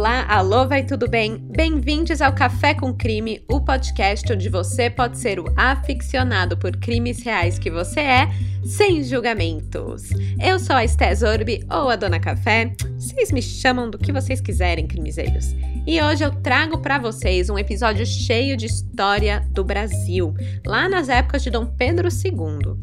Olá, 0.00 0.24
alô, 0.30 0.66
vai 0.66 0.82
tudo 0.82 1.06
bem? 1.06 1.36
Bem-vindos 1.36 2.22
ao 2.22 2.32
Café 2.32 2.72
com 2.72 2.90
Crime, 2.90 3.44
o 3.46 3.60
podcast 3.60 4.32
onde 4.32 4.48
você 4.48 4.88
pode 4.88 5.18
ser 5.18 5.38
o 5.38 5.44
aficionado 5.54 6.56
por 6.56 6.74
crimes 6.78 7.22
reais 7.22 7.58
que 7.58 7.70
você 7.70 8.00
é, 8.00 8.28
sem 8.64 9.04
julgamentos. 9.04 10.08
Eu 10.42 10.58
sou 10.58 10.74
a 10.74 10.86
Esté 10.86 11.14
Zorbi, 11.14 11.66
ou 11.70 11.90
a 11.90 11.96
Dona 11.96 12.18
Café, 12.18 12.72
vocês 12.98 13.30
me 13.30 13.42
chamam 13.42 13.90
do 13.90 13.98
que 13.98 14.10
vocês 14.10 14.40
quiserem, 14.40 14.86
crimizeiros. 14.86 15.54
E 15.86 16.00
hoje 16.00 16.22
eu 16.22 16.30
trago 16.30 16.78
para 16.78 16.98
vocês 16.98 17.50
um 17.50 17.58
episódio 17.58 18.04
cheio 18.06 18.56
de 18.56 18.66
história 18.66 19.44
do 19.50 19.64
Brasil, 19.64 20.34
lá 20.64 20.88
nas 20.88 21.08
épocas 21.08 21.42
de 21.42 21.50
Dom 21.50 21.66
Pedro 21.66 22.08
II. 22.08 22.76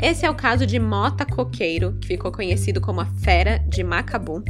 Esse 0.00 0.26
é 0.26 0.30
o 0.30 0.34
caso 0.34 0.66
de 0.66 0.78
Mota 0.78 1.24
Coqueiro, 1.24 1.96
que 2.00 2.08
ficou 2.08 2.30
conhecido 2.30 2.80
como 2.80 3.00
a 3.00 3.06
Fera 3.06 3.58
de 3.66 3.82
Macabu. 3.82 4.44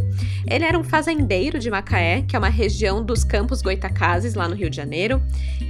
Ele 0.47 0.65
era 0.65 0.79
um 0.79 0.85
fazendeiro 0.85 1.59
de 1.59 1.71
Macaé, 1.71 2.12
que 2.21 2.37
é 2.37 2.39
uma 2.39 2.51
região 2.51 3.03
dos 3.03 3.25
Campos 3.25 3.63
Goitacazes, 3.63 4.35
lá 4.35 4.47
no 4.47 4.55
Rio 4.55 4.69
de 4.69 4.77
Janeiro. 4.77 5.23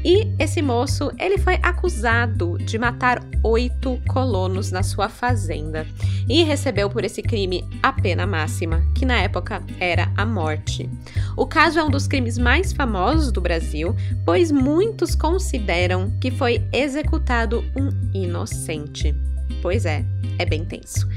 E 0.05 0.35
esse 0.39 0.61
moço, 0.61 1.13
ele 1.19 1.39
foi 1.39 1.61
acusado 1.63 2.59
de 2.59 2.77
matar 2.79 3.23
oito 3.45 4.01
colonos 4.09 4.73
na 4.73 4.83
sua 4.83 5.09
fazenda 5.09 5.87
e 6.29 6.43
recebeu 6.43 6.91
por 6.91 7.05
esse 7.05 7.23
crime 7.23 7.65
a 7.83 7.93
pena 7.93 8.27
máxima, 8.27 8.85
que 8.95 9.05
na 9.05 9.19
época 9.19 9.63
era 9.79 10.11
a 10.17 10.27
morte. 10.27 10.89
O 11.37 11.47
caso 11.47 11.79
é 11.79 11.85
um 11.85 11.91
dos 11.91 12.09
crimes 12.09 12.39
mais 12.39 12.73
famosos 12.73 13.31
do 13.31 13.41
Brasil, 13.41 13.95
pois 14.25 14.51
muitos 14.51 15.15
consideram 15.15 16.11
que 16.21 16.31
foi 16.31 16.67
executado 16.73 17.65
um 17.77 17.91
inocente. 18.13 19.15
Pois 19.61 19.87
é, 19.87 20.05
é 20.39 20.45
bem 20.45 20.65
tenso. 20.65 21.09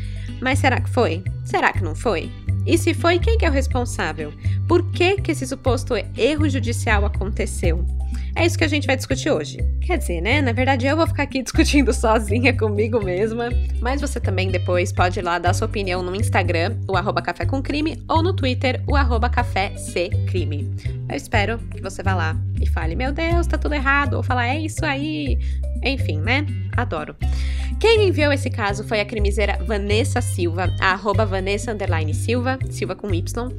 Mas 0.41 0.59
será 0.59 0.79
que 0.79 0.89
foi? 0.89 1.23
Será 1.43 1.71
que 1.71 1.83
não 1.83 1.95
foi? 1.95 2.29
E 2.65 2.77
se 2.77 2.93
foi, 2.93 3.19
quem 3.19 3.37
que 3.37 3.45
é 3.45 3.49
o 3.49 3.51
responsável? 3.51 4.33
Por 4.67 4.83
que, 4.91 5.21
que 5.21 5.31
esse 5.31 5.45
suposto 5.45 5.93
erro 6.17 6.49
judicial 6.49 7.05
aconteceu? 7.05 7.85
É 8.35 8.45
isso 8.45 8.57
que 8.57 8.65
a 8.65 8.67
gente 8.67 8.85
vai 8.85 8.97
discutir 8.97 9.31
hoje. 9.31 9.57
Quer 9.81 9.97
dizer, 9.97 10.19
né? 10.19 10.41
Na 10.41 10.51
verdade, 10.51 10.85
eu 10.85 10.97
vou 10.97 11.07
ficar 11.07 11.23
aqui 11.23 11.41
discutindo 11.43 11.93
sozinha 11.93 12.55
comigo 12.55 13.01
mesma, 13.01 13.49
mas 13.79 14.01
você 14.01 14.19
também 14.19 14.51
depois 14.51 14.91
pode 14.91 15.19
ir 15.19 15.21
lá 15.21 15.39
dar 15.39 15.53
sua 15.53 15.67
opinião 15.67 16.03
no 16.03 16.13
Instagram, 16.13 16.77
o 16.85 16.97
arroba 16.97 17.21
café 17.21 17.45
com 17.45 17.61
crime, 17.61 18.03
ou 18.09 18.21
no 18.21 18.33
Twitter, 18.33 18.83
o 18.87 18.95
arroba 18.95 19.29
café 19.29 19.73
crime. 20.27 20.69
Eu 21.09 21.15
espero 21.15 21.57
que 21.57 21.81
você 21.81 22.03
vá 22.03 22.13
lá 22.13 22.35
e 22.59 22.67
fale, 22.67 22.95
meu 22.95 23.13
Deus, 23.13 23.47
tá 23.47 23.57
tudo 23.57 23.73
errado, 23.73 24.15
ou 24.15 24.23
falar, 24.23 24.47
é 24.47 24.59
isso 24.59 24.85
aí. 24.85 25.39
Enfim, 25.81 26.19
né? 26.19 26.45
Adoro. 26.75 27.15
Quem 27.79 28.07
enviou 28.07 28.31
esse 28.31 28.49
caso 28.49 28.83
foi 28.85 28.99
a 29.01 29.05
crimiseira 29.05 29.59
Vanessa 29.65 30.21
Silva, 30.21 30.73
a 30.79 30.91
arroba 30.91 31.25
Vanessa 31.25 31.75
Silva, 32.13 32.57
Silva 32.69 32.95
com 32.95 33.13
Y. 33.13 33.51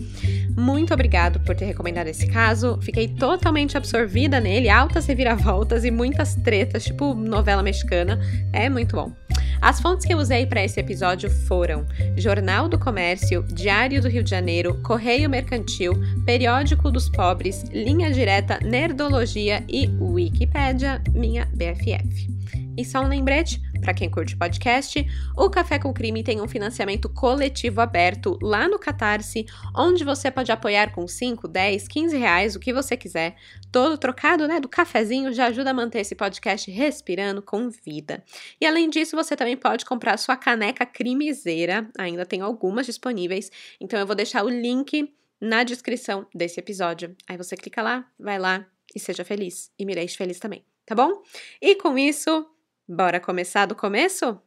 Muito 0.57 0.95
obrigado 0.95 1.39
por 1.41 1.55
ter 1.55 1.67
recomendado 1.67 2.09
esse 2.09 2.27
caso. 2.27 2.79
Fiquei 2.81 3.09
totalmente 3.09 3.77
absorvida 3.77 4.41
nele, 4.41 4.66
altas 4.69 5.07
reviravoltas 5.07 5.85
e 5.85 5.91
muitas 5.91 6.35
tretas, 6.35 6.85
tipo 6.85 7.15
novela 7.15 7.63
mexicana. 7.63 8.19
É 8.53 8.69
muito 8.69 8.97
bom. 8.97 9.13
As 9.61 9.81
fontes 9.81 10.07
que 10.07 10.13
eu 10.13 10.19
usei 10.19 10.47
para 10.47 10.65
esse 10.65 10.79
episódio 10.79 11.31
foram 11.31 11.87
Jornal 12.17 12.69
do 12.69 12.79
Comércio, 12.79 13.43
Diário 13.45 14.03
do 14.03 14.09
Rio 14.09 14.23
de 14.23 14.31
Janeiro, 14.31 14.81
Correio 14.83 15.31
Mercantil, 15.31 15.93
Periódico 16.25 16.91
dos 16.91 17.09
Pobres, 17.09 17.65
Linha 17.73 18.13
Direta, 18.13 18.59
Nerdologia 18.63 19.65
e 19.69 19.89
Wikipédia, 20.01 21.03
minha 21.13 21.47
BFF. 21.47 22.37
E 22.77 22.85
só 22.85 23.01
um 23.01 23.09
lembrete, 23.09 23.61
para 23.87 23.95
quem 23.95 24.11
curte 24.11 24.37
podcast, 24.37 25.07
o 25.37 25.49
Café 25.49 25.79
com 25.79 25.95
Crime 25.95 26.25
tem 26.25 26.41
um 26.41 26.49
financiamento 26.49 27.09
coletivo 27.09 27.81
aberto 27.81 28.37
lá 28.43 28.67
no 28.67 28.81
Catarse, 28.81 29.47
onde 29.77 30.03
você 30.03 30.29
pode 30.29 30.51
apoiar 30.51 30.93
com 30.93 31.07
5, 31.07 31.47
10, 31.47 31.87
15 31.87 32.17
reais, 32.17 32.57
o 32.57 32.59
que 32.59 32.73
você 32.73 32.97
quiser. 32.97 33.37
Todo 33.71 33.97
trocado, 33.97 34.49
né, 34.49 34.59
do 34.59 34.69
cafezinho 34.69 35.33
já 35.33 35.47
ajuda 35.47 35.71
a 35.71 35.73
manter 35.73 36.01
esse 36.01 36.17
podcast 36.17 36.69
respirando 36.69 37.41
com 37.41 37.71
vida. 37.71 38.25
E 38.61 38.67
além 38.67 38.91
disso, 38.91 39.15
você 39.15 39.37
também 39.37 39.57
pode 39.57 39.85
comprar 39.85 40.17
sua 40.17 40.37
caneca 40.37 40.85
crimiseira, 40.85 41.89
ainda 41.97 42.27
tem 42.27 42.41
algumas 42.41 42.87
disponíveis, 42.87 43.53
então 43.81 44.01
eu 44.01 44.07
vou 44.07 44.17
deixar 44.17 44.45
o 44.45 44.49
link 44.49 45.15
na 45.41 45.63
descrição 45.63 46.27
desse 46.35 46.59
episódio. 46.59 47.15
Aí 47.29 47.37
você 47.37 47.57
clica 47.57 47.81
lá, 47.83 48.05
vai 48.19 48.37
lá 48.37 48.67
e 48.93 48.99
seja 48.99 49.25
feliz. 49.25 49.71
E 49.79 49.87
me 49.87 49.95
deixe 49.95 50.17
feliz 50.17 50.41
também, 50.41 50.65
tá 50.85 50.97
bom? 50.97 51.23
E 51.63 51.77
com 51.77 51.97
isso, 51.97 52.51
Bora 52.89 53.19
começar 53.19 53.67
do 53.67 53.75
começo? 53.75 54.39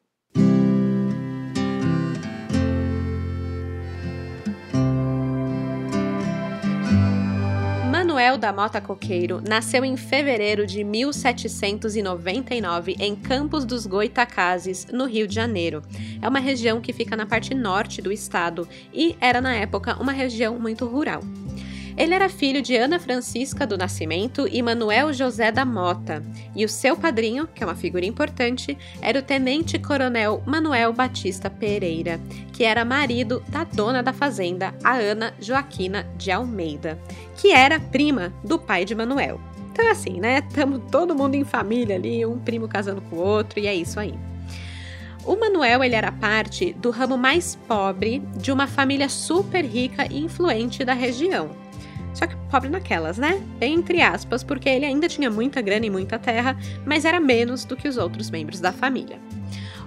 Manuel 7.91 8.37
da 8.37 8.53
Mota 8.53 8.79
Coqueiro 8.79 9.43
nasceu 9.45 9.83
em 9.83 9.97
fevereiro 9.97 10.65
de 10.65 10.85
1799 10.85 12.95
em 12.97 13.13
Campos 13.13 13.65
dos 13.65 13.85
Goitacazes, 13.85 14.85
no 14.85 15.03
Rio 15.03 15.27
de 15.27 15.35
Janeiro. 15.35 15.83
É 16.21 16.29
uma 16.29 16.39
região 16.39 16.79
que 16.79 16.93
fica 16.93 17.17
na 17.17 17.25
parte 17.25 17.53
norte 17.53 18.01
do 18.01 18.09
estado 18.09 18.65
e 18.93 19.17
era 19.19 19.41
na 19.41 19.53
época 19.53 20.01
uma 20.01 20.13
região 20.13 20.57
muito 20.57 20.85
rural. 20.85 21.19
Ele 21.99 22.13
era 22.13 22.29
filho 22.29 22.61
de 22.61 22.77
Ana 22.77 22.97
Francisca 22.97 23.67
do 23.67 23.77
Nascimento 23.77 24.47
e 24.49 24.61
Manuel 24.61 25.11
José 25.11 25.51
da 25.51 25.65
Mota, 25.65 26.23
e 26.55 26.63
o 26.63 26.69
seu 26.69 26.95
padrinho, 26.95 27.45
que 27.45 27.61
é 27.61 27.67
uma 27.67 27.75
figura 27.75 28.05
importante, 28.05 28.77
era 29.01 29.19
o 29.19 29.21
tenente-coronel 29.21 30.41
Manuel 30.45 30.93
Batista 30.93 31.49
Pereira, 31.49 32.17
que 32.53 32.63
era 32.63 32.85
marido 32.85 33.43
da 33.49 33.65
dona 33.65 34.01
da 34.01 34.13
fazenda, 34.13 34.73
a 34.81 34.93
Ana 34.93 35.33
Joaquina 35.41 36.07
de 36.15 36.31
Almeida, 36.31 36.97
que 37.35 37.51
era 37.51 37.81
prima 37.81 38.31
do 38.45 38.57
pai 38.57 38.85
de 38.85 38.95
Manuel. 38.95 39.37
Então, 39.73 39.91
assim, 39.91 40.21
né? 40.21 40.41
Estamos 40.47 40.81
todo 40.89 41.13
mundo 41.13 41.35
em 41.35 41.43
família 41.43 41.97
ali, 41.97 42.25
um 42.25 42.39
primo 42.39 42.69
casando 42.69 43.01
com 43.01 43.17
o 43.17 43.19
outro, 43.19 43.59
e 43.59 43.67
é 43.67 43.75
isso 43.75 43.99
aí. 43.99 44.13
O 45.25 45.35
Manuel 45.35 45.83
ele 45.83 45.95
era 45.95 46.13
parte 46.13 46.71
do 46.71 46.91
ramo 46.91 47.17
mais 47.17 47.57
pobre 47.67 48.23
de 48.37 48.53
uma 48.53 48.67
família 48.67 49.09
super 49.09 49.65
rica 49.65 50.07
e 50.09 50.17
influente 50.17 50.85
da 50.85 50.93
região. 50.93 51.67
Só 52.19 52.27
que 52.27 52.35
pobre 52.51 52.67
naquelas, 52.67 53.17
né? 53.17 53.41
Entre 53.61 54.01
aspas, 54.01 54.43
porque 54.43 54.67
ele 54.67 54.85
ainda 54.85 55.07
tinha 55.07 55.31
muita 55.31 55.61
grana 55.61 55.85
e 55.85 55.89
muita 55.89 56.19
terra, 56.19 56.57
mas 56.85 57.05
era 57.05 57.17
menos 57.17 57.63
do 57.63 57.77
que 57.77 57.87
os 57.87 57.95
outros 57.95 58.29
membros 58.29 58.59
da 58.59 58.73
família. 58.73 59.17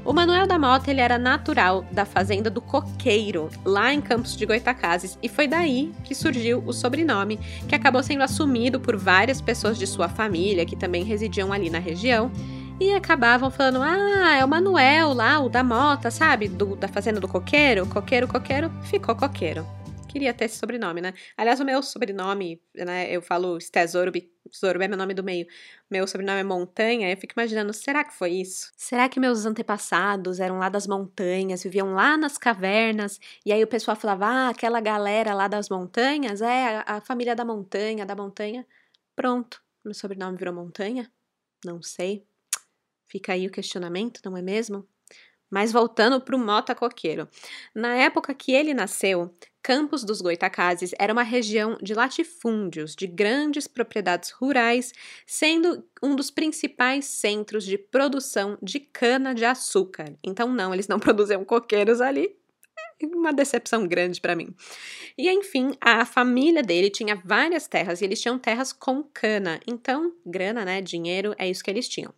O 0.03 0.15
Manuel 0.15 0.47
da 0.47 0.59
Mota 0.59 0.91
ele 0.91 1.03
era 1.03 1.19
natural 1.19 1.85
da 1.93 2.07
fazenda 2.07 2.49
do 2.49 2.63
Coqueiro, 2.63 3.51
lá 3.67 3.93
em 3.93 4.01
Campos 4.01 4.35
de 4.35 4.47
Goitacazes, 4.47 5.19
e 5.23 5.29
foi 5.29 5.47
daí 5.47 5.93
que 6.05 6.15
surgiu 6.15 6.63
o 6.67 6.73
sobrenome, 6.73 7.39
que 7.69 7.75
acabou 7.75 8.03
sendo 8.03 8.23
assumido 8.23 8.81
por 8.81 8.97
várias 8.97 9.43
pessoas 9.43 9.77
de 9.77 9.87
sua 9.87 10.09
família 10.09 10.65
que 10.65 10.75
também 10.75 11.05
residiam 11.05 11.53
ali 11.53 11.69
na 11.69 11.79
região 11.79 12.33
e 12.81 12.95
acabavam 12.95 13.51
falando: 13.51 13.83
"Ah, 13.83 14.39
é 14.39 14.43
o 14.43 14.49
Manuel 14.49 15.13
lá, 15.13 15.39
o 15.39 15.51
da 15.51 15.63
Mota, 15.63 16.11
sabe? 16.11 16.49
Do, 16.49 16.77
da 16.77 16.89
fazenda 16.89 17.21
do 17.21 17.29
Coqueiro, 17.29 17.87
Coqueiro, 17.87 18.27
Coqueiro, 18.27 18.73
ficou 18.85 19.15
Coqueiro" 19.15 19.67
queria 20.13 20.35
ter 20.35 20.45
esse 20.45 20.59
sobrenome, 20.59 21.01
né? 21.01 21.15
Aliás, 21.37 21.59
o 21.59 21.65
meu 21.65 21.83
sobrenome, 21.83 22.61
né? 22.75 23.11
Eu 23.11 23.23
falo 23.23 23.59
Stezorbi, 23.59 24.31
Zorbi 24.55 24.85
é 24.85 24.89
meu 24.89 24.99
nome 24.99 25.15
do 25.15 25.25
meio. 25.25 25.47
Meu 25.91 26.07
sobrenome 26.07 26.41
é 26.41 26.45
Montanha. 26.45 27.11
Eu 27.11 27.17
fico 27.17 27.33
imaginando, 27.37 27.73
será 27.73 28.05
que 28.05 28.13
foi 28.13 28.31
isso? 28.33 28.71
Será 28.77 29.09
que 29.09 29.19
meus 29.19 29.47
antepassados 29.47 30.39
eram 30.39 30.59
lá 30.59 30.69
das 30.69 30.87
montanhas, 30.87 31.63
viviam 31.63 31.95
lá 31.95 32.17
nas 32.17 32.37
cavernas? 32.37 33.19
E 33.47 33.53
aí 33.53 33.63
o 33.63 33.67
pessoal 33.67 33.97
falava, 33.97 34.27
ah, 34.27 34.49
aquela 34.51 34.81
galera 34.81 35.33
lá 35.35 35.49
das 35.49 35.71
montanhas 35.71 36.43
é 36.43 36.79
a, 36.87 36.97
a 36.97 37.01
família 37.01 37.35
da 37.35 37.45
montanha, 37.45 38.05
da 38.05 38.15
montanha. 38.15 38.67
Pronto, 39.17 39.63
meu 39.85 39.95
sobrenome 39.95 40.37
virou 40.37 40.55
Montanha? 40.55 41.11
Não 41.65 41.83
sei. 41.83 42.27
Fica 43.07 43.33
aí 43.33 43.47
o 43.47 43.51
questionamento, 43.51 44.21
não 44.25 44.37
é 44.37 44.43
mesmo? 44.43 44.87
Mas 45.51 45.71
voltando 45.71 46.21
para 46.21 46.35
o 46.35 46.39
Mota 46.39 46.75
Coqueiro. 46.75 47.29
Na 47.75 47.95
época 47.95 48.33
que 48.33 48.53
ele 48.53 48.73
nasceu, 48.73 49.35
Campos 49.63 50.03
dos 50.03 50.21
Goitacazes 50.21 50.93
era 50.99 51.13
uma 51.13 51.23
região 51.23 51.79
de 51.81 51.95
latifúndios, 51.95 52.97
de 52.97 53.07
grandes 53.07 53.69
propriedades 53.69 54.31
rurais, 54.31 54.93
sendo 55.25 55.85
um 56.03 56.17
dos 56.17 56.31
principais 56.31 57.05
centros 57.05 57.65
de 57.65 57.79
produção 57.79 58.59
de 58.61 58.81
cana-de-açúcar. 58.81 60.17
Então, 60.25 60.53
não, 60.53 60.75
eles 60.75 60.89
não 60.89 60.99
produziam 61.01 61.45
coqueiros 61.45 62.01
ali. 62.01 62.35
É 63.01 63.07
uma 63.07 63.33
decepção 63.33 63.87
grande 63.87 64.21
para 64.21 64.35
mim. 64.35 64.55
E 65.17 65.29
enfim, 65.31 65.77
a 65.81 66.05
família 66.05 66.63
dele 66.63 66.91
tinha 66.91 67.21
várias 67.25 67.69
terras 67.69 68.01
e 68.01 68.05
eles 68.05 68.21
tinham 68.21 68.39
terras 68.39 68.73
com 68.73 69.03
cana. 69.03 69.61
Então, 69.67 70.13
grana, 70.25 70.65
né? 70.65 70.81
Dinheiro, 70.81 71.35
é 71.39 71.49
isso 71.49 71.63
que 71.63 71.71
eles 71.71 71.89
tinham. 71.89 72.13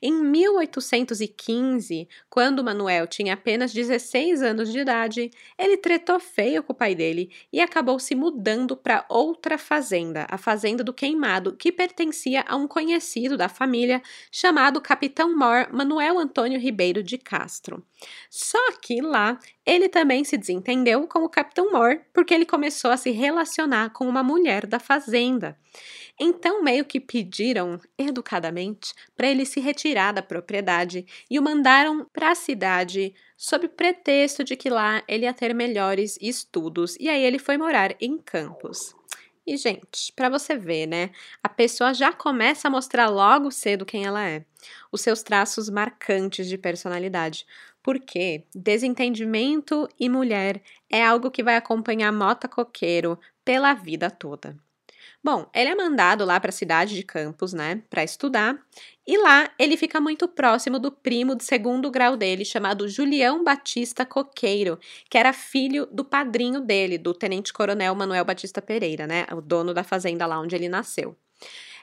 Em 0.00 0.12
1815, 0.12 2.08
quando 2.28 2.64
Manuel 2.64 3.06
tinha 3.06 3.34
apenas 3.34 3.72
16 3.72 4.42
anos 4.42 4.72
de 4.72 4.80
idade, 4.80 5.30
ele 5.58 5.76
tretou 5.76 6.18
feio 6.20 6.62
com 6.62 6.72
o 6.72 6.76
pai 6.76 6.94
dele 6.94 7.30
e 7.52 7.60
acabou 7.60 7.98
se 7.98 8.14
mudando 8.14 8.76
para 8.76 9.04
outra 9.08 9.56
fazenda, 9.58 10.26
a 10.30 10.36
Fazenda 10.36 10.84
do 10.84 10.92
Queimado, 10.92 11.56
que 11.56 11.72
pertencia 11.72 12.44
a 12.46 12.56
um 12.56 12.66
conhecido 12.66 13.36
da 13.36 13.48
família 13.48 14.02
chamado 14.30 14.80
Capitão 14.80 15.36
Mor 15.36 15.68
Manuel 15.72 16.18
Antônio 16.18 16.60
Ribeiro 16.60 17.02
de 17.02 17.18
Castro. 17.18 17.84
Só 18.28 18.72
que 18.80 19.00
lá 19.00 19.38
ele 19.64 19.88
também 19.88 20.24
se 20.24 20.36
desentendeu 20.36 21.06
com 21.06 21.20
o 21.20 21.28
Capitão 21.28 21.70
Mor 21.70 22.00
porque 22.12 22.34
ele 22.34 22.44
começou 22.44 22.90
a 22.90 22.96
se 22.96 23.10
relacionar 23.10 23.90
com 23.90 24.06
uma 24.06 24.22
mulher 24.22 24.66
da 24.66 24.78
fazenda. 24.78 25.56
Então, 26.18 26.62
meio 26.62 26.84
que 26.84 27.00
pediram 27.00 27.80
educadamente 27.98 28.94
para 29.16 29.26
ele 29.26 29.44
se 29.44 29.58
retirar 29.58 30.12
da 30.12 30.22
propriedade 30.22 31.04
e 31.28 31.38
o 31.38 31.42
mandaram 31.42 32.06
para 32.12 32.30
a 32.30 32.34
cidade 32.36 33.14
sob 33.36 33.68
pretexto 33.68 34.44
de 34.44 34.54
que 34.56 34.70
lá 34.70 35.02
ele 35.08 35.24
ia 35.24 35.34
ter 35.34 35.52
melhores 35.54 36.16
estudos. 36.20 36.96
E 37.00 37.08
aí 37.08 37.22
ele 37.22 37.38
foi 37.38 37.56
morar 37.56 37.96
em 38.00 38.16
Campos. 38.16 38.94
E, 39.46 39.56
gente, 39.56 40.12
para 40.16 40.30
você 40.30 40.56
ver, 40.56 40.86
né? 40.86 41.10
A 41.42 41.48
pessoa 41.48 41.92
já 41.92 42.12
começa 42.12 42.68
a 42.68 42.70
mostrar 42.70 43.08
logo 43.08 43.50
cedo 43.50 43.84
quem 43.84 44.04
ela 44.04 44.26
é, 44.26 44.44
os 44.90 45.02
seus 45.02 45.22
traços 45.22 45.68
marcantes 45.68 46.48
de 46.48 46.56
personalidade. 46.56 47.44
Porque 47.82 48.44
desentendimento 48.54 49.86
e 50.00 50.08
mulher 50.08 50.62
é 50.88 51.04
algo 51.04 51.30
que 51.30 51.42
vai 51.42 51.56
acompanhar 51.56 52.10
Mota 52.10 52.48
Coqueiro 52.48 53.18
pela 53.44 53.74
vida 53.74 54.10
toda. 54.10 54.56
Bom, 55.24 55.48
ele 55.54 55.70
é 55.70 55.74
mandado 55.74 56.22
lá 56.22 56.38
para 56.38 56.50
a 56.50 56.52
cidade 56.52 56.94
de 56.94 57.02
Campos, 57.02 57.54
né, 57.54 57.82
para 57.88 58.04
estudar, 58.04 58.58
e 59.06 59.16
lá 59.16 59.50
ele 59.58 59.74
fica 59.74 59.98
muito 59.98 60.28
próximo 60.28 60.78
do 60.78 60.92
primo 60.92 61.34
de 61.34 61.44
segundo 61.44 61.90
grau 61.90 62.14
dele, 62.14 62.44
chamado 62.44 62.86
Julião 62.86 63.42
Batista 63.42 64.04
Coqueiro, 64.04 64.78
que 65.08 65.16
era 65.16 65.32
filho 65.32 65.86
do 65.86 66.04
padrinho 66.04 66.60
dele, 66.60 66.98
do 66.98 67.14
tenente-coronel 67.14 67.94
Manuel 67.94 68.24
Batista 68.24 68.60
Pereira, 68.60 69.06
né, 69.06 69.24
o 69.32 69.40
dono 69.40 69.72
da 69.72 69.82
fazenda 69.82 70.26
lá 70.26 70.38
onde 70.38 70.54
ele 70.54 70.68
nasceu. 70.68 71.16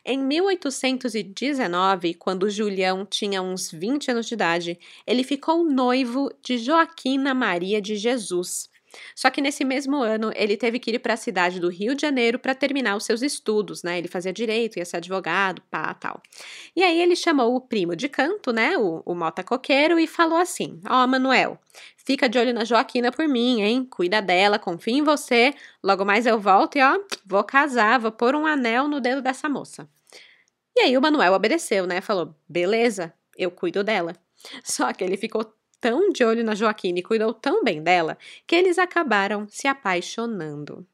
Em 0.05 0.19
1819, 0.19 2.15
quando 2.15 2.49
Julião 2.49 3.05
tinha 3.05 3.41
uns 3.41 3.71
20 3.71 4.11
anos 4.11 4.27
de 4.27 4.35
idade, 4.35 4.79
ele 5.05 5.23
ficou 5.23 5.63
noivo 5.63 6.31
de 6.43 6.57
Joaquina 6.59 7.33
Maria 7.35 7.81
de 7.81 7.95
Jesus, 7.97 8.70
só 9.15 9.29
que 9.29 9.41
nesse 9.41 9.63
mesmo 9.63 9.95
ano 9.97 10.31
ele 10.35 10.57
teve 10.57 10.79
que 10.79 10.91
ir 10.91 10.99
para 10.99 11.13
a 11.13 11.17
cidade 11.17 11.59
do 11.59 11.69
Rio 11.69 11.95
de 11.95 12.01
Janeiro 12.01 12.39
para 12.39 12.55
terminar 12.55 12.95
os 12.95 13.05
seus 13.05 13.21
estudos, 13.21 13.83
né? 13.83 13.97
Ele 13.97 14.07
fazia 14.07 14.33
direito, 14.33 14.77
ia 14.77 14.85
ser 14.85 14.97
advogado, 14.97 15.61
pá, 15.69 15.93
tal. 15.93 16.21
E 16.75 16.83
aí 16.83 17.01
ele 17.01 17.15
chamou 17.15 17.55
o 17.55 17.61
primo 17.61 17.95
de 17.95 18.09
canto, 18.09 18.51
né? 18.51 18.77
O, 18.77 19.01
o 19.05 19.15
Mota 19.15 19.43
Coqueiro, 19.43 19.99
e 19.99 20.07
falou 20.07 20.37
assim: 20.37 20.79
Ó, 20.89 21.03
oh, 21.03 21.07
Manuel, 21.07 21.59
fica 21.97 22.27
de 22.27 22.37
olho 22.37 22.53
na 22.53 22.65
Joaquina 22.65 23.11
por 23.11 23.27
mim, 23.27 23.61
hein? 23.61 23.85
Cuida 23.89 24.21
dela, 24.21 24.59
confia 24.59 24.95
em 24.95 25.03
você. 25.03 25.53
Logo 25.83 26.05
mais 26.05 26.25
eu 26.25 26.39
volto 26.39 26.77
e, 26.77 26.81
ó, 26.81 26.99
vou 27.25 27.43
casar, 27.43 27.99
vou 27.99 28.11
pôr 28.11 28.35
um 28.35 28.45
anel 28.45 28.87
no 28.87 28.99
dedo 28.99 29.21
dessa 29.21 29.47
moça. 29.47 29.87
E 30.75 30.81
aí 30.81 30.97
o 30.97 31.01
Manuel 31.01 31.33
obedeceu, 31.33 31.85
né? 31.85 32.01
Falou: 32.01 32.35
beleza, 32.47 33.13
eu 33.37 33.51
cuido 33.51 33.83
dela. 33.83 34.15
Só 34.63 34.91
que 34.93 35.03
ele 35.03 35.17
ficou 35.17 35.53
tão 35.81 36.11
de 36.11 36.23
olho 36.23 36.43
na 36.43 36.55
Joaquina 36.55 36.99
e 36.99 37.03
cuidou 37.03 37.33
tão 37.33 37.63
bem 37.63 37.81
dela 37.81 38.17
que 38.45 38.55
eles 38.55 38.77
acabaram 38.77 39.47
se 39.49 39.67
apaixonando. 39.67 40.87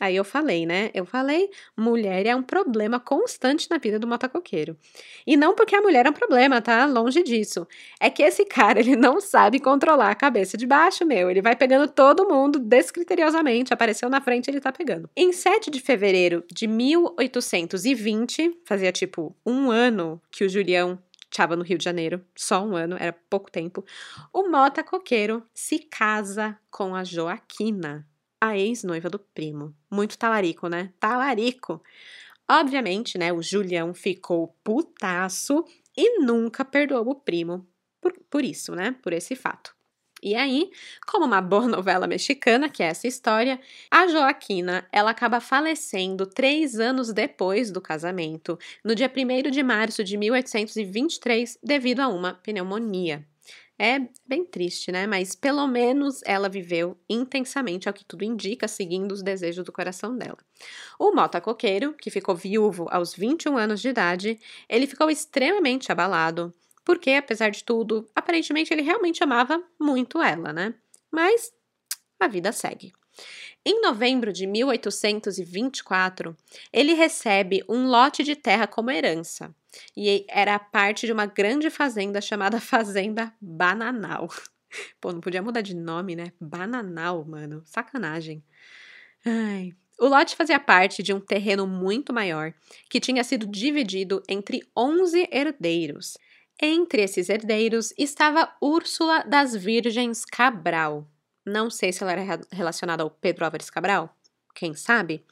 Aí 0.00 0.16
eu 0.16 0.24
falei, 0.24 0.66
né? 0.66 0.90
Eu 0.92 1.06
falei, 1.06 1.48
mulher 1.76 2.26
é 2.26 2.34
um 2.34 2.42
problema 2.42 2.98
constante 2.98 3.70
na 3.70 3.78
vida 3.78 3.96
do 3.96 4.08
motocoqueiro. 4.08 4.76
E 5.24 5.36
não 5.36 5.54
porque 5.54 5.76
a 5.76 5.80
mulher 5.80 6.04
é 6.04 6.10
um 6.10 6.12
problema, 6.12 6.60
tá? 6.60 6.84
Longe 6.84 7.22
disso. 7.22 7.66
É 8.00 8.10
que 8.10 8.22
esse 8.22 8.44
cara, 8.44 8.80
ele 8.80 8.96
não 8.96 9.20
sabe 9.20 9.60
controlar 9.60 10.10
a 10.10 10.14
cabeça 10.14 10.56
de 10.56 10.66
baixo, 10.66 11.06
meu. 11.06 11.30
Ele 11.30 11.40
vai 11.40 11.54
pegando 11.54 11.88
todo 11.88 12.28
mundo 12.28 12.58
descriteriosamente. 12.58 13.72
Apareceu 13.72 14.10
na 14.10 14.20
frente, 14.20 14.50
ele 14.50 14.60
tá 14.60 14.72
pegando. 14.72 15.08
Em 15.16 15.32
7 15.32 15.70
de 15.70 15.80
fevereiro 15.80 16.44
de 16.52 16.66
1820, 16.66 18.62
fazia 18.64 18.90
tipo 18.90 19.34
um 19.46 19.70
ano 19.70 20.20
que 20.28 20.44
o 20.44 20.48
Julião 20.48 20.98
estava 21.34 21.56
no 21.56 21.64
Rio 21.64 21.76
de 21.76 21.84
Janeiro, 21.84 22.24
só 22.36 22.64
um 22.64 22.76
ano, 22.76 22.96
era 22.98 23.12
pouco 23.12 23.50
tempo, 23.50 23.84
o 24.32 24.48
Mota 24.48 24.84
Coqueiro 24.84 25.42
se 25.52 25.80
casa 25.80 26.56
com 26.70 26.94
a 26.94 27.02
Joaquina, 27.02 28.08
a 28.40 28.56
ex-noiva 28.56 29.10
do 29.10 29.18
primo. 29.18 29.74
Muito 29.90 30.16
talarico, 30.16 30.68
né? 30.68 30.92
Talarico. 31.00 31.82
Obviamente, 32.48 33.18
né, 33.18 33.32
o 33.32 33.42
Julião 33.42 33.92
ficou 33.92 34.56
putaço 34.62 35.64
e 35.96 36.20
nunca 36.20 36.64
perdoou 36.64 37.10
o 37.10 37.14
primo 37.14 37.66
por, 38.00 38.12
por 38.30 38.44
isso, 38.44 38.74
né? 38.74 38.94
Por 39.02 39.12
esse 39.12 39.34
fato. 39.34 39.74
E 40.24 40.34
aí, 40.34 40.70
como 41.06 41.26
uma 41.26 41.42
boa 41.42 41.68
novela 41.68 42.06
mexicana, 42.06 42.70
que 42.70 42.82
é 42.82 42.86
essa 42.86 43.06
história, 43.06 43.60
a 43.90 44.06
Joaquina 44.06 44.88
ela 44.90 45.10
acaba 45.10 45.38
falecendo 45.38 46.24
três 46.24 46.80
anos 46.80 47.12
depois 47.12 47.70
do 47.70 47.78
casamento, 47.78 48.58
no 48.82 48.94
dia 48.94 49.12
1 49.14 49.50
de 49.50 49.62
março 49.62 50.02
de 50.02 50.16
1823, 50.16 51.58
devido 51.62 52.00
a 52.00 52.08
uma 52.08 52.32
pneumonia. 52.32 53.22
É 53.78 53.98
bem 54.26 54.46
triste, 54.46 54.90
né? 54.90 55.06
Mas 55.06 55.34
pelo 55.34 55.66
menos 55.66 56.22
ela 56.24 56.48
viveu 56.48 56.96
intensamente, 57.06 57.86
ao 57.86 57.92
que 57.92 58.04
tudo 58.04 58.24
indica, 58.24 58.66
seguindo 58.66 59.12
os 59.12 59.22
desejos 59.22 59.62
do 59.62 59.72
coração 59.72 60.16
dela. 60.16 60.38
O 60.98 61.12
Mota 61.12 61.38
Coqueiro, 61.38 61.92
que 61.92 62.08
ficou 62.08 62.34
viúvo 62.34 62.86
aos 62.90 63.14
21 63.14 63.58
anos 63.58 63.82
de 63.82 63.88
idade, 63.88 64.38
ele 64.70 64.86
ficou 64.86 65.10
extremamente 65.10 65.92
abalado, 65.92 66.54
porque, 66.84 67.12
apesar 67.12 67.50
de 67.50 67.64
tudo, 67.64 68.08
aparentemente 68.14 68.72
ele 68.72 68.82
realmente 68.82 69.22
amava 69.22 69.62
muito 69.80 70.20
ela, 70.20 70.52
né? 70.52 70.74
Mas 71.10 71.52
a 72.20 72.28
vida 72.28 72.52
segue. 72.52 72.92
Em 73.64 73.80
novembro 73.80 74.32
de 74.32 74.46
1824, 74.46 76.36
ele 76.72 76.92
recebe 76.92 77.64
um 77.68 77.86
lote 77.86 78.22
de 78.22 78.36
terra 78.36 78.66
como 78.66 78.90
herança, 78.90 79.54
e 79.96 80.24
era 80.28 80.58
parte 80.58 81.06
de 81.06 81.12
uma 81.12 81.26
grande 81.26 81.70
fazenda 81.70 82.20
chamada 82.20 82.60
Fazenda 82.60 83.32
Bananal. 83.40 84.28
Pô, 85.00 85.12
não 85.12 85.20
podia 85.20 85.42
mudar 85.42 85.60
de 85.60 85.74
nome, 85.74 86.16
né? 86.16 86.32
Bananal, 86.40 87.24
mano. 87.24 87.62
Sacanagem. 87.64 88.42
Ai. 89.24 89.72
O 89.98 90.08
lote 90.08 90.34
fazia 90.34 90.58
parte 90.58 91.02
de 91.04 91.12
um 91.12 91.20
terreno 91.20 91.68
muito 91.68 92.12
maior, 92.12 92.52
que 92.90 92.98
tinha 92.98 93.22
sido 93.22 93.46
dividido 93.46 94.20
entre 94.28 94.60
11 94.76 95.28
herdeiros. 95.30 96.18
Entre 96.60 97.02
esses 97.02 97.28
herdeiros 97.28 97.92
estava 97.98 98.54
Úrsula 98.60 99.24
das 99.24 99.54
Virgens 99.54 100.24
Cabral. 100.24 101.06
Não 101.44 101.68
sei 101.68 101.92
se 101.92 102.02
ela 102.02 102.12
era 102.12 102.40
relacionada 102.52 103.02
ao 103.02 103.10
Pedro 103.10 103.44
Álvares 103.44 103.68
Cabral, 103.68 104.16
quem 104.54 104.72
sabe? 104.74 105.24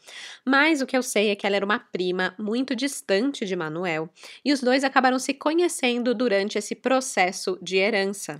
Mas 0.44 0.82
o 0.82 0.86
que 0.86 0.96
eu 0.96 1.02
sei 1.02 1.30
é 1.30 1.36
que 1.36 1.46
ela 1.46 1.56
era 1.56 1.64
uma 1.64 1.78
prima 1.78 2.34
muito 2.38 2.74
distante 2.74 3.46
de 3.46 3.54
Manuel, 3.54 4.10
e 4.44 4.52
os 4.52 4.60
dois 4.60 4.82
acabaram 4.82 5.18
se 5.18 5.32
conhecendo 5.32 6.12
durante 6.14 6.58
esse 6.58 6.74
processo 6.74 7.56
de 7.62 7.76
herança. 7.76 8.36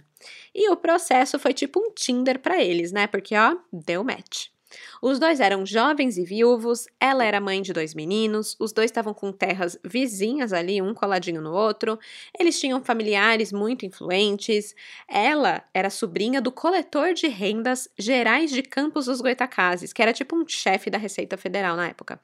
E 0.55 0.69
o 0.71 0.77
processo 0.77 1.39
foi 1.39 1.55
tipo 1.55 1.81
um 1.81 1.93
Tinder 1.95 2.41
para 2.41 2.63
eles, 2.63 2.93
né? 2.93 3.07
Porque 3.07 3.37
ó, 3.37 3.57
deu 3.73 4.03
match. 4.03 4.52
Os 5.01 5.19
dois 5.19 5.41
eram 5.41 5.65
jovens 5.67 6.19
e 6.19 6.25
viúvos, 6.25 6.87
ela 7.01 7.25
era 7.25 7.41
mãe 7.41 7.63
de 7.63 7.73
dois 7.73 7.95
meninos, 7.95 8.57
os 8.59 8.73
dois 8.73 8.91
estavam 8.91 9.15
com 9.15 9.33
terras 9.33 9.79
vizinhas 9.85 10.53
ali, 10.53 10.83
um 10.83 10.95
coladinho 10.95 11.41
no 11.41 11.53
outro, 11.53 11.99
eles 12.39 12.61
tinham 12.61 12.83
familiares 12.83 13.53
muito 13.53 13.87
influentes, 13.87 14.75
ela 15.09 15.65
era 15.73 15.91
sobrinha 15.91 16.41
do 16.41 16.51
coletor 16.53 17.15
de 17.15 17.29
rendas 17.29 17.89
gerais 17.99 18.51
de 18.51 18.63
Campos 18.63 19.07
dos 19.07 19.21
Goitacazes, 19.21 19.93
que 19.93 20.03
era 20.03 20.13
tipo 20.13 20.37
um 20.37 20.47
chefe 20.47 20.91
da 20.91 20.99
Receita 20.99 21.37
Federal 21.37 21.77
na 21.77 21.89
época. 21.89 22.21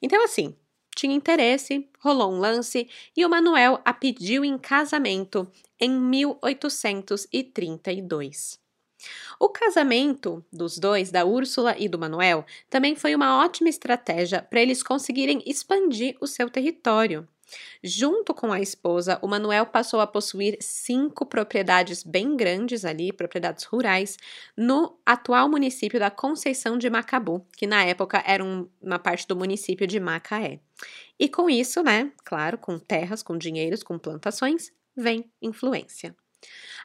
Então, 0.00 0.24
assim, 0.24 0.54
tinha 0.94 1.14
interesse, 1.14 1.88
rolou 2.00 2.32
um 2.32 2.38
lance 2.38 2.88
e 3.16 3.24
o 3.24 3.30
Manuel 3.30 3.80
a 3.84 3.92
pediu 3.92 4.44
em 4.44 4.56
casamento 4.58 5.50
em 5.80 5.90
1832. 5.90 8.61
O 9.38 9.48
casamento 9.48 10.44
dos 10.52 10.78
dois, 10.78 11.10
da 11.10 11.24
Úrsula 11.24 11.74
e 11.78 11.88
do 11.88 11.98
Manuel, 11.98 12.44
também 12.70 12.94
foi 12.94 13.14
uma 13.14 13.44
ótima 13.44 13.68
estratégia 13.68 14.42
para 14.42 14.60
eles 14.60 14.82
conseguirem 14.82 15.42
expandir 15.46 16.16
o 16.20 16.26
seu 16.26 16.48
território. 16.48 17.26
Junto 17.82 18.32
com 18.32 18.52
a 18.52 18.60
esposa, 18.60 19.18
o 19.20 19.28
Manuel 19.28 19.66
passou 19.66 20.00
a 20.00 20.06
possuir 20.06 20.56
cinco 20.60 21.26
propriedades 21.26 22.02
bem 22.02 22.36
grandes 22.36 22.84
ali, 22.84 23.12
propriedades 23.12 23.64
rurais, 23.64 24.16
no 24.56 24.98
atual 25.04 25.48
município 25.48 25.98
da 25.98 26.10
Conceição 26.10 26.78
de 26.78 26.88
Macabu, 26.88 27.46
que 27.56 27.66
na 27.66 27.84
época 27.84 28.22
era 28.26 28.44
um, 28.44 28.68
uma 28.80 28.98
parte 28.98 29.26
do 29.26 29.36
município 29.36 29.86
de 29.86 30.00
Macaé. 30.00 30.60
E 31.18 31.28
com 31.28 31.48
isso, 31.48 31.82
né, 31.82 32.10
claro, 32.24 32.58
com 32.58 32.78
terras, 32.78 33.22
com 33.22 33.36
dinheiros, 33.36 33.82
com 33.82 33.98
plantações, 33.98 34.72
vem 34.96 35.30
influência. 35.40 36.14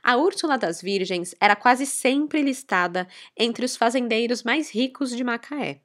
A 0.04 0.18
Úrsula 0.18 0.58
das 0.58 0.82
Virgens 0.82 1.34
era 1.40 1.56
quase 1.56 1.86
sempre 1.86 2.42
listada 2.42 3.08
entre 3.36 3.66
os 3.66 3.76
fazendeiros 3.76 4.44
mais 4.44 4.70
ricos 4.70 5.16
de 5.16 5.24
Macaé. 5.24 5.82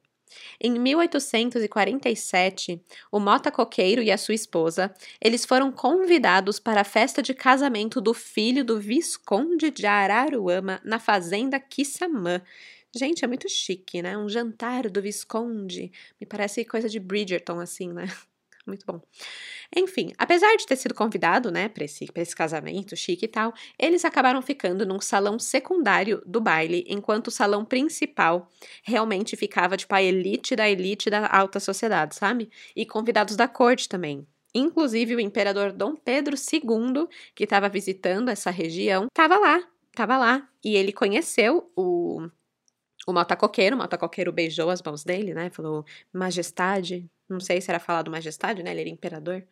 Em 0.59 0.79
1847, 0.79 2.81
o 3.11 3.19
Mota 3.19 3.51
Coqueiro 3.51 4.01
e 4.01 4.11
a 4.11 4.17
sua 4.17 4.33
esposa, 4.33 4.93
eles 5.21 5.45
foram 5.45 5.71
convidados 5.71 6.59
para 6.59 6.81
a 6.81 6.85
festa 6.85 7.21
de 7.21 7.33
casamento 7.33 8.01
do 8.01 8.13
filho 8.13 8.65
do 8.65 8.79
Visconde 8.79 9.69
de 9.69 9.85
Araruama 9.85 10.81
na 10.83 10.99
fazenda 10.99 11.59
Quissamã. 11.59 12.41
Gente, 12.95 13.25
é 13.25 13.27
muito 13.27 13.49
chique, 13.49 14.01
né? 14.01 14.17
Um 14.17 14.29
jantar 14.29 14.89
do 14.89 15.01
Visconde. 15.01 15.91
Me 16.19 16.27
parece 16.27 16.63
coisa 16.63 16.87
de 16.87 16.99
Bridgerton, 16.99 17.59
assim, 17.59 17.91
né? 17.91 18.05
Muito 18.65 18.85
bom. 18.85 19.01
Enfim, 19.75 20.13
apesar 20.17 20.55
de 20.55 20.65
ter 20.65 20.77
sido 20.77 20.93
convidado, 20.93 21.51
né, 21.51 21.67
para 21.67 21.83
esse, 21.83 22.05
esse 22.15 22.35
casamento 22.35 22.95
chique 22.95 23.25
e 23.25 23.27
tal, 23.27 23.53
eles 23.77 24.05
acabaram 24.05 24.41
ficando 24.41 24.85
num 24.85 25.01
salão 25.01 25.37
secundário 25.37 26.21
do 26.25 26.39
baile, 26.39 26.85
enquanto 26.87 27.27
o 27.27 27.31
salão 27.31 27.65
principal 27.65 28.47
realmente 28.83 29.35
ficava, 29.35 29.75
tipo, 29.75 29.93
a 29.93 30.01
elite 30.01 30.55
da 30.55 30.69
elite 30.69 31.09
da 31.09 31.27
alta 31.27 31.59
sociedade, 31.59 32.15
sabe? 32.15 32.49
E 32.75 32.85
convidados 32.85 33.35
da 33.35 33.47
corte 33.49 33.89
também. 33.89 34.25
Inclusive, 34.55 35.15
o 35.15 35.19
imperador 35.19 35.73
Dom 35.73 35.95
Pedro 35.95 36.37
II, 36.37 37.07
que 37.35 37.43
estava 37.43 37.67
visitando 37.67 38.29
essa 38.29 38.51
região, 38.51 39.07
estava 39.07 39.37
lá, 39.37 39.61
estava 39.89 40.17
lá. 40.17 40.47
E 40.63 40.75
ele 40.75 40.93
conheceu 40.93 41.69
o 41.75 42.29
o 43.07 43.13
Mota 43.13 43.35
Coqueiro, 43.35 43.75
o 43.75 43.79
Mota 43.79 43.97
Coqueiro 43.97 44.31
beijou 44.31 44.69
as 44.69 44.81
mãos 44.81 45.03
dele, 45.03 45.33
né? 45.33 45.49
Falou, 45.49 45.85
majestade, 46.11 47.09
não 47.29 47.39
sei 47.39 47.61
se 47.61 47.69
era 47.69 47.79
falado 47.79 48.11
majestade, 48.11 48.63
né? 48.63 48.71
Ele 48.71 48.81
era 48.81 48.89
imperador. 48.89 49.43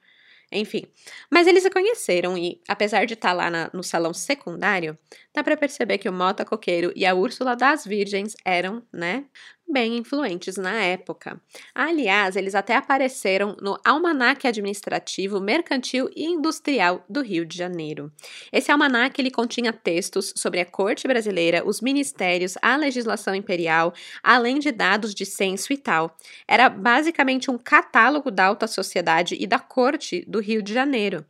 Enfim. 0.52 0.84
Mas 1.30 1.48
eles 1.48 1.64
se 1.64 1.70
conheceram 1.70 2.38
e, 2.38 2.62
apesar 2.68 3.06
de 3.06 3.14
estar 3.14 3.30
tá 3.30 3.34
lá 3.34 3.50
na, 3.50 3.70
no 3.74 3.82
salão 3.84 4.14
secundário, 4.14 4.98
dá 5.34 5.42
para 5.44 5.56
perceber 5.56 5.98
que 5.98 6.10
o 6.10 6.14
Mota 6.14 6.44
Coqueiro 6.44 6.92
e 6.94 7.06
a 7.06 7.16
Úrsula 7.16 7.56
das 7.56 7.86
Virgens 7.86 8.36
eram, 8.44 8.84
né, 8.92 9.26
bem 9.72 9.98
influentes 9.98 10.58
na 10.58 10.82
época. 10.82 11.42
Aliás, 11.74 12.36
eles 12.36 12.56
até 12.56 12.76
apareceram 12.76 13.56
no 13.62 13.80
Almanaque 13.86 14.48
Administrativo, 14.48 15.40
Mercantil 15.40 16.10
e 16.16 16.26
Industrial 16.26 17.04
do 17.10 17.22
Rio 17.22 17.46
de 17.46 17.58
Janeiro. 17.58 18.12
Esse 18.52 18.72
almanaque 18.72 19.22
ele 19.22 19.32
continha 19.32 19.72
textos 19.72 20.34
sobre 20.36 20.60
a 20.60 20.66
corte 20.66 21.08
brasileira, 21.08 21.66
os 21.66 21.82
ministérios, 21.82 22.56
a 22.62 22.76
legislação 22.76 23.34
imperial, 23.34 23.94
além 24.24 24.60
de 24.60 24.72
dados 24.72 25.14
de 25.16 25.26
censo 25.26 25.72
e 25.72 25.78
tal. 25.78 26.16
Era 26.48 26.70
basicamente 26.70 27.50
um 27.50 27.58
catálogo 27.58 28.30
da 28.30 28.46
alta 28.46 28.68
sociedade 28.68 29.36
e 29.40 29.48
da 29.48 29.60
corte 29.60 30.24
do 30.28 30.40
Rio 30.40 30.62
de 30.62 30.74
Janeiro. 30.74 31.26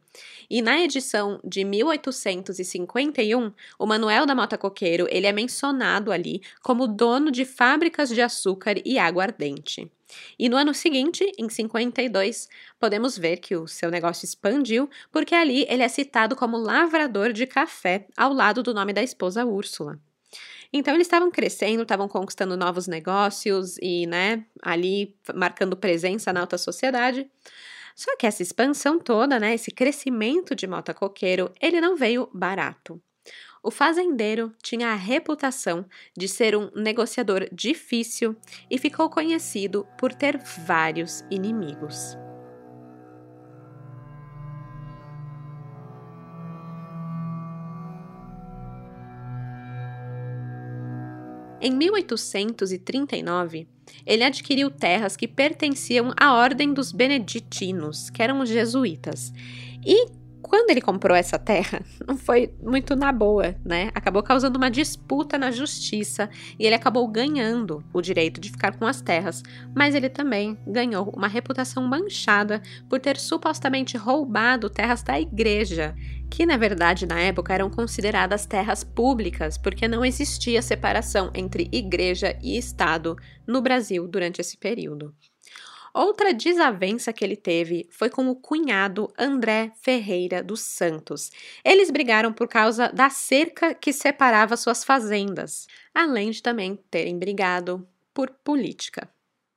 E 0.49 0.61
na 0.61 0.79
edição 0.81 1.39
de 1.43 1.63
1851, 1.63 3.51
o 3.79 3.85
Manuel 3.85 4.25
da 4.25 4.35
Mota 4.35 4.57
Coqueiro 4.57 5.07
ele 5.09 5.27
é 5.27 5.31
mencionado 5.31 6.11
ali 6.11 6.41
como 6.61 6.87
dono 6.87 7.31
de 7.31 7.45
fábricas 7.45 8.09
de 8.09 8.21
açúcar 8.21 8.75
e 8.83 8.99
aguardente. 8.99 9.89
E 10.37 10.49
no 10.49 10.57
ano 10.57 10.73
seguinte, 10.73 11.31
em 11.37 11.47
52, 11.47 12.49
podemos 12.79 13.17
ver 13.17 13.37
que 13.37 13.55
o 13.55 13.67
seu 13.67 13.89
negócio 13.89 14.25
expandiu, 14.25 14.89
porque 15.11 15.33
ali 15.33 15.65
ele 15.69 15.83
é 15.83 15.87
citado 15.87 16.35
como 16.35 16.57
lavrador 16.57 17.31
de 17.31 17.47
café, 17.47 18.07
ao 18.17 18.33
lado 18.33 18.61
do 18.61 18.73
nome 18.73 18.91
da 18.91 19.01
esposa 19.01 19.45
Úrsula. 19.45 19.97
Então 20.73 20.93
eles 20.93 21.07
estavam 21.07 21.29
crescendo, 21.29 21.83
estavam 21.83 22.07
conquistando 22.07 22.55
novos 22.55 22.87
negócios 22.87 23.77
e, 23.81 24.05
né, 24.07 24.45
ali 24.61 25.15
marcando 25.35 25.75
presença 25.75 26.31
na 26.31 26.41
alta 26.41 26.57
sociedade. 26.57 27.29
Só 27.95 28.15
que 28.17 28.25
essa 28.25 28.41
expansão 28.41 28.99
toda, 28.99 29.39
né, 29.39 29.53
esse 29.53 29.71
crescimento 29.71 30.55
de 30.55 30.67
Mota 30.67 30.93
Coqueiro, 30.93 31.51
ele 31.61 31.81
não 31.81 31.95
veio 31.95 32.29
barato. 32.33 33.01
O 33.63 33.69
fazendeiro 33.69 34.51
tinha 34.63 34.89
a 34.89 34.95
reputação 34.95 35.85
de 36.17 36.27
ser 36.27 36.55
um 36.55 36.71
negociador 36.75 37.47
difícil 37.51 38.35
e 38.69 38.77
ficou 38.79 39.07
conhecido 39.09 39.87
por 39.99 40.13
ter 40.13 40.39
vários 40.65 41.23
inimigos. 41.29 42.17
Em 51.63 51.71
1839, 51.75 53.67
ele 54.05 54.23
adquiriu 54.23 54.69
terras 54.69 55.15
que 55.15 55.27
pertenciam 55.27 56.13
à 56.19 56.33
Ordem 56.33 56.73
dos 56.73 56.91
Beneditinos, 56.91 58.09
que 58.09 58.21
eram 58.21 58.39
os 58.39 58.49
jesuítas. 58.49 59.33
E 59.85 60.21
quando 60.51 60.69
ele 60.69 60.81
comprou 60.81 61.15
essa 61.15 61.39
terra, 61.39 61.81
não 62.05 62.17
foi 62.17 62.53
muito 62.61 62.93
na 62.93 63.11
boa, 63.13 63.55
né? 63.63 63.89
Acabou 63.95 64.21
causando 64.21 64.57
uma 64.57 64.69
disputa 64.69 65.37
na 65.37 65.49
justiça 65.49 66.29
e 66.59 66.65
ele 66.65 66.75
acabou 66.75 67.07
ganhando 67.07 67.81
o 67.93 68.01
direito 68.01 68.41
de 68.41 68.49
ficar 68.49 68.77
com 68.77 68.85
as 68.85 69.01
terras, 69.01 69.41
mas 69.73 69.95
ele 69.95 70.09
também 70.09 70.57
ganhou 70.67 71.09
uma 71.15 71.27
reputação 71.27 71.87
manchada 71.87 72.61
por 72.89 72.99
ter 72.99 73.17
supostamente 73.17 73.95
roubado 73.95 74.69
terras 74.69 75.01
da 75.01 75.19
igreja, 75.19 75.95
que 76.31 76.45
na 76.45 76.55
verdade 76.55 77.05
na 77.05 77.19
época 77.19 77.53
eram 77.53 77.69
consideradas 77.69 78.45
terras 78.45 78.85
públicas, 78.85 79.57
porque 79.57 79.85
não 79.85 80.03
existia 80.03 80.61
separação 80.61 81.29
entre 81.35 81.69
igreja 81.73 82.39
e 82.41 82.57
Estado 82.57 83.17
no 83.45 83.61
Brasil 83.61 84.07
durante 84.07 84.39
esse 84.39 84.57
período. 84.57 85.13
Outra 85.93 86.33
desavença 86.33 87.11
que 87.11 87.25
ele 87.25 87.35
teve 87.35 87.85
foi 87.91 88.09
com 88.09 88.29
o 88.29 88.35
cunhado 88.35 89.11
André 89.19 89.73
Ferreira 89.81 90.41
dos 90.41 90.61
Santos. 90.61 91.29
Eles 91.65 91.91
brigaram 91.91 92.31
por 92.31 92.47
causa 92.47 92.87
da 92.87 93.09
cerca 93.09 93.73
que 93.73 93.91
separava 93.91 94.55
suas 94.55 94.85
fazendas, 94.85 95.67
além 95.93 96.31
de 96.31 96.41
também 96.41 96.79
terem 96.89 97.19
brigado 97.19 97.85
por 98.13 98.29
política. 98.29 99.09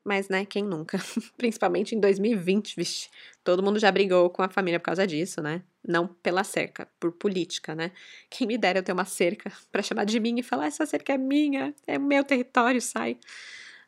Mas, 0.05 0.29
né, 0.29 0.45
quem 0.45 0.63
nunca? 0.63 0.99
Principalmente 1.39 1.95
em 1.95 2.01
2020, 2.01 2.77
vixe, 2.77 3.09
todo 3.43 3.63
mundo 3.63 3.79
já 3.79 3.91
brigou 3.91 4.29
com 4.29 4.43
a 4.43 4.49
família 4.49 4.79
por 4.79 4.87
causa 4.87 5.07
disso, 5.07 5.41
né? 5.43 5.63
Não 5.87 6.07
pela 6.07 6.45
cerca, 6.45 6.87
por 7.01 7.13
política, 7.13 7.75
né? 7.75 7.91
Quem 8.29 8.47
me 8.47 8.59
dera 8.59 8.81
eu 8.81 8.83
ter 8.83 8.93
uma 8.93 9.07
cerca 9.07 9.51
para 9.73 9.83
chamar 9.83 10.05
de 10.05 10.21
minha 10.21 10.41
e 10.41 10.43
falar: 10.43 10.67
essa 10.67 10.85
cerca 10.85 11.15
é 11.15 11.19
minha, 11.19 11.75
é 11.87 11.99
meu 11.99 12.23
território, 12.23 12.83
sai. 12.83 13.17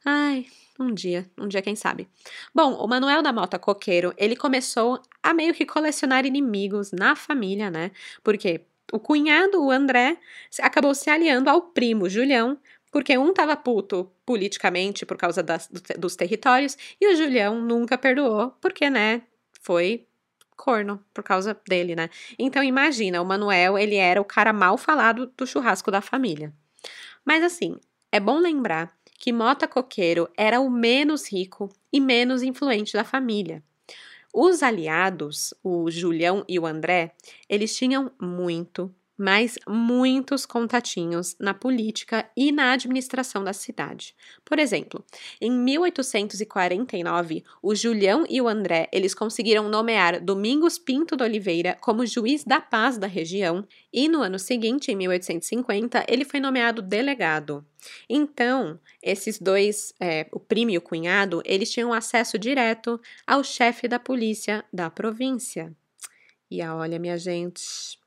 Ai, 0.05 0.47
um 0.79 0.95
dia, 0.95 1.29
um 1.39 1.49
dia 1.49 1.61
quem 1.61 1.77
sabe. 1.77 2.09
Bom, 2.55 2.75
o 2.75 2.87
Manuel 2.87 3.23
da 3.23 3.33
Mota 3.33 3.59
Coqueiro, 3.59 4.15
ele 4.17 4.37
começou 4.37 5.03
a 5.23 5.35
meio 5.35 5.53
que 5.53 5.67
colecionar 5.67 6.25
inimigos 6.25 6.93
na 6.93 7.17
família, 7.17 7.71
né? 7.71 7.91
Porque 8.23 8.63
o 8.93 9.01
cunhado, 9.01 9.63
o 9.63 9.71
André, 9.71 10.17
acabou 10.61 10.95
se 10.95 11.11
aliando 11.11 11.51
ao 11.51 11.61
primo, 11.61 12.09
Julião, 12.09 12.57
porque 12.97 13.19
um 13.19 13.31
tava 13.31 13.55
puto 13.55 14.11
politicamente 14.25 15.05
por 15.05 15.19
causa 15.19 15.43
das, 15.43 15.69
dos 15.99 16.17
territórios 16.17 16.79
e 16.99 17.07
o 17.07 17.15
Julião 17.15 17.61
nunca 17.61 17.99
perdoou, 17.99 18.53
porque, 18.59 18.89
né, 18.89 19.21
foi 19.61 20.07
corno 20.57 21.05
por 21.13 21.23
causa 21.23 21.55
dele, 21.69 21.95
né? 21.95 22.09
Então 22.39 22.65
imagina, 22.65 23.21
o 23.21 23.25
Manuel, 23.27 23.77
ele 23.77 23.97
era 23.97 24.19
o 24.19 24.25
cara 24.25 24.51
mal 24.51 24.79
falado 24.79 25.31
do 25.37 25.47
churrasco 25.47 25.91
da 25.91 26.01
família. 26.01 26.55
Mas 27.23 27.45
assim, 27.45 27.77
é 28.11 28.19
bom 28.19 28.39
lembrar 28.39 28.91
que 29.19 29.31
Mota 29.31 29.69
Coqueiro 29.69 30.27
era 30.35 30.59
o 30.59 30.71
menos 30.71 31.31
rico 31.31 31.69
e 31.93 32.01
menos 32.01 32.43
influente 32.43 32.95
da 32.95 33.05
família. 33.05 33.63
Os 34.33 34.63
aliados, 34.63 35.53
o 35.63 35.91
Julião 35.91 36.47
e 36.49 36.59
o 36.59 36.65
André, 36.65 37.15
eles 37.47 37.77
tinham 37.77 38.11
muito, 38.19 38.91
mas 39.17 39.59
muitos 39.67 40.45
contatinhos 40.45 41.37
na 41.41 41.55
política 41.55 42.29
e 42.37 42.53
na 42.53 42.73
administração 42.73 43.43
da 43.43 43.53
cidade. 43.53 44.15
Por 44.45 44.59
exemplo, 44.59 45.05
em 45.41 45.51
1849, 45.51 47.45
o 47.63 47.75
Julião 47.75 48.25
e 48.29 48.41
o 48.41 48.49
André, 48.49 48.89
eles 48.93 49.15
conseguiram 49.15 49.69
nomear 49.69 50.21
Domingos 50.21 50.79
Pinto 50.79 51.17
de 51.17 51.25
Oliveira 51.25 51.77
como 51.81 52.07
juiz 52.07 52.45
da 52.45 52.61
paz 52.61 52.99
da 52.99 53.07
região, 53.07 53.67
e 53.93 54.09
no 54.09 54.21
ano 54.21 54.39
seguinte, 54.39 54.93
em 54.93 54.97
1850, 54.97 56.05
ele 56.09 56.25
foi 56.25 56.39
nomeado 56.39 56.83
delegado. 56.83 57.65
Então, 58.09 58.79
esses 59.03 59.39
dois, 59.39 59.95
é, 60.01 60.27
o 60.33 60.41
primo 60.41 60.73
e 60.73 60.79
o 60.79 60.83
cunhado, 60.83 61.43
eles 61.45 61.71
tinham 61.71 61.93
acesso 61.93 62.39
direto 62.39 63.01
ao 63.27 63.43
chefe 63.43 63.89
da 63.89 63.99
polícia 63.99 64.65
da 64.73 64.91
província. 64.91 65.73
E 66.51 66.63
olha, 66.63 66.99
minha 66.99 67.19
gente, 67.19 67.99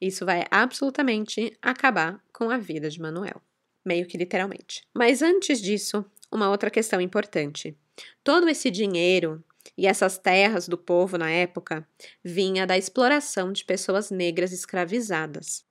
isso 0.00 0.24
vai 0.24 0.44
absolutamente 0.50 1.56
acabar 1.60 2.22
com 2.32 2.50
a 2.50 2.58
vida 2.58 2.88
de 2.88 3.00
Manuel, 3.00 3.42
meio 3.84 4.06
que 4.06 4.16
literalmente. 4.16 4.82
Mas 4.94 5.22
antes 5.22 5.60
disso, 5.60 6.04
uma 6.30 6.48
outra 6.48 6.70
questão 6.70 7.00
importante. 7.00 7.76
Todo 8.24 8.48
esse 8.48 8.70
dinheiro 8.70 9.44
e 9.76 9.86
essas 9.86 10.18
terras 10.18 10.68
do 10.68 10.78
povo 10.78 11.18
na 11.18 11.30
época 11.30 11.86
vinha 12.24 12.66
da 12.66 12.78
exploração 12.78 13.52
de 13.52 13.64
pessoas 13.64 14.10
negras 14.10 14.52
escravizadas. 14.52 15.64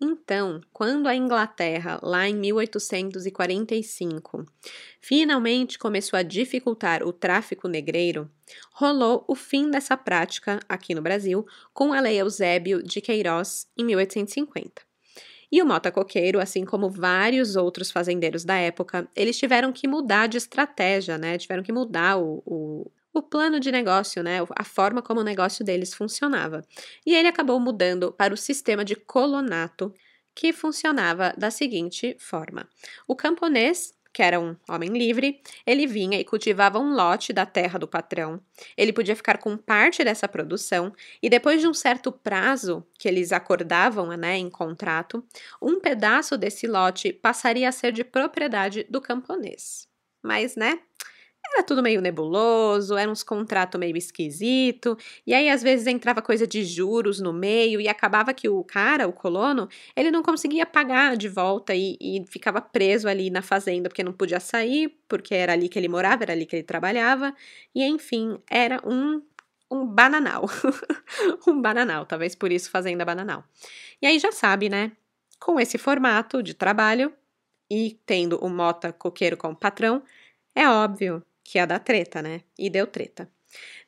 Então, 0.00 0.62
quando 0.72 1.08
a 1.08 1.14
Inglaterra, 1.14 2.00
lá 2.02 2.26
em 2.26 2.34
1845, 2.34 4.46
finalmente 4.98 5.78
começou 5.78 6.18
a 6.18 6.22
dificultar 6.22 7.02
o 7.02 7.12
tráfico 7.12 7.68
negreiro, 7.68 8.30
rolou 8.72 9.26
o 9.28 9.34
fim 9.34 9.70
dessa 9.70 9.98
prática 9.98 10.58
aqui 10.66 10.94
no 10.94 11.02
Brasil 11.02 11.46
com 11.74 11.92
a 11.92 12.00
Lei 12.00 12.18
Eusébio 12.18 12.82
de 12.82 13.02
Queiroz 13.02 13.68
em 13.76 13.84
1850. 13.84 14.88
E 15.52 15.60
o 15.60 15.66
Mota 15.66 15.90
Coqueiro, 15.90 16.38
assim 16.40 16.64
como 16.64 16.88
vários 16.88 17.56
outros 17.56 17.90
fazendeiros 17.90 18.44
da 18.44 18.56
época, 18.56 19.08
eles 19.14 19.36
tiveram 19.36 19.72
que 19.72 19.88
mudar 19.88 20.28
de 20.28 20.38
estratégia, 20.38 21.18
né? 21.18 21.36
Tiveram 21.36 21.62
que 21.62 21.72
mudar 21.72 22.18
o, 22.18 22.42
o, 22.46 22.90
o 23.12 23.22
plano 23.22 23.60
de 23.60 23.72
negócio, 23.72 24.22
né? 24.22 24.38
A 24.56 24.64
forma 24.64 25.02
como 25.02 25.20
o 25.20 25.24
negócio 25.24 25.64
deles 25.64 25.94
funcionava. 25.94 26.62
E 27.04 27.14
ele 27.14 27.28
acabou 27.28 27.58
mudando 27.58 28.12
para 28.12 28.34
o 28.34 28.36
sistema 28.36 28.84
de 28.84 28.96
colonato, 28.96 29.92
que 30.34 30.52
funcionava 30.52 31.34
da 31.36 31.50
seguinte 31.50 32.16
forma: 32.18 32.68
o 33.06 33.16
camponês 33.16 33.94
que 34.12 34.22
era 34.22 34.40
um 34.40 34.56
homem 34.68 34.90
livre, 34.90 35.40
ele 35.64 35.86
vinha 35.86 36.18
e 36.18 36.24
cultivava 36.24 36.78
um 36.78 36.92
lote 36.92 37.32
da 37.32 37.46
terra 37.46 37.78
do 37.78 37.86
patrão. 37.86 38.40
Ele 38.76 38.92
podia 38.92 39.14
ficar 39.14 39.38
com 39.38 39.56
parte 39.56 40.02
dessa 40.02 40.26
produção 40.26 40.92
e 41.22 41.30
depois 41.30 41.60
de 41.60 41.68
um 41.68 41.74
certo 41.74 42.10
prazo 42.10 42.84
que 42.98 43.08
eles 43.08 43.32
acordavam, 43.32 44.08
né, 44.16 44.36
em 44.36 44.50
contrato, 44.50 45.24
um 45.62 45.78
pedaço 45.78 46.36
desse 46.36 46.66
lote 46.66 47.12
passaria 47.12 47.68
a 47.68 47.72
ser 47.72 47.92
de 47.92 48.02
propriedade 48.02 48.84
do 48.88 49.00
camponês. 49.00 49.88
Mas, 50.22 50.56
né, 50.56 50.80
era 51.52 51.62
tudo 51.64 51.82
meio 51.82 52.00
nebuloso, 52.00 52.96
era 52.96 53.10
uns 53.10 53.22
contratos 53.22 53.78
meio 53.78 53.96
esquisito, 53.96 54.96
e 55.26 55.34
aí 55.34 55.48
às 55.48 55.62
vezes 55.62 55.86
entrava 55.86 56.22
coisa 56.22 56.46
de 56.46 56.64
juros 56.64 57.20
no 57.20 57.32
meio 57.32 57.80
e 57.80 57.88
acabava 57.88 58.32
que 58.32 58.48
o 58.48 58.62
cara, 58.64 59.08
o 59.08 59.12
colono, 59.12 59.68
ele 59.96 60.10
não 60.10 60.22
conseguia 60.22 60.64
pagar 60.66 61.16
de 61.16 61.28
volta 61.28 61.74
e, 61.74 61.96
e 62.00 62.24
ficava 62.26 62.60
preso 62.60 63.08
ali 63.08 63.30
na 63.30 63.42
fazenda 63.42 63.88
porque 63.88 64.04
não 64.04 64.12
podia 64.12 64.40
sair, 64.40 64.96
porque 65.08 65.34
era 65.34 65.52
ali 65.52 65.68
que 65.68 65.78
ele 65.78 65.88
morava, 65.88 66.22
era 66.24 66.32
ali 66.32 66.46
que 66.46 66.56
ele 66.56 66.62
trabalhava, 66.62 67.34
e 67.74 67.84
enfim, 67.84 68.38
era 68.50 68.80
um 68.86 69.22
um 69.72 69.86
bananal. 69.86 70.46
um 71.46 71.60
bananal, 71.62 72.04
talvez 72.04 72.34
por 72.34 72.50
isso 72.50 72.70
fazenda 72.70 73.04
bananal. 73.04 73.44
E 74.02 74.06
aí 74.06 74.18
já 74.18 74.32
sabe, 74.32 74.68
né? 74.68 74.92
Com 75.38 75.60
esse 75.60 75.78
formato 75.78 76.42
de 76.42 76.54
trabalho 76.54 77.12
e 77.70 77.98
tendo 78.04 78.36
o 78.44 78.48
mota 78.48 78.92
coqueiro 78.92 79.36
como 79.36 79.56
patrão, 79.56 80.02
é 80.54 80.68
óbvio 80.68 81.24
que 81.50 81.58
é 81.58 81.62
a 81.62 81.66
da 81.66 81.80
treta, 81.80 82.22
né? 82.22 82.42
E 82.56 82.70
deu 82.70 82.86
treta. 82.86 83.28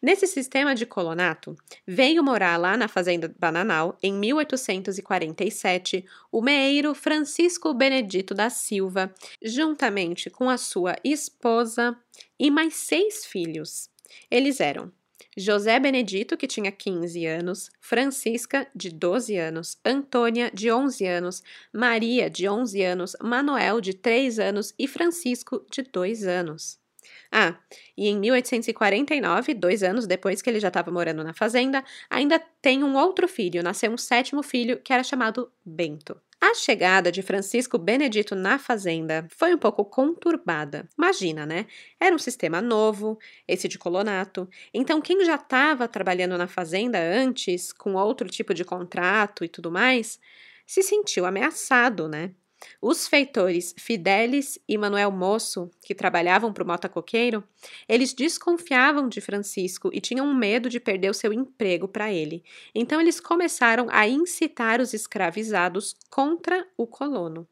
Nesse 0.02 0.26
sistema 0.26 0.74
de 0.74 0.84
colonato, 0.84 1.56
veio 1.86 2.20
morar 2.20 2.56
lá 2.56 2.76
na 2.76 2.88
Fazenda 2.88 3.32
Bananal, 3.38 3.96
em 4.02 4.12
1847, 4.12 6.04
o 6.32 6.42
meeiro 6.42 6.92
Francisco 6.92 7.72
Benedito 7.72 8.34
da 8.34 8.50
Silva, 8.50 9.14
juntamente 9.40 10.28
com 10.28 10.50
a 10.50 10.58
sua 10.58 10.96
esposa 11.04 11.96
e 12.36 12.50
mais 12.50 12.74
seis 12.74 13.24
filhos. 13.24 13.88
Eles 14.28 14.58
eram 14.58 14.90
José 15.36 15.78
Benedito, 15.78 16.36
que 16.36 16.48
tinha 16.48 16.72
15 16.72 17.24
anos, 17.26 17.70
Francisca, 17.80 18.66
de 18.74 18.90
12 18.90 19.36
anos, 19.36 19.78
Antônia, 19.84 20.50
de 20.52 20.72
11 20.72 21.06
anos, 21.06 21.44
Maria, 21.72 22.28
de 22.28 22.48
11 22.48 22.82
anos, 22.82 23.16
Manuel, 23.22 23.80
de 23.80 23.94
3 23.94 24.40
anos 24.40 24.74
e 24.76 24.88
Francisco, 24.88 25.64
de 25.70 25.82
2 25.82 26.26
anos. 26.26 26.81
Ah, 27.30 27.56
e 27.96 28.08
em 28.08 28.18
1849, 28.18 29.54
dois 29.54 29.82
anos 29.82 30.06
depois 30.06 30.42
que 30.42 30.50
ele 30.50 30.60
já 30.60 30.68
estava 30.68 30.90
morando 30.90 31.24
na 31.24 31.34
fazenda, 31.34 31.84
ainda 32.10 32.38
tem 32.60 32.84
um 32.84 32.96
outro 32.96 33.28
filho, 33.28 33.62
nasceu 33.62 33.90
um 33.90 33.98
sétimo 33.98 34.42
filho 34.42 34.80
que 34.80 34.92
era 34.92 35.02
chamado 35.02 35.50
Bento. 35.64 36.20
A 36.40 36.54
chegada 36.54 37.12
de 37.12 37.22
Francisco 37.22 37.78
Benedito 37.78 38.34
na 38.34 38.58
fazenda 38.58 39.28
foi 39.30 39.54
um 39.54 39.58
pouco 39.58 39.84
conturbada. 39.84 40.88
Imagina, 40.98 41.46
né? 41.46 41.66
Era 42.00 42.12
um 42.14 42.18
sistema 42.18 42.60
novo, 42.60 43.16
esse 43.46 43.68
de 43.68 43.78
colonato. 43.78 44.48
Então, 44.74 45.00
quem 45.00 45.24
já 45.24 45.36
estava 45.36 45.86
trabalhando 45.86 46.36
na 46.36 46.48
fazenda 46.48 46.98
antes, 46.98 47.72
com 47.72 47.94
outro 47.94 48.28
tipo 48.28 48.52
de 48.54 48.64
contrato 48.64 49.44
e 49.44 49.48
tudo 49.48 49.70
mais, 49.70 50.18
se 50.66 50.82
sentiu 50.82 51.24
ameaçado, 51.26 52.08
né? 52.08 52.32
Os 52.80 53.06
feitores 53.06 53.74
Fidelis 53.78 54.58
e 54.68 54.76
Manuel 54.78 55.10
Moço, 55.10 55.70
que 55.80 55.94
trabalhavam 55.94 56.52
para 56.52 56.64
o 56.64 56.66
Mota 56.66 56.88
Coqueiro, 56.88 57.42
eles 57.88 58.12
desconfiavam 58.12 59.08
de 59.08 59.20
Francisco 59.20 59.90
e 59.92 60.00
tinham 60.00 60.32
medo 60.34 60.68
de 60.68 60.80
perder 60.80 61.10
o 61.10 61.14
seu 61.14 61.32
emprego 61.32 61.88
para 61.88 62.12
ele. 62.12 62.44
Então 62.74 63.00
eles 63.00 63.20
começaram 63.20 63.86
a 63.90 64.06
incitar 64.06 64.80
os 64.80 64.94
escravizados 64.94 65.96
contra 66.10 66.66
o 66.76 66.86
colono. 66.86 67.46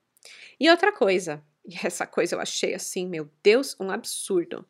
E 0.58 0.70
outra 0.70 0.92
coisa, 0.92 1.42
e 1.66 1.74
essa 1.82 2.06
coisa 2.06 2.34
eu 2.34 2.40
achei 2.40 2.74
assim, 2.74 3.06
meu 3.06 3.28
Deus, 3.42 3.76
um 3.78 3.90
absurdo. 3.90 4.64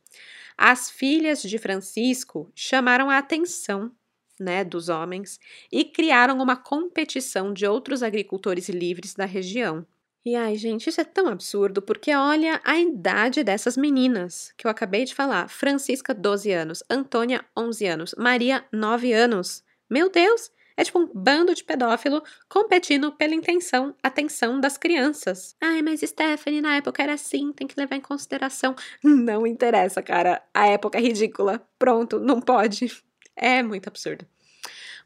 As 0.56 0.90
filhas 0.90 1.42
de 1.42 1.58
Francisco 1.58 2.50
chamaram 2.54 3.08
a 3.08 3.18
atenção 3.18 3.90
né, 4.38 4.64
dos 4.64 4.88
homens 4.88 5.38
e 5.70 5.84
criaram 5.84 6.38
uma 6.38 6.56
competição 6.56 7.52
de 7.52 7.66
outros 7.66 8.02
agricultores 8.02 8.68
livres 8.68 9.14
da 9.14 9.26
região. 9.26 9.86
E 10.24 10.36
ai, 10.36 10.54
gente, 10.56 10.88
isso 10.88 11.00
é 11.00 11.04
tão 11.04 11.28
absurdo, 11.28 11.80
porque 11.80 12.14
olha 12.14 12.60
a 12.62 12.78
idade 12.78 13.42
dessas 13.42 13.76
meninas 13.76 14.52
que 14.56 14.66
eu 14.66 14.70
acabei 14.70 15.04
de 15.04 15.14
falar. 15.14 15.48
Francisca, 15.48 16.12
12 16.12 16.52
anos, 16.52 16.82
Antônia, 16.90 17.42
11 17.56 17.86
anos, 17.86 18.14
Maria, 18.18 18.62
9 18.70 19.12
anos. 19.14 19.64
Meu 19.88 20.10
Deus, 20.10 20.50
é 20.76 20.84
tipo 20.84 20.98
um 20.98 21.10
bando 21.14 21.54
de 21.54 21.64
pedófilo 21.64 22.22
competindo 22.48 23.12
pela 23.12 23.34
intenção, 23.34 23.94
atenção 24.02 24.60
das 24.60 24.76
crianças. 24.76 25.56
Ai, 25.60 25.80
mas 25.80 26.00
Stephanie, 26.00 26.60
na 26.60 26.76
época 26.76 27.02
era 27.02 27.14
assim, 27.14 27.50
tem 27.52 27.66
que 27.66 27.78
levar 27.78 27.96
em 27.96 28.00
consideração. 28.00 28.74
Não 29.02 29.46
interessa, 29.46 30.02
cara. 30.02 30.42
A 30.52 30.66
época 30.66 30.98
é 30.98 31.00
ridícula. 31.00 31.66
Pronto, 31.78 32.20
não 32.20 32.40
pode. 32.40 32.90
É 33.42 33.62
muito 33.62 33.88
absurdo. 33.88 34.26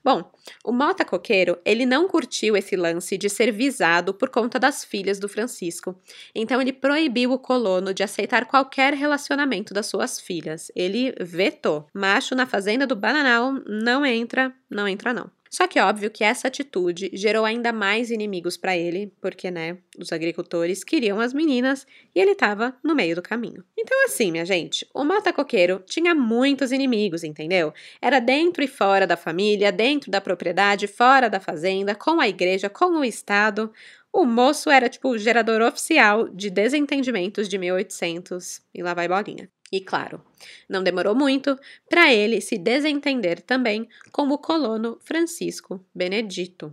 Bom, 0.04 0.30
o 0.62 0.70
Mota 0.70 1.02
Coqueiro, 1.02 1.58
ele 1.64 1.86
não 1.86 2.06
curtiu 2.06 2.54
esse 2.58 2.76
lance 2.76 3.16
de 3.16 3.30
ser 3.30 3.50
visado 3.50 4.12
por 4.12 4.28
conta 4.28 4.58
das 4.58 4.84
filhas 4.84 5.18
do 5.18 5.30
Francisco. 5.30 5.98
Então 6.34 6.60
ele 6.60 6.74
proibiu 6.74 7.32
o 7.32 7.38
colono 7.38 7.94
de 7.94 8.02
aceitar 8.02 8.44
qualquer 8.44 8.92
relacionamento 8.92 9.72
das 9.72 9.86
suas 9.86 10.20
filhas. 10.20 10.70
Ele 10.76 11.14
vetou. 11.18 11.86
Macho 11.94 12.34
na 12.34 12.44
fazenda 12.44 12.86
do 12.86 12.94
Bananal 12.94 13.52
não 13.66 14.04
entra, 14.04 14.54
não 14.68 14.86
entra 14.86 15.14
não. 15.14 15.30
Só 15.54 15.68
que 15.68 15.78
óbvio 15.78 16.10
que 16.10 16.24
essa 16.24 16.48
atitude 16.48 17.12
gerou 17.12 17.44
ainda 17.44 17.72
mais 17.72 18.10
inimigos 18.10 18.56
para 18.56 18.76
ele, 18.76 19.12
porque, 19.20 19.52
né, 19.52 19.78
os 19.96 20.12
agricultores 20.12 20.82
queriam 20.82 21.20
as 21.20 21.32
meninas 21.32 21.86
e 22.12 22.20
ele 22.20 22.32
estava 22.32 22.74
no 22.82 22.92
meio 22.92 23.14
do 23.14 23.22
caminho. 23.22 23.62
Então, 23.78 24.04
assim, 24.04 24.32
minha 24.32 24.44
gente, 24.44 24.84
o 24.92 25.04
mata 25.04 25.32
coqueiro 25.32 25.80
tinha 25.86 26.12
muitos 26.12 26.72
inimigos, 26.72 27.22
entendeu? 27.22 27.72
Era 28.02 28.18
dentro 28.18 28.64
e 28.64 28.66
fora 28.66 29.06
da 29.06 29.16
família, 29.16 29.70
dentro 29.70 30.10
da 30.10 30.20
propriedade, 30.20 30.88
fora 30.88 31.30
da 31.30 31.38
fazenda, 31.38 31.94
com 31.94 32.18
a 32.20 32.26
igreja, 32.28 32.68
com 32.68 32.86
o 32.86 33.04
Estado. 33.04 33.72
O 34.12 34.24
moço 34.24 34.68
era 34.68 34.88
tipo 34.88 35.10
o 35.10 35.18
gerador 35.18 35.62
oficial 35.62 36.28
de 36.28 36.50
desentendimentos 36.50 37.48
de 37.48 37.58
1800 37.58 38.60
e 38.74 38.82
lá 38.82 38.92
vai 38.92 39.06
bolinha. 39.06 39.48
E 39.74 39.80
claro, 39.80 40.24
não 40.68 40.84
demorou 40.84 41.16
muito 41.16 41.58
para 41.90 42.14
ele 42.14 42.40
se 42.40 42.56
desentender 42.56 43.42
também 43.42 43.88
com 44.12 44.22
o 44.28 44.38
colono 44.38 45.00
Francisco 45.00 45.84
Benedito. 45.92 46.72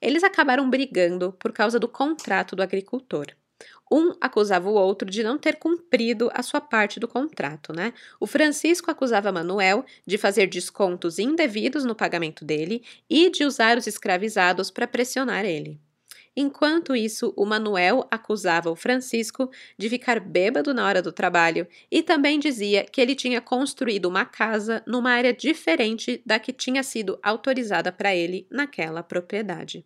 Eles 0.00 0.22
acabaram 0.22 0.70
brigando 0.70 1.32
por 1.40 1.50
causa 1.52 1.76
do 1.76 1.88
contrato 1.88 2.54
do 2.54 2.62
agricultor. 2.62 3.26
Um 3.90 4.14
acusava 4.20 4.70
o 4.70 4.74
outro 4.74 5.10
de 5.10 5.24
não 5.24 5.36
ter 5.36 5.56
cumprido 5.56 6.30
a 6.32 6.40
sua 6.40 6.60
parte 6.60 7.00
do 7.00 7.08
contrato, 7.08 7.72
né? 7.72 7.92
O 8.20 8.28
Francisco 8.28 8.92
acusava 8.92 9.32
Manuel 9.32 9.84
de 10.06 10.16
fazer 10.16 10.46
descontos 10.46 11.18
indevidos 11.18 11.84
no 11.84 11.96
pagamento 11.96 12.44
dele 12.44 12.84
e 13.10 13.28
de 13.28 13.44
usar 13.44 13.76
os 13.76 13.88
escravizados 13.88 14.70
para 14.70 14.86
pressionar 14.86 15.44
ele. 15.44 15.80
Enquanto 16.40 16.96
isso, 16.96 17.34
o 17.36 17.44
Manuel 17.44 18.08
acusava 18.10 18.70
o 18.70 18.74
Francisco 18.74 19.50
de 19.76 19.90
ficar 19.90 20.18
bêbado 20.18 20.72
na 20.72 20.86
hora 20.86 21.02
do 21.02 21.12
trabalho 21.12 21.68
e 21.90 22.02
também 22.02 22.38
dizia 22.38 22.82
que 22.82 22.98
ele 22.98 23.14
tinha 23.14 23.42
construído 23.42 24.06
uma 24.06 24.24
casa 24.24 24.82
numa 24.86 25.10
área 25.10 25.34
diferente 25.34 26.22
da 26.24 26.38
que 26.38 26.50
tinha 26.50 26.82
sido 26.82 27.18
autorizada 27.22 27.92
para 27.92 28.16
ele 28.16 28.46
naquela 28.50 29.02
propriedade. 29.02 29.84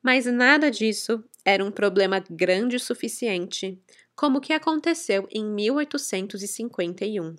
Mas 0.00 0.24
nada 0.24 0.70
disso 0.70 1.24
era 1.44 1.64
um 1.64 1.72
problema 1.72 2.24
grande 2.30 2.76
o 2.76 2.80
suficiente, 2.80 3.76
como 4.14 4.38
o 4.38 4.40
que 4.40 4.52
aconteceu 4.52 5.26
em 5.32 5.44
1851. 5.44 7.34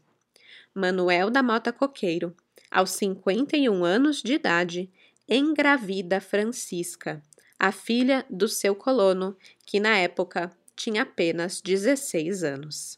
Manuel 0.75 1.29
da 1.29 1.41
Mota 1.41 1.71
Coqueiro, 1.71 2.35
aos 2.69 2.89
51 2.89 3.85
anos 3.85 4.21
de 4.21 4.33
idade, 4.33 4.91
engravida 5.29 6.19
Francisca 6.19 7.23
a 7.61 7.71
filha 7.71 8.25
do 8.27 8.47
seu 8.47 8.73
colono, 8.73 9.37
que 9.67 9.79
na 9.79 9.95
época 9.95 10.49
tinha 10.75 11.03
apenas 11.03 11.61
16 11.61 12.43
anos. 12.43 12.97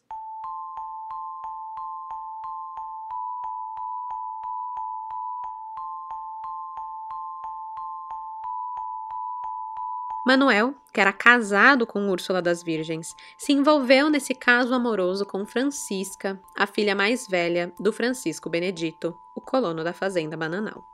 Manuel, 10.25 10.73
que 10.93 11.01
era 11.01 11.11
casado 11.11 11.85
com 11.85 12.07
Úrsula 12.07 12.41
das 12.41 12.63
Virgens, 12.63 13.13
se 13.37 13.51
envolveu 13.51 14.09
nesse 14.09 14.33
caso 14.33 14.73
amoroso 14.73 15.25
com 15.25 15.45
Francisca, 15.45 16.39
a 16.55 16.65
filha 16.65 16.95
mais 16.95 17.27
velha 17.27 17.73
do 17.77 17.91
Francisco 17.91 18.49
Benedito, 18.49 19.13
o 19.35 19.41
colono 19.41 19.83
da 19.83 19.91
fazenda 19.91 20.37
Bananal. 20.37 20.85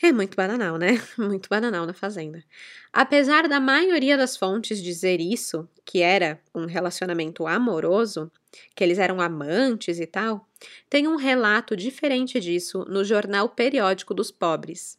É 0.00 0.12
muito 0.12 0.36
bananal, 0.36 0.78
né? 0.78 0.90
Muito 1.18 1.48
bananal 1.48 1.84
na 1.84 1.92
fazenda. 1.92 2.44
Apesar 2.92 3.48
da 3.48 3.58
maioria 3.58 4.16
das 4.16 4.36
fontes 4.36 4.80
dizer 4.80 5.20
isso, 5.20 5.68
que 5.84 6.00
era 6.00 6.40
um 6.54 6.66
relacionamento 6.66 7.48
amoroso, 7.48 8.30
que 8.76 8.84
eles 8.84 8.98
eram 8.98 9.20
amantes 9.20 9.98
e 9.98 10.06
tal, 10.06 10.48
tem 10.88 11.08
um 11.08 11.16
relato 11.16 11.76
diferente 11.76 12.38
disso 12.38 12.84
no 12.88 13.02
Jornal 13.04 13.48
Periódico 13.48 14.14
dos 14.14 14.30
Pobres. 14.30 14.96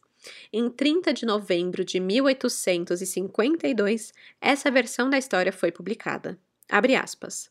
Em 0.52 0.68
30 0.68 1.14
de 1.14 1.24
novembro 1.24 1.82
de 1.82 1.98
1852, 1.98 4.12
essa 4.38 4.70
versão 4.70 5.08
da 5.08 5.16
história 5.16 5.52
foi 5.52 5.72
publicada. 5.72 6.38
Abre 6.68 6.94
aspas. 6.94 7.50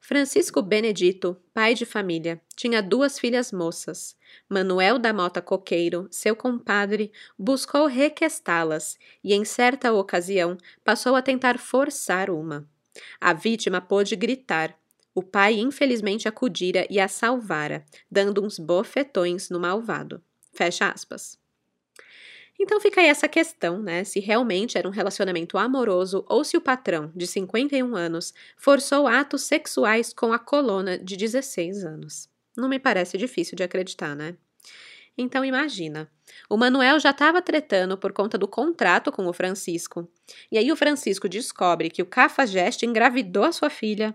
Francisco 0.00 0.62
Benedito, 0.62 1.36
pai 1.52 1.74
de 1.74 1.84
família, 1.84 2.40
tinha 2.56 2.82
duas 2.82 3.18
filhas 3.18 3.52
moças. 3.52 4.16
Manuel 4.48 4.98
da 4.98 5.12
Mota 5.12 5.42
Coqueiro, 5.42 6.08
seu 6.10 6.34
compadre, 6.34 7.12
buscou 7.38 7.86
requestá-las 7.86 8.96
e, 9.22 9.34
em 9.34 9.44
certa 9.44 9.92
ocasião, 9.92 10.56
passou 10.82 11.14
a 11.14 11.22
tentar 11.22 11.58
forçar 11.58 12.30
uma. 12.30 12.66
A 13.20 13.32
vítima 13.32 13.80
pôde 13.80 14.16
gritar. 14.16 14.78
O 15.14 15.22
pai, 15.22 15.54
infelizmente, 15.58 16.28
acudira 16.28 16.86
e 16.88 16.98
a 16.98 17.08
salvara, 17.08 17.84
dando 18.10 18.44
uns 18.44 18.58
bofetões 18.58 19.50
no 19.50 19.60
malvado. 19.60 20.22
Fecha 20.52 20.88
aspas. 20.88 21.37
Então 22.58 22.80
fica 22.80 23.00
aí 23.00 23.06
essa 23.06 23.28
questão, 23.28 23.80
né? 23.80 24.02
Se 24.02 24.18
realmente 24.18 24.76
era 24.76 24.88
um 24.88 24.90
relacionamento 24.90 25.56
amoroso 25.56 26.24
ou 26.28 26.42
se 26.42 26.56
o 26.56 26.60
patrão, 26.60 27.12
de 27.14 27.26
51 27.26 27.94
anos, 27.94 28.34
forçou 28.56 29.06
atos 29.06 29.42
sexuais 29.42 30.12
com 30.12 30.32
a 30.32 30.38
colona 30.38 30.98
de 30.98 31.16
16 31.16 31.84
anos. 31.84 32.28
Não 32.56 32.68
me 32.68 32.80
parece 32.80 33.16
difícil 33.16 33.54
de 33.54 33.62
acreditar, 33.62 34.16
né? 34.16 34.36
Então 35.16 35.44
imagina, 35.44 36.08
o 36.48 36.56
Manuel 36.56 37.00
já 37.00 37.10
estava 37.10 37.42
tretando 37.42 37.98
por 37.98 38.12
conta 38.12 38.38
do 38.38 38.46
contrato 38.46 39.10
com 39.10 39.26
o 39.26 39.32
Francisco. 39.32 40.08
E 40.50 40.56
aí 40.56 40.70
o 40.70 40.76
Francisco 40.76 41.28
descobre 41.28 41.90
que 41.90 42.02
o 42.02 42.06
Cafajeste 42.06 42.86
engravidou 42.86 43.44
a 43.44 43.52
sua 43.52 43.68
filha, 43.68 44.14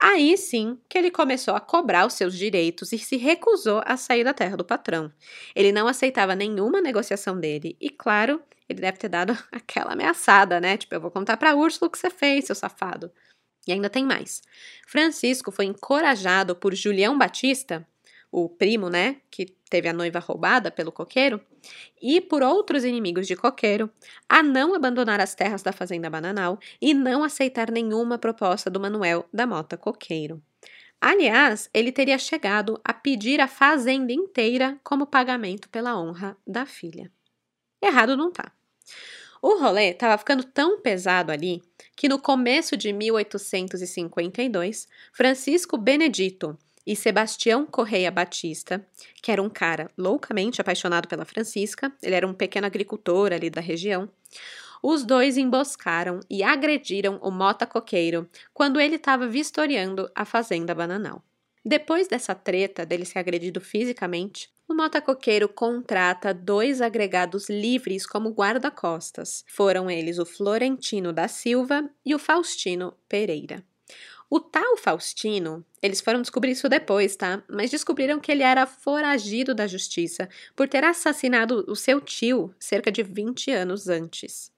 Aí 0.00 0.36
sim 0.36 0.78
que 0.88 0.98
ele 0.98 1.10
começou 1.10 1.54
a 1.54 1.60
cobrar 1.60 2.06
os 2.06 2.14
seus 2.14 2.36
direitos 2.36 2.92
e 2.92 2.98
se 2.98 3.16
recusou 3.16 3.82
a 3.86 3.96
sair 3.96 4.24
da 4.24 4.34
terra 4.34 4.56
do 4.56 4.64
patrão. 4.64 5.12
Ele 5.54 5.72
não 5.72 5.86
aceitava 5.86 6.34
nenhuma 6.34 6.80
negociação 6.80 7.38
dele 7.38 7.76
e, 7.80 7.90
claro, 7.90 8.42
ele 8.68 8.80
deve 8.80 8.98
ter 8.98 9.08
dado 9.08 9.36
aquela 9.52 9.92
ameaçada, 9.92 10.60
né? 10.60 10.76
Tipo, 10.76 10.94
eu 10.94 11.00
vou 11.00 11.10
contar 11.10 11.36
pra 11.36 11.54
Úrsula 11.54 11.88
o 11.88 11.90
que 11.90 11.98
você 11.98 12.10
fez, 12.10 12.46
seu 12.46 12.54
safado. 12.54 13.10
E 13.66 13.72
ainda 13.72 13.88
tem 13.88 14.04
mais. 14.04 14.42
Francisco 14.86 15.50
foi 15.50 15.64
encorajado 15.64 16.54
por 16.54 16.74
Julião 16.74 17.16
Batista, 17.16 17.86
o 18.36 18.48
primo, 18.48 18.90
né, 18.90 19.18
que 19.30 19.46
teve 19.70 19.88
a 19.88 19.92
noiva 19.92 20.18
roubada 20.18 20.68
pelo 20.68 20.90
coqueiro, 20.90 21.40
e 22.02 22.20
por 22.20 22.42
outros 22.42 22.82
inimigos 22.84 23.28
de 23.28 23.36
coqueiro, 23.36 23.88
a 24.28 24.42
não 24.42 24.74
abandonar 24.74 25.20
as 25.20 25.36
terras 25.36 25.62
da 25.62 25.70
fazenda 25.70 26.10
Bananal 26.10 26.58
e 26.82 26.92
não 26.92 27.22
aceitar 27.22 27.70
nenhuma 27.70 28.18
proposta 28.18 28.68
do 28.68 28.80
Manuel 28.80 29.24
da 29.32 29.46
Mota 29.46 29.76
Coqueiro. 29.76 30.42
Aliás, 31.00 31.70
ele 31.72 31.92
teria 31.92 32.18
chegado 32.18 32.80
a 32.82 32.92
pedir 32.92 33.40
a 33.40 33.46
fazenda 33.46 34.12
inteira 34.12 34.80
como 34.82 35.06
pagamento 35.06 35.68
pela 35.68 35.96
honra 35.96 36.36
da 36.44 36.66
filha. 36.66 37.12
Errado 37.80 38.16
não 38.16 38.32
tá. 38.32 38.50
O 39.40 39.60
rolê 39.60 39.90
estava 39.90 40.18
ficando 40.18 40.42
tão 40.42 40.80
pesado 40.80 41.30
ali 41.30 41.62
que 41.94 42.08
no 42.08 42.18
começo 42.18 42.76
de 42.76 42.92
1852, 42.92 44.88
Francisco 45.12 45.78
Benedito, 45.78 46.58
e 46.86 46.94
Sebastião 46.94 47.66
Correia 47.66 48.10
Batista, 48.10 48.86
que 49.22 49.30
era 49.30 49.42
um 49.42 49.48
cara 49.48 49.90
loucamente 49.96 50.60
apaixonado 50.60 51.08
pela 51.08 51.24
Francisca, 51.24 51.92
ele 52.02 52.14
era 52.14 52.26
um 52.26 52.34
pequeno 52.34 52.66
agricultor 52.66 53.32
ali 53.32 53.48
da 53.50 53.60
região. 53.60 54.08
Os 54.82 55.02
dois 55.04 55.38
emboscaram 55.38 56.20
e 56.28 56.42
agrediram 56.42 57.18
o 57.22 57.30
Mota 57.30 57.66
Coqueiro 57.66 58.28
quando 58.52 58.78
ele 58.78 58.96
estava 58.96 59.26
vistoriando 59.26 60.10
a 60.14 60.24
fazenda 60.24 60.74
Bananal. 60.74 61.24
Depois 61.64 62.06
dessa 62.06 62.34
treta 62.34 62.84
dele 62.84 63.06
ser 63.06 63.18
agredido 63.18 63.58
fisicamente, 63.62 64.52
o 64.68 64.74
Mota 64.74 65.00
Coqueiro 65.00 65.48
contrata 65.48 66.34
dois 66.34 66.82
agregados 66.82 67.48
livres 67.48 68.06
como 68.06 68.30
guarda-costas. 68.30 69.42
Foram 69.48 69.90
eles 69.90 70.18
o 70.18 70.26
Florentino 70.26 71.12
da 71.12 71.28
Silva 71.28 71.88
e 72.04 72.14
o 72.14 72.18
Faustino 72.18 72.94
Pereira. 73.08 73.64
O 74.30 74.40
tal 74.40 74.76
Faustino, 74.76 75.64
eles 75.82 76.00
foram 76.00 76.22
descobrir 76.22 76.52
isso 76.52 76.68
depois, 76.68 77.14
tá? 77.14 77.42
Mas 77.48 77.70
descobriram 77.70 78.18
que 78.18 78.32
ele 78.32 78.42
era 78.42 78.66
foragido 78.66 79.54
da 79.54 79.66
justiça 79.66 80.28
por 80.56 80.68
ter 80.68 80.82
assassinado 80.84 81.64
o 81.68 81.76
seu 81.76 82.00
tio 82.00 82.54
cerca 82.58 82.90
de 82.90 83.02
20 83.02 83.50
anos 83.50 83.88
antes. 83.88 84.52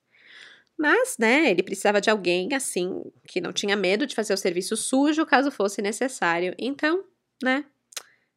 Mas, 0.79 1.17
né, 1.19 1.51
ele 1.51 1.63
precisava 1.63 2.01
de 2.01 2.11
alguém 2.11 2.53
assim 2.55 3.03
que 3.27 3.41
não 3.41 3.53
tinha 3.53 3.77
medo 3.77 4.07
de 4.07 4.15
fazer 4.15 4.35
o 4.35 4.39
serviço 4.39 4.77
sujo 4.77 5.25
caso 5.25 5.51
fosse 5.51 5.81
necessário. 5.81 6.55
Então, 6.59 7.05
né, 7.43 7.65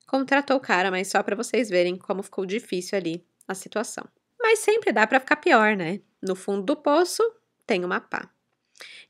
contratou 0.07 0.57
o 0.57 0.61
cara, 0.61 0.89
mas 0.89 1.09
só 1.09 1.21
para 1.21 1.35
vocês 1.35 1.69
verem 1.69 1.97
como 1.97 2.23
ficou 2.23 2.45
difícil 2.45 2.97
ali 2.97 3.25
a 3.47 3.53
situação. 3.53 4.05
Mas 4.39 4.59
sempre 4.59 4.91
dá 4.91 5.05
para 5.05 5.19
ficar 5.19 5.35
pior, 5.35 5.75
né? 5.75 5.99
No 6.21 6.35
fundo 6.35 6.63
do 6.63 6.75
poço 6.77 7.21
tem 7.67 7.83
uma 7.83 7.99
pá. 7.99 8.29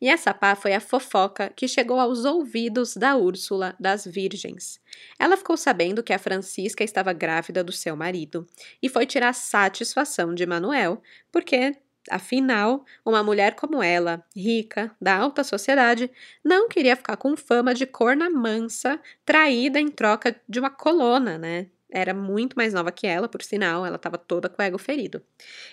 E 0.02 0.08
essa 0.10 0.34
pá 0.34 0.56
foi 0.56 0.74
a 0.74 0.80
fofoca 0.80 1.52
que 1.56 1.68
chegou 1.68 2.00
aos 2.00 2.26
ouvidos 2.26 2.96
da 2.96 3.16
Úrsula 3.16 3.76
das 3.80 4.06
Virgens. 4.06 4.80
Ela 5.18 5.36
ficou 5.38 5.58
sabendo 5.58 6.04
que 6.04 6.14
a 6.14 6.20
Francisca 6.20 6.84
estava 6.84 7.12
grávida 7.14 7.64
do 7.64 7.72
seu 7.72 7.96
marido 7.96 8.48
e 8.82 8.90
foi 8.90 9.06
tirar 9.06 9.34
satisfação 9.34 10.34
de 10.34 10.46
Manuel, 10.46 11.02
porque 11.32 11.76
Afinal, 12.10 12.86
uma 13.06 13.22
mulher 13.22 13.56
como 13.56 13.84
ela, 13.84 14.26
rica, 14.36 14.96
da 15.00 15.16
alta 15.16 15.44
sociedade, 15.44 16.10
não 16.44 16.68
queria 16.68 16.96
ficar 16.96 17.18
com 17.18 17.36
fama 17.38 17.74
de 17.74 17.86
corna 17.86 18.30
mansa, 18.30 19.00
traída 19.26 19.80
em 19.80 19.90
troca 19.90 20.36
de 20.48 20.60
uma 20.60 20.70
colona, 20.72 21.38
né? 21.38 21.68
Era 21.92 22.14
muito 22.14 22.56
mais 22.56 22.74
nova 22.74 22.92
que 22.92 23.08
ela, 23.08 23.28
por 23.28 23.42
sinal, 23.42 23.84
ela 23.86 23.96
estava 23.96 24.18
toda 24.18 24.48
com 24.48 24.62
o 24.62 24.66
ego 24.66 24.78
ferido. 24.78 25.22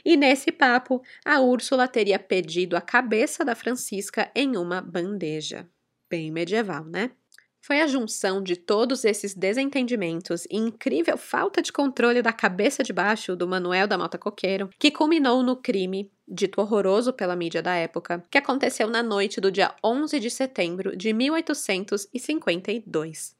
E 0.04 0.16
nesse 0.16 0.50
papo, 0.50 1.02
a 1.24 1.40
Úrsula 1.40 1.86
teria 1.86 2.18
pedido 2.18 2.76
a 2.76 2.80
cabeça 2.80 3.44
da 3.44 3.54
Francisca 3.54 4.30
em 4.34 4.56
uma 4.56 4.80
bandeja. 4.80 5.68
Bem 6.08 6.30
medieval, 6.30 6.84
né? 6.84 7.10
Foi 7.60 7.80
a 7.80 7.86
junção 7.88 8.42
de 8.42 8.54
todos 8.54 9.04
esses 9.04 9.34
desentendimentos 9.34 10.46
e 10.46 10.56
incrível 10.56 11.18
falta 11.18 11.60
de 11.60 11.72
controle 11.72 12.22
da 12.22 12.32
cabeça 12.32 12.84
de 12.84 12.92
baixo 12.92 13.34
do 13.34 13.48
Manuel 13.48 13.88
da 13.88 13.98
Mota 13.98 14.16
Coqueiro 14.16 14.70
que 14.78 14.92
culminou 14.92 15.42
no 15.42 15.56
crime, 15.56 16.08
dito 16.28 16.60
horroroso 16.60 17.12
pela 17.12 17.34
mídia 17.34 17.60
da 17.60 17.74
época, 17.74 18.22
que 18.30 18.38
aconteceu 18.38 18.88
na 18.88 19.02
noite 19.02 19.40
do 19.40 19.50
dia 19.50 19.74
11 19.84 20.20
de 20.20 20.30
setembro 20.30 20.96
de 20.96 21.12
1852 21.12 23.35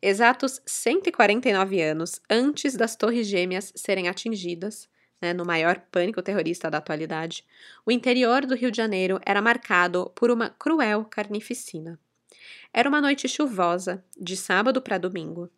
exatos 0.00 0.60
149 0.66 1.82
anos 1.82 2.20
antes 2.28 2.74
das 2.74 2.96
Torres 2.96 3.26
Gêmeas 3.26 3.72
serem 3.74 4.08
atingidas, 4.08 4.88
né, 5.20 5.32
no 5.32 5.44
maior 5.44 5.80
pânico 5.90 6.22
terrorista 6.22 6.70
da 6.70 6.78
atualidade, 6.78 7.44
o 7.84 7.90
interior 7.90 8.46
do 8.46 8.54
Rio 8.54 8.70
de 8.70 8.76
Janeiro 8.76 9.20
era 9.26 9.42
marcado 9.42 10.10
por 10.14 10.30
uma 10.30 10.50
cruel 10.50 11.04
carnificina. 11.04 11.98
Era 12.72 12.88
uma 12.88 13.00
noite 13.00 13.28
chuvosa, 13.28 14.04
de 14.16 14.36
sábado 14.36 14.80
para 14.80 14.98
domingo. 14.98 15.50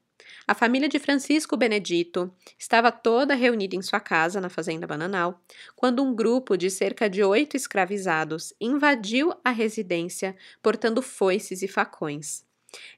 A 0.47 0.55
família 0.55 0.89
de 0.89 0.99
Francisco 0.99 1.57
Benedito 1.57 2.33
estava 2.59 2.93
toda 2.93 3.35
reunida 3.35 3.77
em 3.77 3.83
sua 3.83 4.01
casa, 4.01 4.41
na 4.41 4.49
Fazenda 4.49 4.87
Bananal, 4.87 5.41
quando 5.75 6.03
um 6.03 6.15
grupo 6.15 6.57
de 6.57 6.71
cerca 6.71 7.09
de 7.09 7.23
oito 7.23 7.57
escravizados 7.57 8.53
invadiu 8.61 9.33
a 9.45 9.51
residência 9.51 10.37
portando 10.63 11.03
foices 11.03 11.63
e 11.63 11.69
facões. 11.69 12.45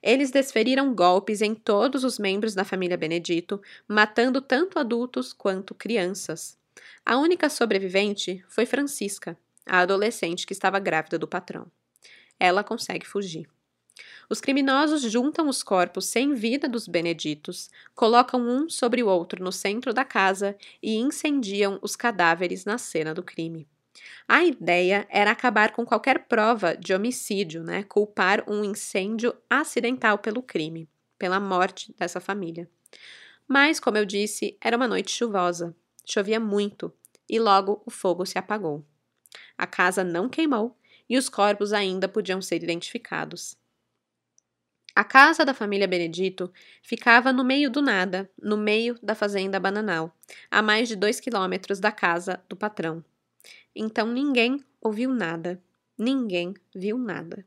Eles 0.03 0.31
desferiram 0.31 0.95
golpes 0.95 1.41
em 1.41 1.55
todos 1.55 2.05
os 2.05 2.19
membros 2.19 2.55
da 2.55 2.65
família 2.65 2.97
Benedito, 2.97 3.61
matando 3.89 4.41
tanto 4.41 4.79
adultos 4.79 5.33
quanto 5.33 5.75
crianças. 5.75 6.59
A 7.05 7.17
única 7.17 7.49
sobrevivente 7.49 8.45
foi 8.49 8.67
Francisca, 8.67 9.37
a 9.67 9.81
adolescente 9.81 10.47
que 10.47 10.53
estava 10.53 10.79
grávida 10.79 11.19
do 11.19 11.29
patrão. 11.29 11.67
Ela 12.39 12.65
consegue 12.65 13.07
fugir. 13.07 13.49
Os 14.29 14.41
criminosos 14.41 15.03
juntam 15.03 15.49
os 15.49 15.63
corpos 15.63 16.07
sem 16.07 16.35
vida 16.35 16.69
dos 16.69 16.89
Beneditos, 16.89 17.69
colocam 17.95 18.41
um 18.41 18.69
sobre 18.69 19.03
o 19.03 19.09
outro 19.09 19.43
no 19.43 19.53
centro 19.53 19.93
da 19.93 20.05
casa 20.05 20.57
e 20.83 20.97
incendiam 20.97 21.79
os 21.83 21.95
cadáveres 21.95 22.65
na 22.65 22.79
cena 22.79 23.13
do 23.13 23.23
crime. 23.23 23.69
A 24.29 24.45
ideia 24.45 25.07
era 25.11 25.31
acabar 25.31 25.73
com 25.73 25.85
qualquer 25.85 26.27
prova 26.27 26.77
de 26.77 26.95
homicídio, 26.95 27.63
né? 27.63 27.83
culpar 27.83 28.45
um 28.49 28.65
incêndio 28.65 29.35
acidental 29.49 30.19
pelo 30.19 30.43
crime, 30.43 30.89
pela 31.19 31.39
morte 31.39 31.95
dessa 31.99 32.21
família. 32.21 32.69
Mas, 33.47 33.79
como 33.79 33.99
eu 33.99 34.05
disse, 34.05 34.57
era 34.61 34.77
uma 34.77 34.89
noite 34.89 35.11
chuvosa, 35.11 35.77
chovia 36.07 36.41
muito 36.41 36.93
e 37.29 37.39
logo 37.39 37.83
o 37.85 37.91
fogo 37.91 38.25
se 38.25 38.39
apagou. 38.39 38.85
A 39.57 39.67
casa 39.67 40.03
não 40.03 40.29
queimou 40.29 40.77
e 41.09 41.19
os 41.19 41.29
corpos 41.29 41.73
ainda 41.73 42.09
podiam 42.09 42.41
ser 42.41 42.63
identificados. 42.63 43.57
A 44.95 45.05
casa 45.05 45.45
da 45.45 45.55
família 45.55 45.89
Benedito 45.89 46.53
ficava 46.83 47.33
no 47.33 47.43
meio 47.43 47.71
do 47.71 47.81
nada, 47.81 48.31
no 48.41 48.59
meio 48.59 48.99
da 49.03 49.15
fazenda 49.15 49.59
bananal, 49.59 50.15
a 50.51 50.61
mais 50.61 50.89
de 50.89 50.97
dois 50.97 51.19
quilômetros 51.19 51.81
da 51.81 51.91
casa 51.91 52.43
do 52.47 52.55
patrão. 52.55 53.03
Então 53.75 54.07
ninguém 54.07 54.63
ouviu 54.81 55.13
nada, 55.13 55.61
ninguém 55.99 56.55
viu 56.75 56.99
nada. 56.99 57.45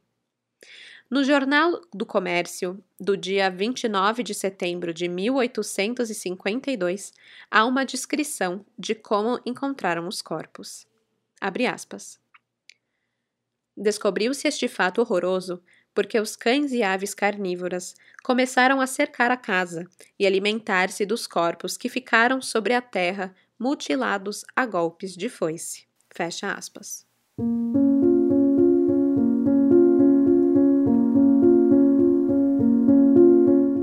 No 1.10 1.24
Jornal 1.24 1.82
do 1.94 2.06
Comércio, 2.06 2.84
do 3.00 3.16
dia 3.16 3.50
29 3.50 4.24
de 4.24 4.34
setembro 4.34 4.92
de 4.92 5.08
1852, 5.08 7.14
há 7.50 7.64
uma 7.64 7.86
descrição 7.86 8.66
de 8.78 8.96
como 8.96 9.40
encontraram 9.46 10.08
os 10.08 10.22
corpos. 10.22 10.88
Abre 11.40 11.68
aspas. 11.68 12.20
Descobriu-se 13.78 14.48
este 14.48 14.68
fato 14.68 15.00
horroroso 15.00 15.62
porque 15.94 16.20
os 16.20 16.36
cães 16.36 16.74
e 16.74 16.82
aves 16.82 17.14
carnívoras 17.14 17.96
começaram 18.24 18.82
a 18.82 18.88
cercar 18.88 19.32
a 19.32 19.38
casa 19.38 19.86
e 20.20 20.26
alimentar-se 20.26 21.06
dos 21.06 21.28
corpos 21.28 21.78
que 21.78 21.88
ficaram 21.88 22.42
sobre 22.42 22.74
a 22.74 22.82
terra 22.82 23.34
mutilados 23.58 24.44
a 24.56 24.66
golpes 24.66 25.16
de 25.16 25.30
foice. 25.30 25.86
Fecha 26.16 26.54
aspas. 26.54 27.06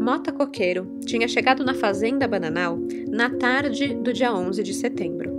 Mota 0.01 0.33
Coqueiro 0.33 0.99
tinha 1.05 1.29
chegado 1.29 1.63
na 1.63 1.75
fazenda 1.75 2.27
Bananal 2.27 2.79
na 3.11 3.29
tarde 3.29 3.95
do 3.97 4.15
dia 4.15 4.33
11 4.33 4.63
de 4.63 4.73
setembro. 4.73 5.31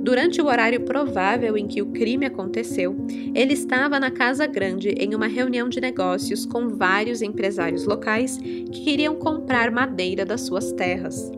Durante 0.00 0.40
o 0.40 0.46
horário 0.46 0.84
provável 0.84 1.56
em 1.56 1.66
que 1.66 1.82
o 1.82 1.86
crime 1.86 2.26
aconteceu, 2.26 2.96
ele 3.34 3.54
estava 3.54 3.98
na 3.98 4.12
Casa 4.12 4.46
Grande 4.46 4.90
em 4.90 5.16
uma 5.16 5.26
reunião 5.26 5.68
de 5.68 5.80
negócios 5.80 6.46
com 6.46 6.68
vários 6.68 7.22
empresários 7.22 7.84
locais 7.84 8.38
que 8.38 8.84
queriam 8.84 9.16
comprar 9.16 9.72
madeira 9.72 10.24
das 10.24 10.42
suas 10.42 10.70
terras. 10.70 11.28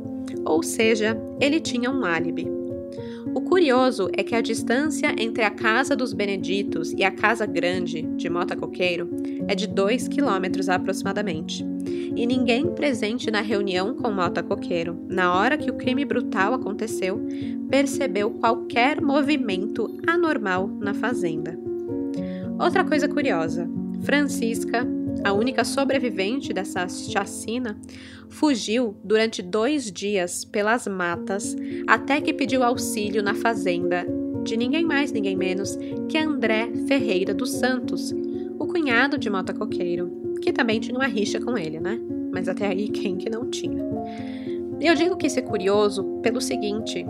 Ou 0.45 0.63
seja, 0.63 1.19
ele 1.41 1.61
tinha 1.61 1.91
um 1.91 2.05
álibi. 2.05 2.58
O 3.35 3.41
curioso 3.41 4.09
é 4.13 4.23
que 4.23 4.35
a 4.35 4.41
distância 4.41 5.15
entre 5.19 5.45
a 5.45 5.51
Casa 5.51 5.95
dos 5.95 6.13
Beneditos 6.13 6.93
e 6.93 7.05
a 7.05 7.11
Casa 7.11 7.47
Grande 7.47 8.03
de 8.17 8.29
Mota 8.29 8.57
Coqueiro 8.57 9.11
é 9.47 9.55
de 9.55 9.67
2 9.67 10.09
quilômetros 10.09 10.69
aproximadamente 10.69 11.65
e 12.17 12.27
ninguém 12.27 12.67
presente 12.75 13.31
na 13.31 13.41
reunião 13.41 13.95
com 13.95 14.11
Mota 14.11 14.43
Coqueiro, 14.43 15.05
na 15.09 15.35
hora 15.35 15.57
que 15.57 15.71
o 15.71 15.75
crime 15.75 16.05
brutal 16.05 16.53
aconteceu, 16.53 17.21
percebeu 17.71 18.31
qualquer 18.33 19.01
movimento 19.01 19.99
anormal 20.07 20.67
na 20.67 20.93
fazenda. 20.93 21.57
Outra 22.59 22.85
coisa 22.85 23.09
curiosa: 23.09 23.71
Francisca, 24.03 24.85
a 25.23 25.33
única 25.33 25.65
sobrevivente 25.65 26.53
dessa 26.53 26.89
chacina, 26.89 27.79
fugiu 28.31 28.97
durante 29.03 29.43
dois 29.43 29.91
dias 29.91 30.45
pelas 30.45 30.87
matas 30.87 31.57
até 31.87 32.21
que 32.21 32.33
pediu 32.33 32.63
auxílio 32.63 33.23
na 33.23 33.35
fazenda 33.35 34.07
de 34.45 34.57
ninguém 34.57 34.85
mais, 34.85 35.13
ninguém 35.13 35.37
menos 35.37 35.77
que 36.09 36.17
André 36.17 36.71
Ferreira 36.87 37.35
dos 37.35 37.53
Santos, 37.53 38.13
o 38.59 38.67
cunhado 38.67 39.19
de 39.19 39.29
Mota 39.29 39.53
Coqueiro, 39.53 40.11
que 40.41 40.53
também 40.53 40.81
tinha 40.81 40.97
uma 40.97 41.07
rixa 41.07 41.41
com 41.41 41.57
ele, 41.59 41.79
né? 41.81 42.01
Mas 42.33 42.49
até 42.49 42.67
aí, 42.67 42.89
quem 42.89 43.17
que 43.17 43.29
não 43.29 43.51
tinha? 43.51 43.85
Eu 44.81 44.95
digo 44.95 45.17
que 45.17 45.27
isso 45.27 45.39
é 45.39 45.43
curioso 45.43 46.05
pelo 46.23 46.41
seguinte: 46.41 47.05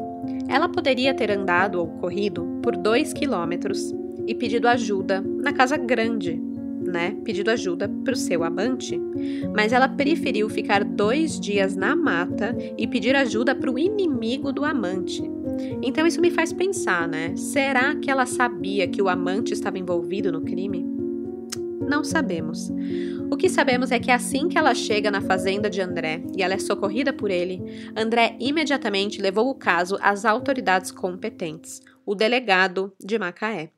ela 0.49 0.69
poderia 0.69 1.15
ter 1.15 1.31
andado 1.31 1.79
ou 1.79 1.87
corrido 1.87 2.59
por 2.63 2.77
dois 2.77 3.13
quilômetros 3.13 3.95
e 4.27 4.35
pedido 4.35 4.67
ajuda 4.69 5.21
na 5.21 5.53
casa 5.53 5.77
grande, 5.77 6.41
né? 6.89 7.17
Pedido 7.25 7.51
ajuda 7.51 7.89
para 7.89 8.15
o 8.15 8.17
seu 8.17 8.43
amante, 8.43 9.01
mas 9.55 9.73
ela 9.73 9.89
preferiu 9.89 10.49
ficar 10.49 10.85
dois 10.85 11.39
dias 11.39 11.77
na 11.77 11.95
mata 11.95 12.57
e 12.77 12.87
pedir 12.87 13.15
ajuda 13.15 13.55
para 13.55 13.71
o 13.71 13.79
inimigo 13.79 14.53
do 14.53 14.65
amante. 14.65 15.23
Então 15.83 16.07
isso 16.07 16.21
me 16.21 16.31
faz 16.31 16.53
pensar, 16.53 17.07
né? 17.07 17.37
Será 17.37 17.95
que 17.95 18.11
ela 18.11 18.27
sabia 18.27 18.89
que 18.89 19.03
o 19.03 19.09
amante 19.09 19.53
estava 19.53 19.79
envolvido 19.79 20.33
no 20.33 20.41
crime? 20.41 20.85
Não 21.89 22.05
sabemos. 22.05 22.71
O 23.31 23.37
que 23.37 23.49
sabemos 23.49 23.91
é 23.91 23.99
que 23.99 24.11
assim 24.11 24.49
que 24.49 24.59
ela 24.59 24.75
chega 24.75 25.11
na 25.11 25.21
fazenda 25.21 25.71
de 25.71 25.81
André 25.81 26.23
e 26.37 26.43
ela 26.43 26.55
é 26.55 26.59
socorrida 26.59 27.13
por 27.13 27.31
ele, 27.31 27.63
André 27.97 28.37
imediatamente 28.39 29.21
levou 29.21 29.49
o 29.49 29.55
caso 29.55 29.99
às 30.01 30.25
autoridades 30.25 30.91
competentes, 30.91 31.81
o 32.05 32.15
delegado 32.15 32.93
de 33.03 33.19
Macaé. 33.19 33.71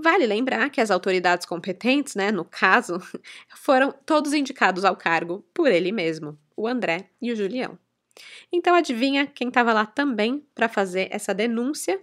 Vale 0.00 0.26
lembrar 0.26 0.70
que 0.70 0.80
as 0.80 0.92
autoridades 0.92 1.44
competentes, 1.44 2.14
né, 2.14 2.30
no 2.30 2.44
caso, 2.44 2.98
foram 3.56 3.92
todos 4.06 4.32
indicados 4.32 4.84
ao 4.84 4.94
cargo 4.94 5.44
por 5.52 5.72
ele 5.72 5.90
mesmo, 5.90 6.38
o 6.56 6.68
André 6.68 7.10
e 7.20 7.32
o 7.32 7.36
Julião. 7.36 7.76
Então 8.52 8.76
adivinha 8.76 9.26
quem 9.26 9.48
estava 9.48 9.72
lá 9.72 9.84
também 9.84 10.46
para 10.54 10.68
fazer 10.68 11.08
essa 11.10 11.34
denúncia? 11.34 12.00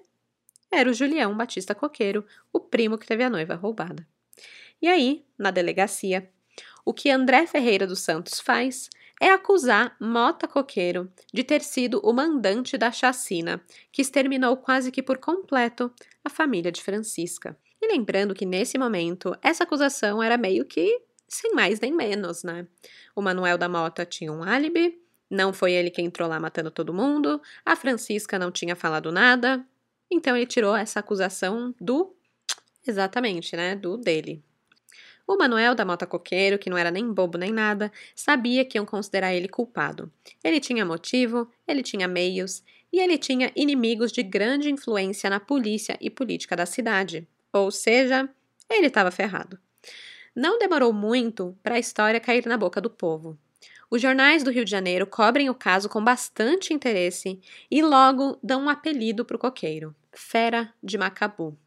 Era 0.69 0.89
o 0.89 0.93
Julião 0.93 1.37
Batista 1.37 1.73
Coqueiro, 1.73 2.25
o 2.51 2.59
primo 2.59 2.97
que 2.97 3.07
teve 3.07 3.23
a 3.23 3.29
noiva 3.29 3.55
roubada. 3.55 4.05
E 4.81 4.89
aí, 4.89 5.25
na 5.37 5.49
delegacia, 5.49 6.29
o 6.83 6.93
que 6.93 7.09
André 7.09 7.47
Ferreira 7.47 7.87
dos 7.87 7.99
Santos 7.99 8.41
faz 8.41 8.89
é 9.21 9.29
acusar 9.29 9.95
Mota 10.01 10.49
Coqueiro 10.49 11.09
de 11.33 11.45
ter 11.45 11.61
sido 11.61 12.01
o 12.03 12.11
mandante 12.11 12.77
da 12.77 12.91
chacina, 12.91 13.63
que 13.89 14.01
exterminou 14.01 14.57
quase 14.57 14.91
que 14.91 15.01
por 15.01 15.17
completo 15.17 15.89
a 16.25 16.29
família 16.29 16.73
de 16.73 16.83
Francisca. 16.83 17.57
E 17.85 17.87
lembrando 17.87 18.33
que 18.33 18.47
nesse 18.47 18.79
momento 18.79 19.37
essa 19.43 19.63
acusação 19.63 20.21
era 20.23 20.39
meio 20.39 20.65
que 20.65 21.03
sem 21.27 21.53
mais 21.53 21.79
nem 21.79 21.93
menos, 21.93 22.43
né? 22.43 22.65
O 23.15 23.21
Manuel 23.21 23.59
da 23.59 23.69
Mota 23.69 24.03
tinha 24.03 24.33
um 24.33 24.41
álibi, 24.41 24.99
não 25.29 25.53
foi 25.53 25.73
ele 25.73 25.91
quem 25.91 26.07
entrou 26.07 26.27
lá 26.27 26.39
matando 26.39 26.71
todo 26.71 26.91
mundo, 26.91 27.39
a 27.63 27.75
Francisca 27.75 28.39
não 28.39 28.51
tinha 28.51 28.75
falado 28.75 29.11
nada, 29.11 29.63
então 30.09 30.35
ele 30.35 30.47
tirou 30.47 30.75
essa 30.75 30.99
acusação 30.99 31.75
do 31.79 32.15
exatamente, 32.87 33.55
né, 33.55 33.75
do 33.75 33.97
dele. 33.97 34.43
O 35.27 35.37
Manuel 35.37 35.75
da 35.75 35.85
Mota 35.85 36.07
Coqueiro, 36.07 36.57
que 36.57 36.71
não 36.71 36.77
era 36.77 36.89
nem 36.89 37.13
bobo 37.13 37.37
nem 37.37 37.51
nada, 37.51 37.91
sabia 38.15 38.65
que 38.65 38.79
iam 38.79 38.85
considerar 38.85 39.31
ele 39.31 39.47
culpado. 39.47 40.11
Ele 40.43 40.59
tinha 40.59 40.83
motivo, 40.83 41.47
ele 41.67 41.83
tinha 41.83 42.07
meios 42.07 42.63
e 42.91 42.99
ele 42.99 43.19
tinha 43.19 43.51
inimigos 43.55 44.11
de 44.11 44.23
grande 44.23 44.71
influência 44.71 45.29
na 45.29 45.39
polícia 45.39 45.95
e 46.01 46.09
política 46.09 46.55
da 46.55 46.65
cidade. 46.65 47.27
Ou 47.55 47.71
seja, 47.71 48.29
ele 48.69 48.87
estava 48.87 49.09
ferrado. 49.11 49.57
Não 50.35 50.59
demorou 50.59 50.91
muito 50.91 51.57
para 51.63 51.75
a 51.75 51.79
história 51.79 52.19
cair 52.19 52.45
na 52.45 52.57
boca 52.57 52.81
do 52.81 52.89
povo. 52.89 53.37
Os 53.89 54.01
jornais 54.01 54.43
do 54.43 54.51
Rio 54.51 54.65
de 54.65 54.71
Janeiro 54.71 55.07
cobrem 55.07 55.49
o 55.49 55.55
caso 55.55 55.87
com 55.87 56.03
bastante 56.03 56.73
interesse 56.73 57.39
e 57.71 57.81
logo 57.81 58.37
dão 58.43 58.63
um 58.63 58.69
apelido 58.69 59.23
para 59.23 59.37
o 59.37 59.39
coqueiro: 59.39 59.95
Fera 60.11 60.73
de 60.83 60.97
Macabu. 60.97 61.57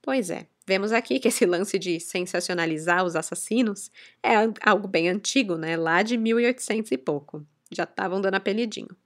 Pois 0.00 0.30
é, 0.30 0.46
Vemos 0.70 0.92
aqui 0.92 1.18
que 1.18 1.26
esse 1.26 1.44
lance 1.44 1.80
de 1.80 1.98
sensacionalizar 1.98 3.04
os 3.04 3.16
assassinos 3.16 3.90
é 4.22 4.34
algo 4.62 4.86
bem 4.86 5.08
antigo, 5.08 5.56
né? 5.56 5.76
Lá 5.76 6.00
de 6.00 6.16
1800 6.16 6.92
e 6.92 6.96
pouco. 6.96 7.44
Já 7.72 7.82
estavam 7.82 8.20
dando 8.20 8.36
apelidinho. 8.36 8.96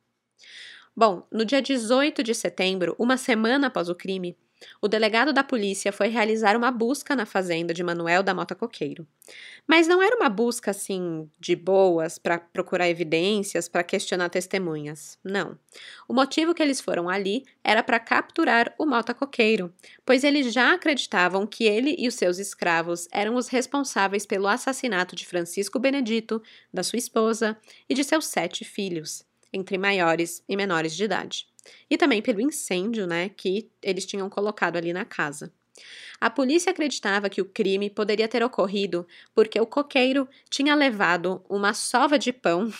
Bom, 0.94 1.27
no 1.33 1.42
dia 1.42 1.62
18 1.62 2.22
de 2.22 2.35
setembro, 2.35 2.94
uma 2.98 3.16
semana 3.16 3.68
após 3.68 3.88
o 3.88 3.94
crime, 3.94 4.37
o 4.80 4.88
delegado 4.88 5.32
da 5.32 5.42
polícia 5.42 5.92
foi 5.92 6.08
realizar 6.08 6.56
uma 6.56 6.70
busca 6.70 7.16
na 7.16 7.26
fazenda 7.26 7.74
de 7.74 7.82
Manuel 7.82 8.22
da 8.22 8.34
Mota 8.34 8.54
Coqueiro. 8.54 9.06
Mas 9.66 9.86
não 9.86 10.02
era 10.02 10.16
uma 10.16 10.28
busca 10.28 10.70
assim 10.70 11.28
de 11.40 11.56
boas 11.56 12.18
para 12.18 12.38
procurar 12.38 12.88
evidências, 12.88 13.68
para 13.68 13.82
questionar 13.82 14.28
testemunhas. 14.28 15.18
Não. 15.24 15.58
O 16.06 16.12
motivo 16.12 16.54
que 16.54 16.62
eles 16.62 16.80
foram 16.80 17.08
ali 17.08 17.44
era 17.62 17.82
para 17.82 17.98
capturar 17.98 18.74
o 18.78 18.86
Mota 18.86 19.14
Coqueiro, 19.14 19.72
pois 20.04 20.22
eles 20.22 20.52
já 20.52 20.74
acreditavam 20.74 21.46
que 21.46 21.64
ele 21.64 21.94
e 21.98 22.06
os 22.06 22.14
seus 22.14 22.38
escravos 22.38 23.08
eram 23.10 23.36
os 23.36 23.48
responsáveis 23.48 24.26
pelo 24.26 24.46
assassinato 24.46 25.16
de 25.16 25.26
Francisco 25.26 25.78
Benedito, 25.78 26.42
da 26.72 26.82
sua 26.82 26.98
esposa 26.98 27.56
e 27.88 27.94
de 27.94 28.04
seus 28.04 28.26
sete 28.26 28.64
filhos, 28.64 29.24
entre 29.54 29.78
maiores 29.78 30.42
e 30.48 30.56
menores 30.56 30.94
de 30.94 31.04
idade 31.04 31.46
e 31.88 31.96
também 31.96 32.20
pelo 32.20 32.40
incêndio, 32.40 33.06
né, 33.06 33.28
que 33.28 33.70
eles 33.82 34.06
tinham 34.06 34.28
colocado 34.28 34.76
ali 34.76 34.92
na 34.92 35.04
casa. 35.04 35.52
A 36.20 36.30
polícia 36.30 36.70
acreditava 36.70 37.28
que 37.28 37.40
o 37.40 37.44
crime 37.44 37.90
poderia 37.90 38.28
ter 38.28 38.42
ocorrido 38.42 39.06
porque 39.34 39.60
o 39.60 39.66
coqueiro 39.66 40.28
tinha 40.48 40.74
levado 40.74 41.44
uma 41.48 41.74
sova 41.74 42.18
de 42.18 42.32
pão. 42.32 42.72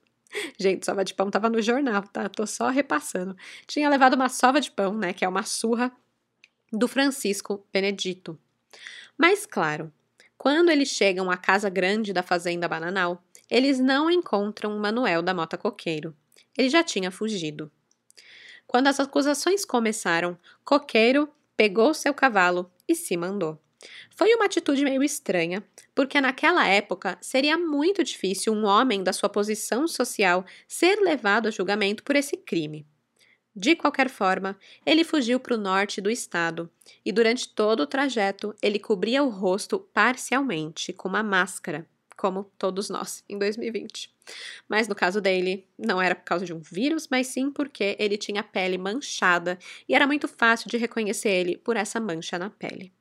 Gente, 0.58 0.84
sova 0.84 1.04
de 1.04 1.14
pão 1.14 1.28
estava 1.28 1.48
no 1.48 1.60
jornal, 1.62 2.02
tá? 2.02 2.28
Tô 2.28 2.46
só 2.46 2.68
repassando. 2.68 3.36
Tinha 3.66 3.88
levado 3.88 4.14
uma 4.14 4.28
sova 4.28 4.60
de 4.60 4.70
pão, 4.70 4.94
né, 4.94 5.12
que 5.12 5.24
é 5.24 5.28
uma 5.28 5.42
surra 5.42 5.90
do 6.72 6.86
Francisco 6.86 7.66
Benedito. 7.72 8.38
Mas 9.16 9.46
claro, 9.46 9.92
quando 10.36 10.70
eles 10.70 10.88
chegam 10.88 11.30
à 11.30 11.36
casa 11.36 11.68
grande 11.70 12.12
da 12.12 12.22
fazenda 12.22 12.68
Bananal, 12.68 13.22
eles 13.50 13.78
não 13.78 14.10
encontram 14.10 14.78
Manuel 14.78 15.22
da 15.22 15.34
Mota 15.34 15.58
Coqueiro. 15.58 16.14
Ele 16.56 16.68
já 16.68 16.82
tinha 16.82 17.10
fugido. 17.10 17.70
Quando 18.66 18.86
as 18.86 18.98
acusações 19.00 19.64
começaram, 19.64 20.38
Coqueiro 20.64 21.28
pegou 21.56 21.92
seu 21.92 22.14
cavalo 22.14 22.70
e 22.88 22.94
se 22.94 23.16
mandou. 23.16 23.60
Foi 24.10 24.32
uma 24.34 24.44
atitude 24.44 24.84
meio 24.84 25.02
estranha, 25.02 25.62
porque 25.94 26.20
naquela 26.20 26.66
época 26.66 27.18
seria 27.20 27.58
muito 27.58 28.04
difícil 28.04 28.52
um 28.52 28.64
homem 28.64 29.02
da 29.02 29.12
sua 29.12 29.28
posição 29.28 29.88
social 29.88 30.44
ser 30.68 31.00
levado 31.00 31.48
a 31.48 31.50
julgamento 31.50 32.02
por 32.02 32.16
esse 32.16 32.36
crime. 32.36 32.86
De 33.54 33.76
qualquer 33.76 34.08
forma, 34.08 34.56
ele 34.86 35.04
fugiu 35.04 35.38
para 35.38 35.54
o 35.54 35.58
norte 35.58 36.00
do 36.00 36.10
estado 36.10 36.70
e 37.04 37.12
durante 37.12 37.48
todo 37.48 37.80
o 37.80 37.86
trajeto 37.86 38.54
ele 38.62 38.78
cobria 38.78 39.22
o 39.22 39.28
rosto 39.28 39.78
parcialmente 39.78 40.92
com 40.92 41.08
uma 41.08 41.22
máscara, 41.22 41.86
como 42.22 42.44
todos 42.56 42.88
nós 42.88 43.24
em 43.28 43.36
2020. 43.36 44.08
Mas 44.68 44.86
no 44.86 44.94
caso 44.94 45.20
dele, 45.20 45.66
não 45.76 46.00
era 46.00 46.14
por 46.14 46.22
causa 46.22 46.46
de 46.46 46.54
um 46.54 46.60
vírus, 46.60 47.08
mas 47.10 47.26
sim 47.26 47.50
porque 47.50 47.96
ele 47.98 48.16
tinha 48.16 48.42
a 48.42 48.44
pele 48.44 48.78
manchada 48.78 49.58
e 49.88 49.94
era 49.94 50.06
muito 50.06 50.28
fácil 50.28 50.70
de 50.70 50.76
reconhecer 50.76 51.30
ele 51.30 51.58
por 51.58 51.76
essa 51.76 51.98
mancha 51.98 52.38
na 52.38 52.48
pele. 52.48 52.92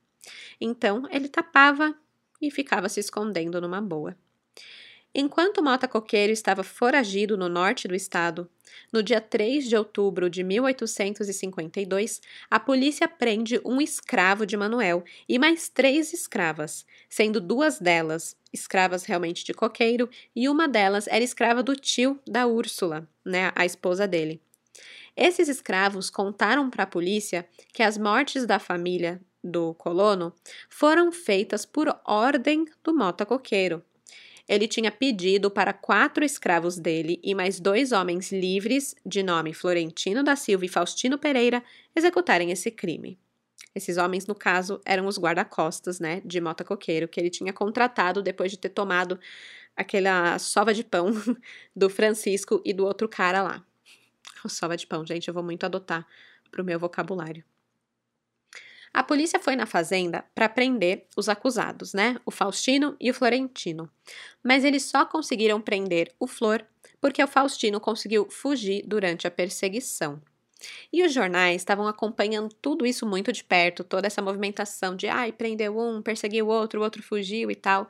Então 0.59 1.03
ele 1.11 1.29
tapava 1.29 1.95
e 2.41 2.49
ficava 2.49 2.89
se 2.89 2.99
escondendo 2.99 3.61
numa 3.61 3.79
boa. 3.79 4.17
Enquanto 5.13 5.61
Mota 5.61 5.89
Coqueiro 5.89 6.31
estava 6.31 6.63
foragido 6.63 7.35
no 7.35 7.49
norte 7.49 7.85
do 7.85 7.93
estado, 7.93 8.49
no 8.93 9.03
dia 9.03 9.19
3 9.19 9.67
de 9.67 9.75
outubro 9.75 10.29
de 10.29 10.41
1852, 10.41 12.21
a 12.49 12.57
polícia 12.57 13.09
prende 13.09 13.59
um 13.65 13.81
escravo 13.81 14.45
de 14.45 14.55
Manuel 14.55 15.03
e 15.27 15.37
mais 15.37 15.67
três 15.67 16.13
escravas, 16.13 16.85
sendo 17.09 17.41
duas 17.41 17.77
delas 17.77 18.37
escravas 18.53 19.03
realmente 19.03 19.43
de 19.43 19.53
coqueiro 19.53 20.09
e 20.33 20.47
uma 20.47 20.65
delas 20.65 21.07
era 21.07 21.23
escrava 21.23 21.61
do 21.61 21.75
tio 21.75 22.17
da 22.25 22.47
Úrsula, 22.47 23.05
né, 23.25 23.51
a 23.53 23.65
esposa 23.65 24.07
dele. 24.07 24.41
Esses 25.13 25.49
escravos 25.49 26.09
contaram 26.09 26.69
para 26.69 26.83
a 26.83 26.87
polícia 26.87 27.45
que 27.73 27.83
as 27.83 27.97
mortes 27.97 28.45
da 28.45 28.59
família 28.59 29.19
do 29.43 29.73
colono 29.73 30.33
foram 30.69 31.11
feitas 31.11 31.65
por 31.65 31.93
ordem 32.05 32.63
do 32.81 32.95
Mota 32.95 33.25
Coqueiro 33.25 33.83
ele 34.51 34.67
tinha 34.67 34.91
pedido 34.91 35.49
para 35.49 35.71
quatro 35.71 36.25
escravos 36.25 36.77
dele 36.77 37.21
e 37.23 37.33
mais 37.33 37.57
dois 37.57 37.93
homens 37.93 38.33
livres, 38.33 38.93
de 39.05 39.23
nome 39.23 39.53
Florentino 39.53 40.21
da 40.21 40.35
Silva 40.35 40.65
e 40.65 40.67
Faustino 40.67 41.17
Pereira, 41.17 41.63
executarem 41.95 42.51
esse 42.51 42.69
crime. 42.69 43.17
Esses 43.73 43.95
homens, 43.95 44.27
no 44.27 44.35
caso, 44.35 44.81
eram 44.85 45.07
os 45.07 45.17
guarda-costas, 45.17 46.01
né, 46.01 46.21
de 46.25 46.41
Mota 46.41 46.65
Coqueiro, 46.65 47.07
que 47.07 47.17
ele 47.17 47.29
tinha 47.29 47.53
contratado 47.53 48.21
depois 48.21 48.51
de 48.51 48.57
ter 48.57 48.67
tomado 48.67 49.17
aquela 49.73 50.37
sova 50.37 50.73
de 50.73 50.83
pão 50.83 51.11
do 51.73 51.89
Francisco 51.89 52.61
e 52.65 52.73
do 52.73 52.83
outro 52.83 53.07
cara 53.07 53.41
lá. 53.41 53.65
O 54.43 54.49
sova 54.49 54.75
de 54.75 54.85
pão, 54.85 55.05
gente, 55.05 55.29
eu 55.29 55.33
vou 55.33 55.43
muito 55.43 55.65
adotar 55.65 56.05
pro 56.51 56.61
meu 56.61 56.77
vocabulário. 56.77 57.41
A 58.93 59.03
polícia 59.03 59.39
foi 59.39 59.55
na 59.55 59.65
fazenda 59.65 60.25
para 60.35 60.49
prender 60.49 61.05
os 61.15 61.29
acusados, 61.29 61.93
né? 61.93 62.17
O 62.25 62.31
Faustino 62.31 62.95
e 62.99 63.09
o 63.09 63.13
Florentino. 63.13 63.89
Mas 64.43 64.65
eles 64.65 64.83
só 64.83 65.05
conseguiram 65.05 65.61
prender 65.61 66.13
o 66.19 66.27
Flor 66.27 66.65
porque 66.99 67.23
o 67.23 67.27
Faustino 67.27 67.79
conseguiu 67.79 68.29
fugir 68.29 68.83
durante 68.85 69.25
a 69.25 69.31
perseguição. 69.31 70.21
E 70.91 71.03
os 71.03 71.13
jornais 71.13 71.61
estavam 71.61 71.87
acompanhando 71.87 72.53
tudo 72.61 72.85
isso 72.85 73.05
muito 73.05 73.31
de 73.31 73.43
perto, 73.43 73.83
toda 73.83 74.07
essa 74.07 74.21
movimentação 74.21 74.95
de 74.95 75.07
ai, 75.07 75.31
prendeu 75.31 75.77
um, 75.79 76.01
perseguiu 76.01 76.47
o 76.47 76.49
outro, 76.49 76.79
o 76.79 76.83
outro 76.83 77.01
fugiu 77.01 77.49
e 77.49 77.55
tal, 77.55 77.87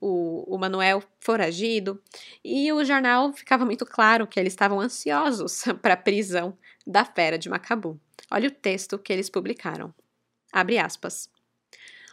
o, 0.00 0.54
o 0.54 0.58
Manuel 0.58 1.02
foragido. 1.20 2.00
E 2.42 2.72
o 2.72 2.84
jornal 2.84 3.32
ficava 3.32 3.64
muito 3.64 3.84
claro 3.84 4.26
que 4.26 4.40
eles 4.40 4.52
estavam 4.52 4.80
ansiosos 4.80 5.64
para 5.82 5.94
a 5.94 5.98
prisão 5.98 6.56
da 6.86 7.04
fera 7.04 7.38
de 7.38 7.48
Macabu. 7.48 8.00
Olha 8.30 8.48
o 8.48 8.52
texto 8.52 8.98
que 8.98 9.12
eles 9.12 9.28
publicaram. 9.28 9.94
Abre 10.54 10.78
aspas. 10.78 11.28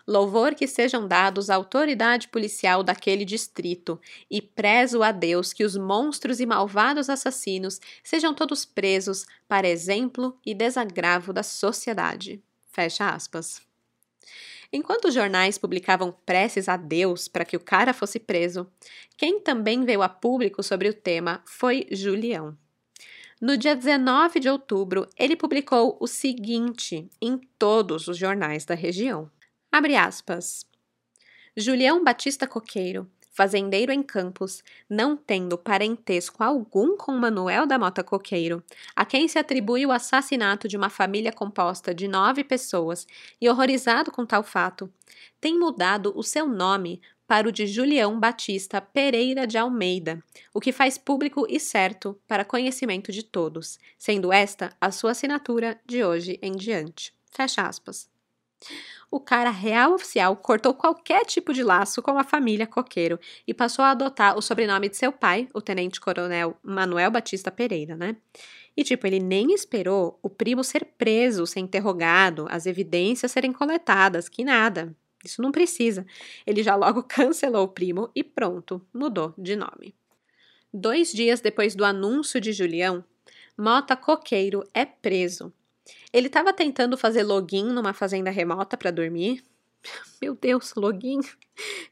Louvor 0.07 0.55
que 0.55 0.65
sejam 0.65 1.07
dados 1.07 1.47
à 1.51 1.55
autoridade 1.55 2.27
policial 2.27 2.81
daquele 2.81 3.23
distrito, 3.23 4.01
e 4.31 4.41
prezo 4.41 5.03
a 5.03 5.11
Deus 5.11 5.53
que 5.53 5.63
os 5.63 5.77
monstros 5.77 6.39
e 6.39 6.45
malvados 6.47 7.07
assassinos 7.07 7.79
sejam 8.03 8.33
todos 8.33 8.65
presos 8.65 9.27
para 9.47 9.69
exemplo 9.69 10.35
e 10.43 10.55
desagravo 10.55 11.31
da 11.31 11.43
sociedade. 11.43 12.41
Fecha 12.71 13.09
aspas. 13.11 13.61
Enquanto 14.73 15.09
os 15.09 15.13
jornais 15.13 15.59
publicavam 15.59 16.11
preces 16.25 16.67
a 16.67 16.77
Deus 16.77 17.27
para 17.27 17.45
que 17.45 17.55
o 17.55 17.59
cara 17.59 17.93
fosse 17.93 18.19
preso, 18.19 18.67
quem 19.15 19.39
também 19.39 19.85
veio 19.85 20.01
a 20.01 20.09
público 20.09 20.63
sobre 20.63 20.89
o 20.89 20.93
tema 20.95 21.43
foi 21.45 21.85
Julião. 21.91 22.57
No 23.41 23.57
dia 23.57 23.75
19 23.75 24.39
de 24.39 24.47
outubro, 24.47 25.09
ele 25.17 25.35
publicou 25.35 25.97
o 25.99 26.05
seguinte 26.05 27.09
em 27.19 27.39
todos 27.57 28.07
os 28.07 28.15
jornais 28.15 28.65
da 28.65 28.75
região. 28.75 29.31
Abre 29.71 29.95
aspas. 29.95 30.63
Julião 31.57 32.03
Batista 32.03 32.45
Coqueiro, 32.45 33.09
fazendeiro 33.31 33.91
em 33.91 34.03
Campos, 34.03 34.63
não 34.87 35.17
tendo 35.17 35.57
parentesco 35.57 36.43
algum 36.43 36.95
com 36.95 37.13
Manuel 37.13 37.65
da 37.65 37.79
Mota 37.79 38.03
Coqueiro, 38.03 38.63
a 38.95 39.03
quem 39.05 39.27
se 39.27 39.39
atribui 39.39 39.87
o 39.87 39.91
assassinato 39.91 40.67
de 40.67 40.77
uma 40.77 40.91
família 40.91 41.31
composta 41.31 41.95
de 41.95 42.07
nove 42.07 42.43
pessoas, 42.43 43.07
e 43.41 43.49
horrorizado 43.49 44.11
com 44.11 44.23
tal 44.23 44.43
fato, 44.43 44.87
tem 45.39 45.57
mudado 45.57 46.13
o 46.15 46.21
seu 46.21 46.47
nome 46.47 47.01
para 47.31 47.47
o 47.47 47.51
de 47.51 47.65
Julião 47.65 48.19
Batista 48.19 48.81
Pereira 48.81 49.47
de 49.47 49.57
Almeida, 49.57 50.21
o 50.53 50.59
que 50.59 50.73
faz 50.73 50.97
público 50.97 51.47
e 51.47 51.61
certo 51.61 52.19
para 52.27 52.43
conhecimento 52.43 53.09
de 53.09 53.23
todos, 53.23 53.79
sendo 53.97 54.33
esta 54.33 54.73
a 54.81 54.91
sua 54.91 55.11
assinatura 55.11 55.79
de 55.85 56.03
hoje 56.03 56.37
em 56.41 56.51
diante. 56.51 57.13
Fecha 57.31 57.61
aspas. 57.61 58.09
O 59.09 59.17
cara 59.17 59.49
real 59.49 59.93
oficial 59.93 60.35
cortou 60.35 60.73
qualquer 60.73 61.23
tipo 61.23 61.53
de 61.53 61.63
laço 61.63 62.01
com 62.01 62.17
a 62.17 62.23
família 62.25 62.67
Coqueiro 62.67 63.17
e 63.47 63.53
passou 63.53 63.85
a 63.85 63.91
adotar 63.91 64.37
o 64.37 64.41
sobrenome 64.41 64.89
de 64.89 64.97
seu 64.97 65.13
pai, 65.13 65.47
o 65.53 65.61
tenente-coronel 65.61 66.57
Manuel 66.61 67.11
Batista 67.11 67.49
Pereira, 67.49 67.95
né? 67.95 68.17
E, 68.75 68.83
tipo, 68.83 69.07
ele 69.07 69.19
nem 69.19 69.53
esperou 69.53 70.19
o 70.21 70.29
primo 70.29 70.65
ser 70.65 70.83
preso, 70.97 71.47
ser 71.47 71.61
interrogado, 71.61 72.45
as 72.49 72.65
evidências 72.65 73.31
serem 73.31 73.53
coletadas, 73.53 74.27
que 74.27 74.43
nada. 74.43 74.93
Isso 75.23 75.41
não 75.41 75.51
precisa. 75.51 76.05
Ele 76.45 76.63
já 76.63 76.75
logo 76.75 77.03
cancelou 77.07 77.65
o 77.65 77.69
primo 77.69 78.09
e 78.15 78.23
pronto, 78.23 78.85
mudou 78.93 79.33
de 79.37 79.55
nome. 79.55 79.95
Dois 80.73 81.11
dias 81.11 81.41
depois 81.41 81.75
do 81.75 81.83
anúncio 81.83 82.39
de 82.39 82.53
Julião, 82.53 83.03
Mota 83.57 83.95
Coqueiro 83.95 84.63
é 84.73 84.85
preso. 84.85 85.53
Ele 86.13 86.27
estava 86.27 86.53
tentando 86.53 86.97
fazer 86.97 87.23
login 87.23 87.65
numa 87.65 87.93
fazenda 87.93 88.29
remota 88.29 88.77
para 88.77 88.91
dormir. 88.91 89.43
Meu 90.21 90.35
Deus, 90.35 90.73
login? 90.75 91.19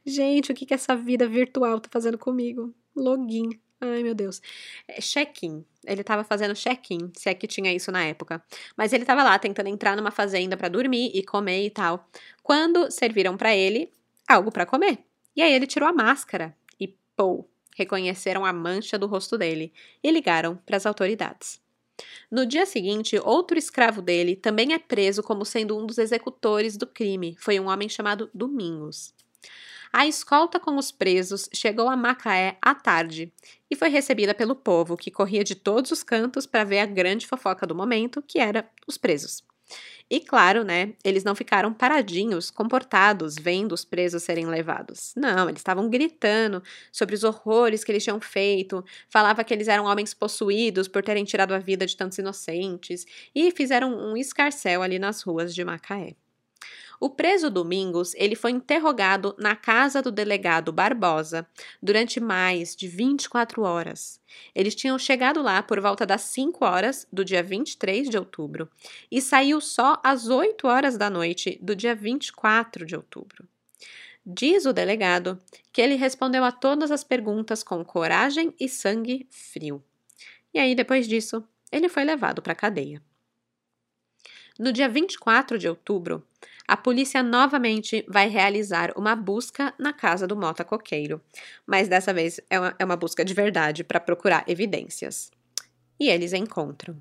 Gente, 0.05 0.51
o 0.51 0.55
que, 0.55 0.65
que 0.65 0.73
essa 0.73 0.95
vida 0.95 1.27
virtual 1.27 1.79
tá 1.79 1.89
fazendo 1.91 2.17
comigo? 2.17 2.73
Login. 2.95 3.59
Ai, 3.81 4.03
meu 4.03 4.13
Deus. 4.13 4.41
É, 4.87 4.99
check-in. 4.99 5.63
Ele 5.85 6.03
tava 6.03 6.25
fazendo 6.25 6.53
check-in, 6.53 7.11
se 7.15 7.29
é 7.29 7.33
que 7.33 7.47
tinha 7.47 7.73
isso 7.73 7.91
na 7.93 8.03
época. 8.03 8.43
Mas 8.75 8.91
ele 8.91 9.05
tava 9.05 9.23
lá 9.23 9.39
tentando 9.39 9.67
entrar 9.67 9.95
numa 9.95 10.11
fazenda 10.11 10.57
para 10.57 10.67
dormir 10.67 11.11
e 11.13 11.23
comer 11.23 11.65
e 11.65 11.69
tal. 11.69 12.05
Quando 12.49 12.89
serviram 12.89 13.37
para 13.37 13.55
ele 13.55 13.93
algo 14.27 14.51
para 14.51 14.65
comer. 14.65 15.05
E 15.35 15.41
aí 15.43 15.53
ele 15.53 15.67
tirou 15.67 15.87
a 15.87 15.93
máscara 15.93 16.57
e, 16.79 16.87
pô, 17.15 17.47
reconheceram 17.75 18.43
a 18.43 18.51
mancha 18.51 18.97
do 18.97 19.05
rosto 19.05 19.37
dele 19.37 19.71
e 20.03 20.09
ligaram 20.09 20.55
para 20.65 20.75
as 20.75 20.87
autoridades. 20.87 21.61
No 22.31 22.47
dia 22.47 22.65
seguinte, 22.65 23.19
outro 23.23 23.55
escravo 23.55 24.01
dele 24.01 24.35
também 24.35 24.73
é 24.73 24.79
preso 24.79 25.21
como 25.21 25.45
sendo 25.45 25.77
um 25.77 25.85
dos 25.85 25.99
executores 25.99 26.75
do 26.75 26.87
crime. 26.87 27.35
Foi 27.37 27.59
um 27.59 27.67
homem 27.67 27.87
chamado 27.87 28.31
Domingos. 28.33 29.13
A 29.93 30.07
escolta 30.07 30.59
com 30.59 30.75
os 30.75 30.91
presos 30.91 31.47
chegou 31.53 31.87
a 31.87 31.95
Macaé 31.95 32.57
à 32.59 32.73
tarde 32.73 33.31
e 33.69 33.75
foi 33.75 33.89
recebida 33.89 34.33
pelo 34.33 34.55
povo, 34.55 34.97
que 34.97 35.11
corria 35.11 35.43
de 35.43 35.53
todos 35.53 35.91
os 35.91 36.01
cantos 36.01 36.47
para 36.47 36.63
ver 36.63 36.79
a 36.79 36.87
grande 36.87 37.27
fofoca 37.27 37.67
do 37.67 37.75
momento, 37.75 38.23
que 38.23 38.39
era 38.39 38.67
os 38.87 38.97
presos. 38.97 39.47
E 40.09 40.19
claro, 40.19 40.63
né, 40.63 40.93
eles 41.03 41.23
não 41.23 41.35
ficaram 41.35 41.73
paradinhos, 41.73 42.49
comportados, 42.49 43.35
vendo 43.35 43.73
os 43.73 43.85
presos 43.85 44.23
serem 44.23 44.45
levados. 44.47 45.13
Não, 45.15 45.47
eles 45.47 45.59
estavam 45.59 45.89
gritando 45.89 46.63
sobre 46.91 47.15
os 47.15 47.23
horrores 47.23 47.83
que 47.83 47.91
eles 47.91 48.03
tinham 48.03 48.19
feito, 48.19 48.83
falava 49.09 49.43
que 49.43 49.53
eles 49.53 49.67
eram 49.67 49.85
homens 49.85 50.13
possuídos 50.13 50.87
por 50.87 51.03
terem 51.03 51.23
tirado 51.23 51.53
a 51.53 51.59
vida 51.59 51.85
de 51.85 51.95
tantos 51.95 52.17
inocentes 52.17 53.05
e 53.35 53.51
fizeram 53.51 53.93
um 53.93 54.17
escarcel 54.17 54.81
ali 54.81 54.97
nas 54.99 55.21
ruas 55.21 55.53
de 55.53 55.63
Macaé. 55.63 56.15
O 56.99 57.09
preso 57.09 57.49
Domingos, 57.49 58.13
ele 58.15 58.35
foi 58.35 58.51
interrogado 58.51 59.33
na 59.39 59.55
casa 59.55 60.01
do 60.01 60.11
delegado 60.11 60.73
Barbosa 60.73 61.47
durante 61.81 62.19
mais 62.19 62.75
de 62.75 62.89
24 62.89 63.61
horas. 63.61 64.19
Eles 64.53 64.75
tinham 64.75 64.99
chegado 64.99 65.41
lá 65.41 65.63
por 65.63 65.79
volta 65.79 66.05
das 66.05 66.23
5 66.23 66.65
horas 66.65 67.07
do 67.11 67.23
dia 67.23 67.41
23 67.41 68.09
de 68.09 68.17
outubro 68.17 68.69
e 69.09 69.21
saiu 69.21 69.61
só 69.61 70.01
às 70.03 70.27
8 70.27 70.67
horas 70.67 70.97
da 70.97 71.09
noite 71.09 71.57
do 71.61 71.73
dia 71.73 71.95
24 71.95 72.85
de 72.85 72.97
outubro. 72.97 73.47
Diz 74.25 74.65
o 74.65 74.73
delegado 74.73 75.41
que 75.71 75.81
ele 75.81 75.95
respondeu 75.95 76.43
a 76.43 76.51
todas 76.51 76.91
as 76.91 77.03
perguntas 77.03 77.63
com 77.63 77.83
coragem 77.85 78.53
e 78.59 78.67
sangue 78.67 79.25
frio. 79.29 79.81
E 80.53 80.59
aí, 80.59 80.75
depois 80.75 81.07
disso, 81.07 81.43
ele 81.71 81.87
foi 81.87 82.03
levado 82.03 82.41
para 82.41 82.51
a 82.53 82.55
cadeia. 82.55 83.01
No 84.59 84.73
dia 84.73 84.89
24 84.89 85.57
de 85.57 85.69
outubro, 85.69 86.27
a 86.67 86.77
polícia 86.77 87.23
novamente 87.23 88.05
vai 88.07 88.29
realizar 88.29 88.93
uma 88.95 89.15
busca 89.15 89.73
na 89.79 89.91
casa 89.91 90.27
do 90.27 90.37
Mota 90.37 90.63
Coqueiro, 90.63 91.19
mas 91.65 91.87
dessa 91.87 92.13
vez 92.13 92.39
é 92.49 92.59
uma, 92.59 92.75
é 92.77 92.85
uma 92.85 92.95
busca 92.95 93.25
de 93.25 93.33
verdade 93.33 93.83
para 93.83 93.99
procurar 93.99 94.43
evidências. 94.47 95.31
E 95.99 96.07
eles 96.09 96.31
encontram. 96.31 96.95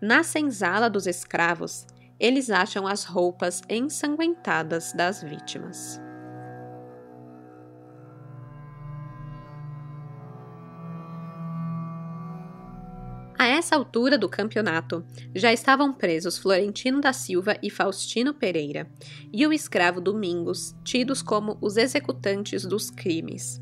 Na 0.00 0.22
senzala 0.22 0.90
dos 0.90 1.06
escravos, 1.06 1.86
eles 2.20 2.50
acham 2.50 2.86
as 2.86 3.04
roupas 3.04 3.62
ensanguentadas 3.68 4.92
das 4.92 5.22
vítimas. 5.22 5.98
A 13.42 13.48
essa 13.48 13.74
altura 13.74 14.16
do 14.16 14.28
campeonato, 14.28 15.04
já 15.34 15.52
estavam 15.52 15.92
presos 15.92 16.38
Florentino 16.38 17.00
da 17.00 17.12
Silva 17.12 17.58
e 17.60 17.70
Faustino 17.70 18.32
Pereira, 18.32 18.88
e 19.32 19.44
o 19.44 19.52
escravo 19.52 20.00
Domingos, 20.00 20.76
tidos 20.84 21.22
como 21.22 21.58
os 21.60 21.76
executantes 21.76 22.64
dos 22.64 22.88
crimes. 22.88 23.60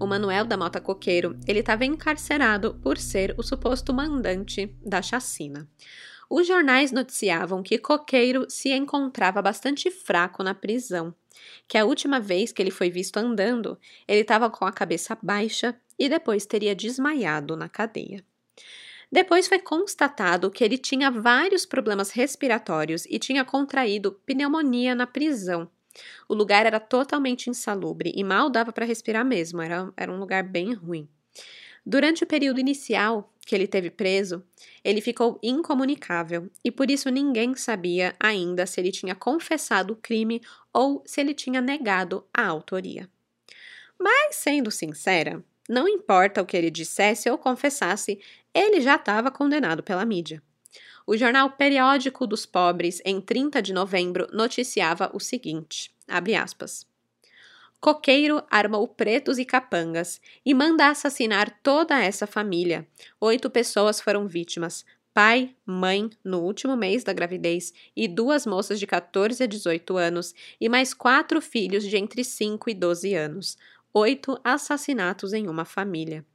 O 0.00 0.06
Manuel 0.06 0.46
da 0.46 0.56
Mota 0.56 0.80
Coqueiro, 0.80 1.38
ele 1.46 1.58
estava 1.58 1.84
encarcerado 1.84 2.80
por 2.82 2.96
ser 2.96 3.34
o 3.36 3.42
suposto 3.42 3.92
mandante 3.92 4.74
da 4.82 5.02
chacina. 5.02 5.68
Os 6.30 6.46
jornais 6.46 6.90
noticiavam 6.90 7.62
que 7.62 7.76
Coqueiro 7.76 8.46
se 8.48 8.72
encontrava 8.72 9.42
bastante 9.42 9.90
fraco 9.90 10.42
na 10.42 10.54
prisão, 10.54 11.14
que 11.68 11.76
a 11.76 11.84
última 11.84 12.18
vez 12.18 12.50
que 12.50 12.62
ele 12.62 12.70
foi 12.70 12.88
visto 12.88 13.18
andando, 13.18 13.78
ele 14.08 14.22
estava 14.22 14.48
com 14.48 14.64
a 14.64 14.72
cabeça 14.72 15.18
baixa 15.22 15.78
e 15.98 16.08
depois 16.08 16.46
teria 16.46 16.74
desmaiado 16.74 17.58
na 17.58 17.68
cadeia. 17.68 18.24
Depois 19.10 19.48
foi 19.48 19.58
constatado 19.58 20.50
que 20.50 20.62
ele 20.62 20.76
tinha 20.76 21.10
vários 21.10 21.64
problemas 21.64 22.10
respiratórios 22.10 23.06
e 23.06 23.18
tinha 23.18 23.44
contraído 23.44 24.12
pneumonia 24.26 24.94
na 24.94 25.06
prisão. 25.06 25.68
O 26.28 26.34
lugar 26.34 26.66
era 26.66 26.78
totalmente 26.78 27.48
insalubre 27.48 28.12
e 28.14 28.22
mal 28.22 28.50
dava 28.50 28.72
para 28.72 28.84
respirar 28.84 29.24
mesmo, 29.24 29.62
era, 29.62 29.92
era 29.96 30.12
um 30.12 30.18
lugar 30.18 30.42
bem 30.42 30.74
ruim. 30.74 31.08
Durante 31.84 32.22
o 32.22 32.26
período 32.26 32.60
inicial 32.60 33.32
que 33.46 33.54
ele 33.54 33.66
teve 33.66 33.90
preso, 33.90 34.44
ele 34.84 35.00
ficou 35.00 35.38
incomunicável 35.42 36.50
e 36.62 36.70
por 36.70 36.90
isso 36.90 37.08
ninguém 37.08 37.54
sabia 37.56 38.14
ainda 38.20 38.66
se 38.66 38.78
ele 38.78 38.92
tinha 38.92 39.14
confessado 39.14 39.94
o 39.94 39.96
crime 39.96 40.42
ou 40.70 41.02
se 41.06 41.20
ele 41.22 41.32
tinha 41.32 41.62
negado 41.62 42.26
a 42.32 42.46
autoria. 42.46 43.08
Mas, 43.98 44.36
sendo 44.36 44.70
sincera, 44.70 45.42
não 45.68 45.88
importa 45.88 46.42
o 46.42 46.46
que 46.46 46.56
ele 46.56 46.70
dissesse 46.70 47.28
ou 47.30 47.38
confessasse, 47.38 48.20
ele 48.58 48.80
já 48.80 48.96
estava 48.96 49.30
condenado 49.30 49.82
pela 49.82 50.04
mídia. 50.04 50.42
O 51.06 51.16
jornal 51.16 51.50
Periódico 51.52 52.26
dos 52.26 52.44
Pobres, 52.44 53.00
em 53.04 53.20
30 53.20 53.62
de 53.62 53.72
novembro, 53.72 54.26
noticiava 54.32 55.10
o 55.14 55.20
seguinte: 55.20 55.90
aspas, 56.38 56.86
Coqueiro 57.80 58.42
armou 58.50 58.88
pretos 58.88 59.38
e 59.38 59.44
capangas 59.44 60.20
e 60.44 60.52
manda 60.52 60.88
assassinar 60.88 61.60
toda 61.62 61.98
essa 61.98 62.26
família. 62.26 62.86
Oito 63.20 63.48
pessoas 63.48 64.00
foram 64.00 64.26
vítimas: 64.26 64.84
pai, 65.14 65.54
mãe, 65.64 66.10
no 66.24 66.40
último 66.40 66.76
mês 66.76 67.04
da 67.04 67.12
gravidez, 67.12 67.72
e 67.96 68.08
duas 68.08 68.44
moças 68.44 68.78
de 68.78 68.86
14 68.86 69.42
a 69.42 69.46
18 69.46 69.96
anos, 69.96 70.34
e 70.60 70.68
mais 70.68 70.92
quatro 70.92 71.40
filhos 71.40 71.84
de 71.84 71.96
entre 71.96 72.24
5 72.24 72.68
e 72.68 72.74
12 72.74 73.14
anos. 73.14 73.56
Oito 73.94 74.38
assassinatos 74.44 75.32
em 75.32 75.48
uma 75.48 75.64
família. 75.64 76.26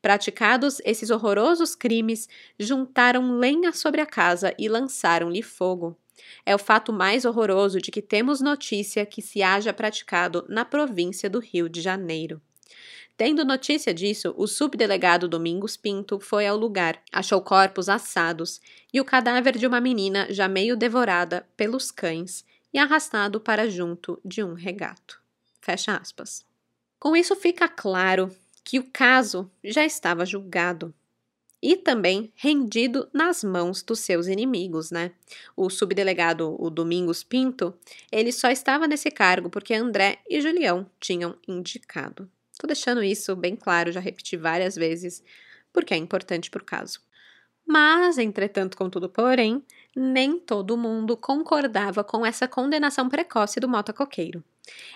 Praticados 0.00 0.80
esses 0.84 1.10
horrorosos 1.10 1.74
crimes, 1.74 2.28
juntaram 2.58 3.38
lenha 3.38 3.72
sobre 3.72 4.00
a 4.00 4.06
casa 4.06 4.54
e 4.58 4.68
lançaram-lhe 4.68 5.42
fogo. 5.42 5.96
É 6.44 6.54
o 6.54 6.58
fato 6.58 6.92
mais 6.92 7.24
horroroso 7.24 7.80
de 7.80 7.90
que 7.90 8.02
temos 8.02 8.40
notícia 8.40 9.06
que 9.06 9.22
se 9.22 9.42
haja 9.42 9.72
praticado 9.72 10.44
na 10.48 10.64
província 10.64 11.28
do 11.28 11.38
Rio 11.38 11.68
de 11.68 11.80
Janeiro. 11.80 12.40
Tendo 13.16 13.44
notícia 13.44 13.92
disso, 13.92 14.32
o 14.36 14.46
subdelegado 14.46 15.26
Domingos 15.26 15.76
Pinto 15.76 16.20
foi 16.20 16.46
ao 16.46 16.56
lugar, 16.56 17.02
achou 17.12 17.40
corpos 17.40 17.88
assados 17.88 18.60
e 18.92 19.00
o 19.00 19.04
cadáver 19.04 19.58
de 19.58 19.66
uma 19.66 19.80
menina 19.80 20.32
já 20.32 20.48
meio 20.48 20.76
devorada 20.76 21.44
pelos 21.56 21.90
cães 21.90 22.44
e 22.72 22.78
arrastado 22.78 23.40
para 23.40 23.68
junto 23.68 24.20
de 24.24 24.44
um 24.44 24.54
regato. 24.54 25.20
Fecha 25.60 25.96
aspas. 25.96 26.46
Com 27.00 27.16
isso 27.16 27.34
fica 27.34 27.68
claro 27.68 28.30
que 28.68 28.78
o 28.78 28.84
caso 28.92 29.50
já 29.64 29.82
estava 29.82 30.26
julgado 30.26 30.92
e 31.62 31.74
também 31.74 32.30
rendido 32.36 33.08
nas 33.14 33.42
mãos 33.42 33.82
dos 33.82 34.00
seus 34.00 34.26
inimigos, 34.26 34.90
né? 34.90 35.12
O 35.56 35.70
subdelegado, 35.70 36.54
o 36.62 36.68
Domingos 36.68 37.24
Pinto, 37.24 37.72
ele 38.12 38.30
só 38.30 38.50
estava 38.50 38.86
nesse 38.86 39.10
cargo 39.10 39.48
porque 39.48 39.72
André 39.72 40.18
e 40.28 40.38
Julião 40.42 40.86
tinham 41.00 41.34
indicado. 41.48 42.30
Tô 42.58 42.66
deixando 42.66 43.02
isso 43.02 43.34
bem 43.34 43.56
claro, 43.56 43.90
já 43.90 44.00
repeti 44.00 44.36
várias 44.36 44.76
vezes, 44.76 45.24
porque 45.72 45.94
é 45.94 45.96
importante 45.96 46.50
para 46.50 46.60
o 46.60 46.66
caso. 46.66 47.00
Mas, 47.66 48.18
entretanto, 48.18 48.76
contudo, 48.76 49.08
porém, 49.08 49.64
nem 49.96 50.38
todo 50.38 50.76
mundo 50.76 51.16
concordava 51.16 52.04
com 52.04 52.26
essa 52.26 52.46
condenação 52.46 53.08
precoce 53.08 53.58
do 53.60 53.68
Mota 53.68 53.94
Coqueiro. 53.94 54.44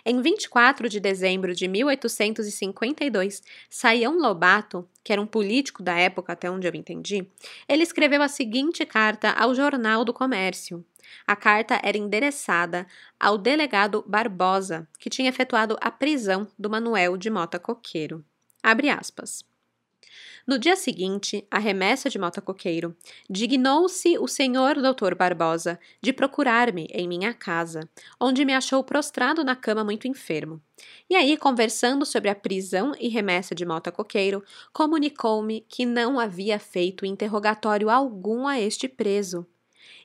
Em 0.04 0.20
24 0.20 0.88
de 0.88 1.00
dezembro 1.00 1.54
de 1.54 1.68
1852, 1.68 3.42
Saião 3.68 4.18
Lobato, 4.18 4.88
que 5.04 5.12
era 5.12 5.22
um 5.22 5.26
político 5.26 5.82
da 5.82 5.96
época, 5.98 6.32
até 6.32 6.50
onde 6.50 6.66
eu 6.66 6.74
entendi, 6.74 7.26
ele 7.68 7.82
escreveu 7.82 8.22
a 8.22 8.28
seguinte 8.28 8.84
carta 8.84 9.30
ao 9.30 9.54
Jornal 9.54 10.04
do 10.04 10.12
Comércio. 10.12 10.84
A 11.26 11.36
carta 11.36 11.80
era 11.82 11.98
endereçada 11.98 12.86
ao 13.18 13.36
delegado 13.36 14.04
Barbosa, 14.06 14.88
que 14.98 15.10
tinha 15.10 15.28
efetuado 15.28 15.76
a 15.80 15.90
prisão 15.90 16.48
do 16.58 16.70
Manuel 16.70 17.16
de 17.16 17.30
Mota 17.30 17.58
Coqueiro. 17.58 18.24
Abre 18.62 18.88
aspas. 18.88 19.51
No 20.46 20.58
dia 20.58 20.74
seguinte, 20.74 21.46
a 21.50 21.58
remessa 21.58 22.10
de 22.10 22.18
Mota 22.18 22.40
Coqueiro, 22.40 22.96
dignou-se 23.30 24.18
o 24.18 24.26
senhor 24.26 24.74
doutor 24.80 25.14
Barbosa 25.14 25.78
de 26.00 26.12
procurar-me 26.12 26.88
em 26.90 27.06
minha 27.06 27.32
casa, 27.32 27.88
onde 28.20 28.44
me 28.44 28.52
achou 28.52 28.82
prostrado 28.82 29.44
na 29.44 29.54
cama 29.54 29.84
muito 29.84 30.08
enfermo. 30.08 30.60
E 31.08 31.14
aí, 31.14 31.36
conversando 31.36 32.04
sobre 32.04 32.28
a 32.28 32.34
prisão 32.34 32.92
e 32.98 33.08
remessa 33.08 33.54
de 33.54 33.64
Mota 33.64 33.92
Coqueiro, 33.92 34.42
comunicou-me 34.72 35.64
que 35.68 35.86
não 35.86 36.18
havia 36.18 36.58
feito 36.58 37.06
interrogatório 37.06 37.88
algum 37.88 38.48
a 38.48 38.60
este 38.60 38.88
preso. 38.88 39.46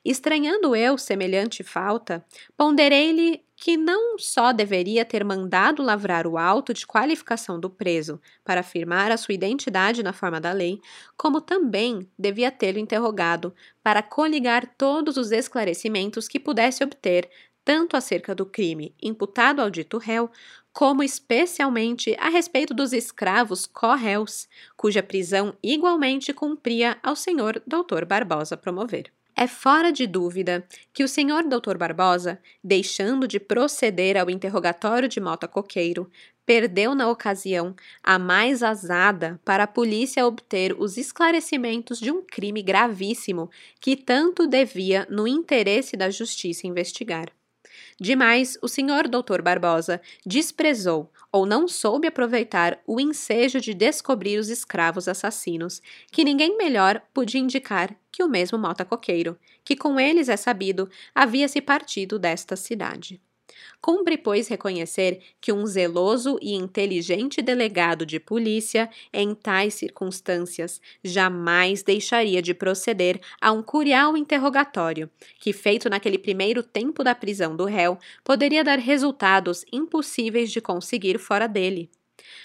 Estranhando 0.09 0.73
eu 0.73 0.97
semelhante 0.97 1.65
falta, 1.65 2.25
ponderei-lhe 2.55 3.43
que 3.57 3.75
não 3.75 4.17
só 4.17 4.53
deveria 4.53 5.03
ter 5.03 5.21
mandado 5.21 5.83
lavrar 5.83 6.25
o 6.25 6.37
auto 6.37 6.73
de 6.73 6.87
qualificação 6.87 7.59
do 7.59 7.69
preso 7.69 8.17
para 8.41 8.61
afirmar 8.61 9.11
a 9.11 9.17
sua 9.17 9.33
identidade 9.33 10.01
na 10.01 10.13
forma 10.13 10.39
da 10.39 10.53
lei, 10.53 10.79
como 11.17 11.41
também 11.41 12.09
devia 12.17 12.49
tê-lo 12.49 12.79
interrogado 12.79 13.53
para 13.83 14.01
coligar 14.01 14.65
todos 14.77 15.17
os 15.17 15.33
esclarecimentos 15.33 16.29
que 16.29 16.39
pudesse 16.39 16.85
obter 16.85 17.29
tanto 17.65 17.97
acerca 17.97 18.33
do 18.33 18.45
crime 18.45 18.95
imputado 19.03 19.61
ao 19.61 19.69
dito 19.69 19.97
réu, 19.97 20.31
como 20.71 21.03
especialmente 21.03 22.15
a 22.17 22.29
respeito 22.29 22.73
dos 22.73 22.93
escravos 22.93 23.65
co-réus, 23.65 24.47
cuja 24.77 25.03
prisão 25.03 25.53
igualmente 25.61 26.31
cumpria 26.31 26.97
ao 27.03 27.13
senhor 27.13 27.61
Dr. 27.67 28.05
Barbosa 28.05 28.55
promover. 28.55 29.16
É 29.39 29.45
fora 29.45 29.91
de 29.91 30.07
dúvida 30.07 30.67
que 30.91 31.03
o 31.03 31.07
senhor 31.07 31.43
Dr. 31.43 31.77
Barbosa, 31.77 32.41
deixando 32.63 33.27
de 33.27 33.39
proceder 33.39 34.17
ao 34.17 34.31
interrogatório 34.31 35.07
de 35.07 35.19
Mota 35.19 35.47
Coqueiro, 35.47 36.09
perdeu 36.43 36.95
na 36.95 37.07
ocasião 37.07 37.75
a 38.01 38.17
mais 38.17 38.63
azada 38.63 39.39
para 39.45 39.65
a 39.65 39.67
polícia 39.67 40.25
obter 40.25 40.75
os 40.79 40.97
esclarecimentos 40.97 41.99
de 41.99 42.09
um 42.09 42.23
crime 42.23 42.63
gravíssimo 42.63 43.47
que 43.79 43.95
tanto 43.95 44.47
devia 44.47 45.05
no 45.07 45.27
interesse 45.27 45.95
da 45.95 46.09
justiça 46.09 46.65
investigar. 46.65 47.36
Demais, 47.99 48.57
o 48.61 48.67
senhor 48.67 49.07
Dr. 49.07 49.41
Barbosa 49.41 49.99
desprezou 50.25 51.11
ou 51.31 51.45
não 51.47 51.67
soube 51.67 52.07
aproveitar 52.07 52.79
o 52.85 52.99
ensejo 52.99 53.59
de 53.59 53.73
descobrir 53.73 54.37
os 54.37 54.49
escravos 54.49 55.07
assassinos, 55.07 55.81
que 56.11 56.23
ninguém 56.23 56.57
melhor 56.57 57.01
podia 57.13 57.41
indicar 57.41 57.95
que 58.11 58.23
o 58.23 58.29
mesmo 58.29 58.57
Mota 58.57 58.85
Coqueiro, 58.85 59.37
que 59.63 59.75
com 59.75 59.99
eles 59.99 60.29
é 60.29 60.37
sabido 60.37 60.89
havia 61.13 61.47
se 61.47 61.59
partido 61.59 62.19
desta 62.19 62.55
cidade. 62.55 63.19
Cumpre, 63.81 64.17
pois, 64.17 64.47
reconhecer 64.47 65.21
que 65.39 65.51
um 65.51 65.65
zeloso 65.65 66.37
e 66.41 66.53
inteligente 66.53 67.41
delegado 67.41 68.05
de 68.05 68.19
polícia, 68.19 68.89
em 69.13 69.33
tais 69.33 69.73
circunstâncias, 69.75 70.81
jamais 71.03 71.83
deixaria 71.83 72.41
de 72.41 72.53
proceder 72.53 73.19
a 73.39 73.51
um 73.51 73.63
curial 73.63 74.17
interrogatório, 74.17 75.09
que, 75.39 75.53
feito 75.53 75.89
naquele 75.89 76.17
primeiro 76.17 76.61
tempo 76.63 77.03
da 77.03 77.15
prisão 77.15 77.55
do 77.55 77.65
réu, 77.65 77.97
poderia 78.23 78.63
dar 78.63 78.79
resultados 78.79 79.63
impossíveis 79.71 80.51
de 80.51 80.59
conseguir 80.59 81.17
fora 81.17 81.47
dele. 81.47 81.89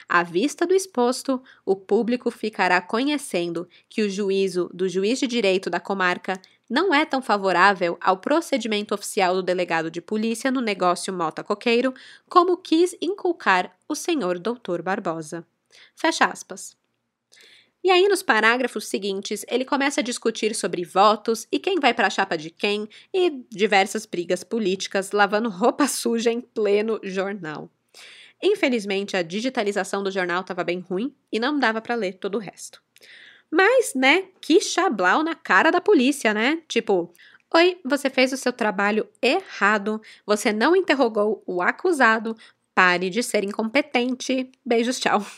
À 0.08 0.22
vista 0.22 0.66
do 0.66 0.74
exposto, 0.74 1.42
o 1.64 1.74
público 1.74 2.30
ficará 2.30 2.80
conhecendo 2.80 3.68
que 3.88 4.02
o 4.02 4.10
juízo 4.10 4.70
do 4.72 4.88
juiz 4.88 5.18
de 5.18 5.26
direito 5.26 5.70
da 5.70 5.80
comarca 5.80 6.40
não 6.72 6.94
é 6.94 7.04
tão 7.04 7.20
favorável 7.20 7.98
ao 8.00 8.16
procedimento 8.16 8.94
oficial 8.94 9.34
do 9.34 9.42
delegado 9.42 9.90
de 9.90 10.00
polícia 10.00 10.50
no 10.50 10.62
negócio 10.62 11.12
Mota 11.12 11.44
Coqueiro 11.44 11.92
como 12.30 12.56
quis 12.56 12.96
inculcar 12.98 13.76
o 13.86 13.94
senhor 13.94 14.38
doutor 14.38 14.80
Barbosa. 14.80 15.46
Fecha 15.94 16.24
aspas. 16.24 16.74
E 17.84 17.90
aí, 17.90 18.08
nos 18.08 18.22
parágrafos 18.22 18.86
seguintes, 18.86 19.44
ele 19.48 19.66
começa 19.66 20.00
a 20.00 20.02
discutir 20.02 20.54
sobre 20.54 20.82
votos 20.82 21.46
e 21.52 21.58
quem 21.58 21.78
vai 21.78 21.92
para 21.92 22.06
a 22.06 22.10
chapa 22.10 22.38
de 22.38 22.48
quem 22.48 22.88
e 23.12 23.44
diversas 23.50 24.06
brigas 24.06 24.42
políticas, 24.42 25.12
lavando 25.12 25.50
roupa 25.50 25.86
suja 25.88 26.32
em 26.32 26.40
pleno 26.40 26.98
jornal. 27.02 27.68
Infelizmente, 28.42 29.14
a 29.14 29.20
digitalização 29.20 30.02
do 30.02 30.10
jornal 30.10 30.40
estava 30.40 30.64
bem 30.64 30.80
ruim 30.80 31.14
e 31.30 31.38
não 31.38 31.58
dava 31.58 31.82
para 31.82 31.94
ler 31.94 32.14
todo 32.14 32.36
o 32.36 32.40
resto. 32.40 32.80
Mas, 33.54 33.92
né, 33.94 34.24
que 34.40 34.62
chablau 34.62 35.22
na 35.22 35.34
cara 35.34 35.70
da 35.70 35.78
polícia, 35.78 36.32
né? 36.32 36.62
Tipo, 36.66 37.12
oi, 37.54 37.78
você 37.84 38.08
fez 38.08 38.32
o 38.32 38.36
seu 38.38 38.50
trabalho 38.50 39.06
errado, 39.20 40.00
você 40.24 40.54
não 40.54 40.74
interrogou 40.74 41.42
o 41.46 41.60
acusado, 41.60 42.34
pare 42.74 43.10
de 43.10 43.22
ser 43.22 43.44
incompetente. 43.44 44.50
Beijos, 44.64 44.98
tchau. 44.98 45.24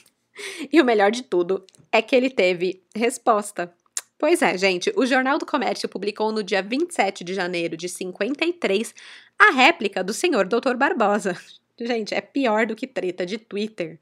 E 0.72 0.80
o 0.80 0.84
melhor 0.84 1.12
de 1.12 1.22
tudo 1.22 1.64
é 1.92 2.02
que 2.02 2.16
ele 2.16 2.28
teve 2.28 2.82
resposta. 2.92 3.72
Pois 4.18 4.42
é, 4.42 4.58
gente, 4.58 4.92
o 4.96 5.06
Jornal 5.06 5.38
do 5.38 5.46
Comércio 5.46 5.88
publicou 5.88 6.32
no 6.32 6.42
dia 6.42 6.60
27 6.60 7.22
de 7.22 7.34
janeiro 7.34 7.76
de 7.76 7.88
53 7.88 8.92
a 9.38 9.52
réplica 9.52 10.02
do 10.02 10.12
senhor 10.12 10.48
Dr. 10.48 10.74
Barbosa. 10.76 11.36
Gente, 11.78 12.14
é 12.14 12.20
pior 12.20 12.66
do 12.66 12.74
que 12.76 12.86
treta 12.86 13.26
de 13.26 13.36
Twitter. 13.36 14.00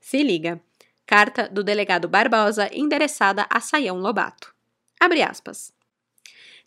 Se 0.00 0.22
liga. 0.22 0.60
Carta 1.06 1.48
do 1.48 1.62
delegado 1.62 2.08
Barbosa 2.08 2.70
endereçada 2.72 3.46
a 3.50 3.60
Saião 3.60 3.98
Lobato. 3.98 4.54
Abre 4.98 5.22
aspas 5.22 5.73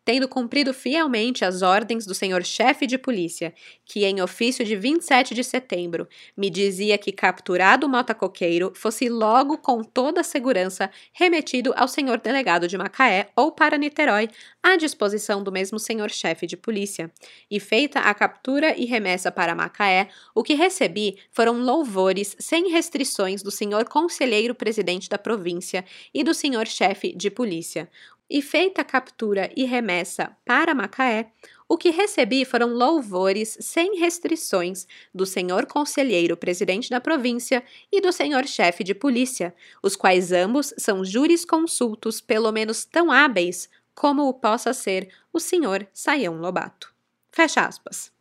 tendo 0.07 0.25
cumprido 0.25 0.73
fielmente 0.73 1.43
as 1.43 1.61
ordens 1.61 2.05
do 2.05 2.15
senhor 2.15 2.41
chefe 2.45 2.87
de 2.87 2.97
polícia, 2.97 3.53
que 3.83 4.05
em 4.05 4.21
ofício 4.21 4.63
de 4.63 4.73
27 4.73 5.35
de 5.35 5.43
setembro 5.43 6.07
me 6.37 6.49
dizia 6.49 6.97
que 6.97 7.11
capturado 7.11 7.85
o 7.85 7.89
motacoqueiro 7.89 8.71
fosse 8.73 9.09
logo 9.09 9.57
com 9.57 9.83
toda 9.83 10.21
a 10.21 10.23
segurança 10.23 10.89
remetido 11.11 11.73
ao 11.75 11.89
senhor 11.89 12.21
delegado 12.21 12.69
de 12.69 12.77
Macaé 12.77 13.27
ou 13.35 13.51
para 13.51 13.77
Niterói, 13.77 14.29
à 14.63 14.77
disposição 14.77 15.43
do 15.43 15.51
mesmo 15.51 15.77
senhor 15.77 16.09
chefe 16.09 16.47
de 16.47 16.55
polícia. 16.55 17.11
E 17.51 17.59
feita 17.59 17.99
a 17.99 18.13
captura 18.13 18.79
e 18.79 18.85
remessa 18.85 19.29
para 19.29 19.55
Macaé, 19.55 20.07
o 20.33 20.41
que 20.41 20.53
recebi 20.53 21.17
foram 21.31 21.59
louvores 21.59 22.33
sem 22.39 22.69
restrições 22.69 23.43
do 23.43 23.51
senhor 23.51 23.83
conselheiro 23.89 24.55
presidente 24.55 25.09
da 25.09 25.17
província 25.17 25.83
e 26.13 26.23
do 26.23 26.33
senhor 26.33 26.65
chefe 26.65 27.13
de 27.13 27.29
polícia, 27.29 27.89
e 28.29 28.41
feita 28.41 28.81
a 28.81 28.85
captura 28.85 29.51
e 29.55 29.65
remessa 29.65 30.35
para 30.45 30.75
Macaé, 30.75 31.31
o 31.69 31.77
que 31.77 31.89
recebi 31.89 32.45
foram 32.45 32.69
louvores 32.69 33.57
sem 33.59 33.99
restrições 33.99 34.87
do 35.13 35.25
senhor 35.25 35.65
conselheiro 35.65 36.37
presidente 36.37 36.89
da 36.89 37.01
província 37.01 37.63
e 37.91 37.99
do 37.99 38.11
senhor 38.11 38.45
chefe 38.45 38.83
de 38.83 38.95
polícia, 38.95 39.53
os 39.83 39.95
quais 39.95 40.31
ambos 40.31 40.73
são 40.77 41.03
jurisconsultos 41.03 42.21
pelo 42.21 42.51
menos 42.51 42.85
tão 42.85 43.11
hábeis 43.11 43.69
como 43.93 44.27
o 44.27 44.33
possa 44.33 44.73
ser 44.73 45.09
o 45.33 45.39
senhor 45.39 45.87
Saião 45.93 46.37
Lobato. 46.39 46.93
Fecha 47.31 47.61
aspas. 47.61 48.11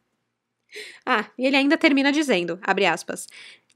Ah, 1.05 1.31
e 1.39 1.47
ele 1.47 1.57
ainda 1.57 1.79
termina 1.79 2.13
dizendo, 2.13 2.59
abre 2.63 2.87
aspas, 2.87 3.27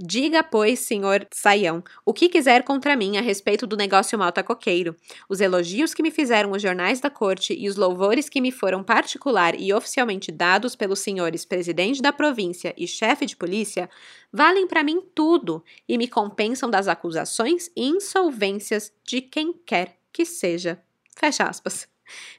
Diga, 0.03 0.42
pois, 0.42 0.78
senhor 0.78 1.26
Saião, 1.30 1.84
o 2.07 2.14
que 2.14 2.30
quiser 2.30 2.62
contra 2.62 2.96
mim 2.96 3.18
a 3.18 3.20
respeito 3.20 3.66
do 3.66 3.76
negócio 3.76 4.18
malta 4.18 4.42
coqueiro. 4.42 4.96
Os 5.28 5.42
elogios 5.42 5.92
que 5.92 6.03
me 6.03 6.11
fizeram 6.11 6.53
os 6.53 6.62
jornais 6.62 7.01
da 7.01 7.11
corte 7.11 7.53
e 7.53 7.68
os 7.68 7.76
louvores 7.76 8.26
que 8.26 8.40
me 8.40 8.51
foram 8.51 8.82
particular 8.82 9.55
e 9.61 9.74
oficialmente 9.74 10.32
dados 10.32 10.74
pelos 10.74 11.01
senhores 11.01 11.44
presidente 11.44 12.01
da 12.01 12.14
província 12.14 12.72
e 12.78 12.86
chefe 12.86 13.26
de 13.26 13.36
polícia 13.36 13.90
valem 14.32 14.66
para 14.66 14.82
mim 14.82 15.03
tudo 15.14 15.62
e 15.86 15.98
me 15.98 16.09
compensam 16.09 16.70
das 16.70 16.88
acusações 16.88 17.70
e 17.76 17.86
insolvências 17.86 18.90
de 19.05 19.20
quem 19.20 19.53
quer 19.53 19.98
que 20.11 20.24
seja. 20.24 20.80
Fecha 21.14 21.44
aspas. 21.44 21.86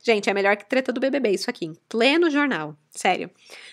Gente, 0.03 0.29
é 0.29 0.33
melhor 0.33 0.57
que 0.57 0.67
treta 0.67 0.91
do 0.91 0.99
BBB 0.99 1.31
isso 1.31 1.49
aqui, 1.49 1.65
em 1.65 1.73
pleno 1.87 2.29
jornal. 2.29 2.75
Sério. 2.89 3.29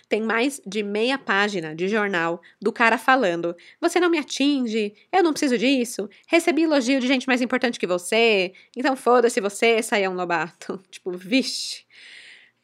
Tem 0.09 0.23
mais 0.23 0.61
de 0.67 0.83
meia 0.83 1.19
página 1.19 1.75
de 1.75 1.89
jornal 1.89 2.41
do 2.61 2.73
cara 2.73 2.97
falando: 2.97 3.57
Você 3.81 3.99
não 3.99 4.11
me 4.11 4.19
atinge, 4.19 4.95
eu 5.13 5.23
não 5.23 5.33
preciso 5.33 5.59
disso, 5.59 6.09
recebi 6.27 6.63
elogio 6.63 7.01
de 7.01 7.07
gente 7.07 7.27
mais 7.27 7.43
importante 7.43 7.79
que 7.79 7.87
você, 7.87 8.53
então 8.77 8.95
foda-se 8.95 9.41
você, 9.41 9.83
Saião 9.83 10.15
Lobato. 10.15 10.81
Tipo, 10.91 11.13
vixe. 11.13 11.85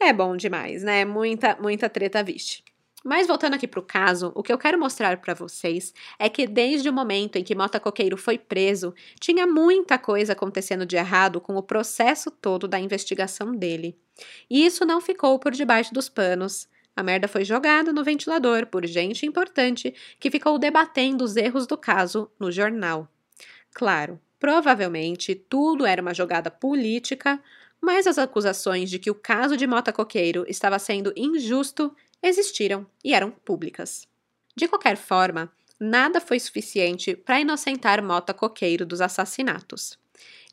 É 0.01 0.13
bom 0.13 0.37
demais, 0.37 0.83
né? 0.83 1.05
Muita, 1.05 1.57
muita 1.61 1.89
treta, 1.89 2.23
vixe. 2.23 2.63
Mas 3.05 3.27
voltando 3.27 3.53
aqui 3.53 3.69
para 3.69 3.81
o 3.81 3.83
caso, 3.83 4.33
o 4.35 4.43
que 4.43 4.51
eu 4.51 4.57
quero 4.57 4.81
mostrar 4.81 5.19
para 5.19 5.35
vocês 5.35 5.93
é 6.19 6.31
que 6.31 6.47
desde 6.47 6.89
o 6.89 6.93
momento 6.93 7.37
em 7.37 7.45
que 7.45 7.55
Mota 7.55 7.79
Coqueiro 7.79 8.17
foi 8.17 8.39
preso, 8.39 8.95
tinha 9.21 9.47
muita 9.47 9.99
coisa 9.99 10.33
acontecendo 10.33 10.87
de 10.87 10.97
errado 10.97 11.39
com 11.39 11.55
o 11.55 11.63
processo 11.63 12.31
todo 12.31 12.67
da 12.67 12.81
investigação 12.81 13.55
dele. 13.55 13.95
E 14.49 14.65
isso 14.65 14.87
não 14.87 15.03
ficou 15.03 15.39
por 15.39 15.53
debaixo 15.53 15.93
dos 15.93 16.09
panos. 16.09 16.67
A 16.97 17.03
merda 17.03 17.29
foi 17.29 17.45
jogada 17.45 17.93
no 17.93 18.03
ventilador 18.03 18.67
por 18.67 18.87
gente 18.87 19.27
importante 19.27 19.95
que 20.19 20.31
ficou 20.31 20.59
debatendo 20.59 21.25
os 21.25 21.37
erros 21.37 21.67
do 21.67 21.77
caso 21.77 22.31
no 22.41 22.51
jornal. 22.51 23.07
Claro, 23.75 24.19
provavelmente 24.41 25.35
tudo 25.35 25.85
era 25.85 26.01
uma 26.01 26.15
jogada 26.15 26.51
política, 26.51 27.39
mas 27.83 28.07
as 28.07 28.17
acusações 28.17 28.89
de 28.89 28.99
que 28.99 29.11
o 29.11 29.15
caso 29.15 29.59
de 29.59 29.67
Mota 29.67 29.93
Coqueiro 29.93 30.47
estava 30.49 30.79
sendo 30.79 31.13
injusto 31.15 31.95
existiram 32.25 32.87
e 33.05 33.15
eram 33.15 33.31
públicas. 33.31 34.09
De 34.57 34.67
qualquer 34.67 34.97
forma, 34.97 35.53
nada 35.79 36.21
foi 36.21 36.41
suficiente 36.41 37.15
para 37.15 37.41
inocentar 37.41 38.03
Mota 38.03 38.33
Coqueiro 38.33 38.87
dos 38.87 39.01
assassinatos. 39.01 39.99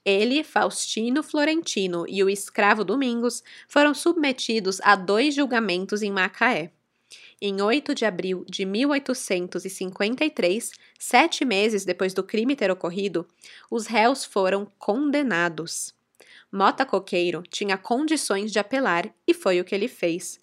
Ele, 0.04 0.44
Faustino 0.44 1.24
Florentino 1.24 2.06
e 2.08 2.24
o 2.24 2.30
escravo 2.30 2.84
Domingos 2.84 3.44
foram 3.68 3.94
submetidos 3.94 4.82
a 4.82 4.96
dois 4.96 5.36
julgamentos 5.36 6.02
em 6.02 6.12
Macaé. 6.12 6.72
Em 7.40 7.62
8 7.62 7.94
de 7.96 8.04
abril 8.06 8.44
de 8.48 8.66
1853, 8.66 10.72
sete 11.00 11.46
meses 11.46 11.86
depois 11.86 12.14
do 12.14 12.24
crime 12.24 12.56
ter 12.56 12.70
ocorrido, 12.70 13.28
os 13.70 13.88
réus 13.88 14.26
foram 14.26 14.68
condenados. 14.78 15.94
Mota 16.52 16.86
Coqueiro 16.86 17.42
tinha 17.50 17.78
condições 17.78 18.52
de 18.52 18.60
apelar 18.60 19.10
e 19.26 19.34
foi 19.34 19.60
o 19.60 19.64
que 19.64 19.74
ele 19.74 19.88
fez, 19.88 20.40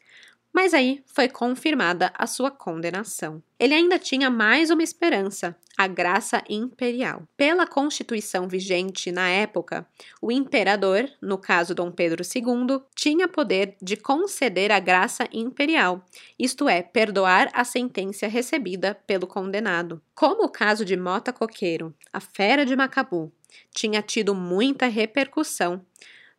mas 0.53 0.75
aí 0.75 1.03
foi 1.07 1.29
confirmada 1.29 2.13
a 2.17 2.27
sua 2.27 2.51
condenação. 2.51 3.43
Ele 3.59 3.75
ainda 3.75 3.99
tinha 3.99 4.31
mais 4.31 4.71
uma 4.71 4.83
esperança, 4.83 5.57
a 5.77 5.87
graça 5.87 6.43
imperial. 6.49 7.23
Pela 7.37 7.67
Constituição 7.67 8.49
vigente 8.49 9.13
na 9.13 9.29
época, 9.29 9.87
o 10.21 10.33
imperador, 10.33 11.09
no 11.23 11.39
caso 11.39 11.75
Dom 11.75 11.91
Pedro 11.91 12.23
II, 12.23 12.81
tinha 12.95 13.29
poder 13.29 13.77
de 13.81 13.97
conceder 13.97 14.73
a 14.73 14.81
graça 14.81 15.29
imperial, 15.33 16.05
isto 16.39 16.69
é, 16.69 16.83
perdoar 16.83 17.51
a 17.53 17.65
sentença 17.65 18.27
recebida 18.27 18.95
pelo 19.07 19.27
condenado. 19.27 20.03
Como 20.15 20.45
o 20.45 20.49
caso 20.49 20.85
de 20.85 20.97
Mota 20.97 21.33
Coqueiro, 21.33 21.95
a 22.13 22.21
fera 22.21 22.67
de 22.67 22.75
Macabu, 22.75 23.33
tinha 23.73 24.03
tido 24.03 24.35
muita 24.35 24.87
repercussão, 24.87 25.85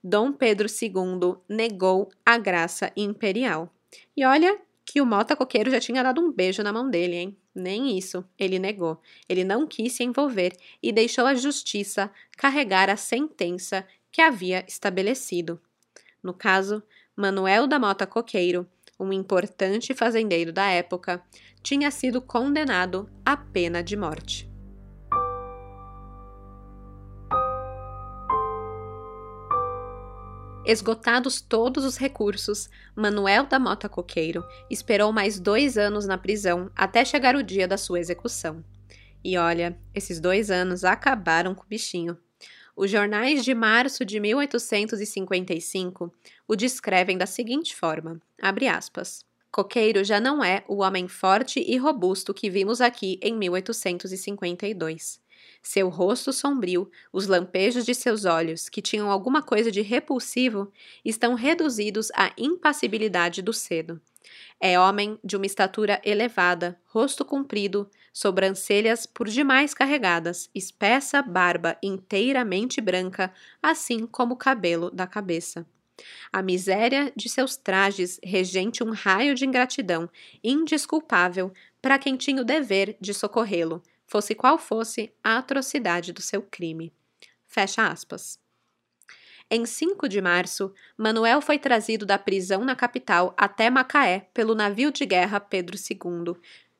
Dom 0.03 0.31
Pedro 0.31 0.67
II 0.69 1.35
negou 1.47 2.09
a 2.25 2.37
graça 2.37 2.91
imperial. 2.95 3.69
E 4.15 4.25
olha 4.25 4.59
que 4.85 4.99
o 4.99 5.05
Mota 5.05 5.35
Coqueiro 5.35 5.69
já 5.69 5.79
tinha 5.79 6.01
dado 6.01 6.19
um 6.19 6.31
beijo 6.31 6.63
na 6.63 6.73
mão 6.73 6.89
dele, 6.89 7.15
hein? 7.15 7.37
Nem 7.53 7.97
isso 7.97 8.25
ele 8.37 8.57
negou. 8.57 8.99
Ele 9.27 9.43
não 9.43 9.67
quis 9.67 9.93
se 9.93 10.03
envolver 10.03 10.55
e 10.81 10.91
deixou 10.91 11.25
a 11.25 11.35
justiça 11.35 12.11
carregar 12.35 12.89
a 12.89 12.97
sentença 12.97 13.85
que 14.11 14.21
havia 14.21 14.65
estabelecido. 14.67 15.61
No 16.23 16.33
caso, 16.33 16.81
Manuel 17.15 17.67
da 17.67 17.77
Mota 17.77 18.07
Coqueiro, 18.07 18.67
um 18.99 19.13
importante 19.13 19.93
fazendeiro 19.93 20.51
da 20.51 20.67
época, 20.67 21.23
tinha 21.61 21.91
sido 21.91 22.21
condenado 22.21 23.09
à 23.23 23.37
pena 23.37 23.83
de 23.83 23.95
morte. 23.95 24.48
Esgotados 30.69 31.41
todos 31.41 31.83
os 31.83 31.97
recursos, 31.97 32.69
Manuel 32.95 33.47
da 33.47 33.57
Mota 33.57 33.89
Coqueiro 33.89 34.45
esperou 34.69 35.11
mais 35.11 35.39
dois 35.39 35.79
anos 35.79 36.05
na 36.05 36.15
prisão 36.15 36.69
até 36.75 37.03
chegar 37.03 37.35
o 37.35 37.41
dia 37.41 37.67
da 37.67 37.75
sua 37.75 37.99
execução. 37.99 38.63
E 39.23 39.35
olha, 39.35 39.75
esses 39.95 40.19
dois 40.19 40.51
anos 40.51 40.83
acabaram 40.83 41.55
com 41.55 41.63
o 41.63 41.67
bichinho. 41.67 42.15
Os 42.75 42.91
jornais 42.91 43.43
de 43.43 43.55
março 43.55 44.05
de 44.05 44.19
1855 44.19 46.13
o 46.47 46.55
descrevem 46.55 47.17
da 47.17 47.25
seguinte 47.25 47.75
forma: 47.75 48.21
aspas. 48.71 49.25
Coqueiro 49.51 50.03
já 50.03 50.19
não 50.19 50.43
é 50.43 50.63
o 50.67 50.83
homem 50.83 51.07
forte 51.07 51.59
e 51.59 51.77
robusto 51.77 52.31
que 52.31 52.47
vimos 52.47 52.79
aqui 52.79 53.19
em 53.23 53.35
1852. 53.35 55.19
Seu 55.61 55.89
rosto 55.89 56.31
sombrio, 56.31 56.89
os 57.11 57.27
lampejos 57.27 57.85
de 57.85 57.93
seus 57.93 58.25
olhos, 58.25 58.69
que 58.69 58.81
tinham 58.81 59.11
alguma 59.11 59.41
coisa 59.41 59.71
de 59.71 59.81
repulsivo, 59.81 60.71
estão 61.03 61.33
reduzidos 61.33 62.09
à 62.15 62.31
impassibilidade 62.37 63.41
do 63.41 63.53
cedo. 63.53 64.01
É 64.59 64.79
homem 64.79 65.17
de 65.23 65.35
uma 65.35 65.45
estatura 65.45 66.01
elevada, 66.03 66.79
rosto 66.85 67.23
comprido, 67.23 67.89
sobrancelhas 68.11 69.05
por 69.05 69.27
demais 69.27 69.73
carregadas, 69.73 70.49
espessa 70.53 71.21
barba 71.21 71.77
inteiramente 71.81 72.81
branca, 72.81 73.33
assim 73.61 74.05
como 74.05 74.33
o 74.33 74.37
cabelo 74.37 74.89
da 74.91 75.07
cabeça. 75.07 75.65
A 76.31 76.41
miséria 76.41 77.11
de 77.15 77.29
seus 77.29 77.57
trajes 77.57 78.19
regente 78.23 78.83
um 78.83 78.91
raio 78.91 79.35
de 79.35 79.45
ingratidão 79.45 80.09
indesculpável 80.43 81.53
para 81.81 81.99
quem 81.99 82.15
tinha 82.15 82.41
o 82.41 82.45
dever 82.45 82.97
de 82.99 83.13
socorrê-lo, 83.13 83.81
fosse 84.09 84.33
qual 84.33 84.57
fosse 84.57 85.13
a 85.23 85.37
atrocidade 85.37 86.11
do 86.11 86.21
seu 86.21 86.41
crime. 86.41 86.91
Fecha 87.45 87.87
aspas. 87.87 88.39
Em 89.51 89.67
5 89.67 90.09
de 90.09 90.19
março, 90.19 90.73
Manuel 90.97 91.41
foi 91.41 91.59
trazido 91.59 92.07
da 92.07 92.17
prisão 92.17 92.65
na 92.65 92.75
capital 92.75 93.35
até 93.37 93.69
Macaé 93.69 94.27
pelo 94.33 94.55
navio 94.55 94.91
de 94.91 95.05
guerra 95.05 95.39
Pedro 95.39 95.77
II. 95.77 96.35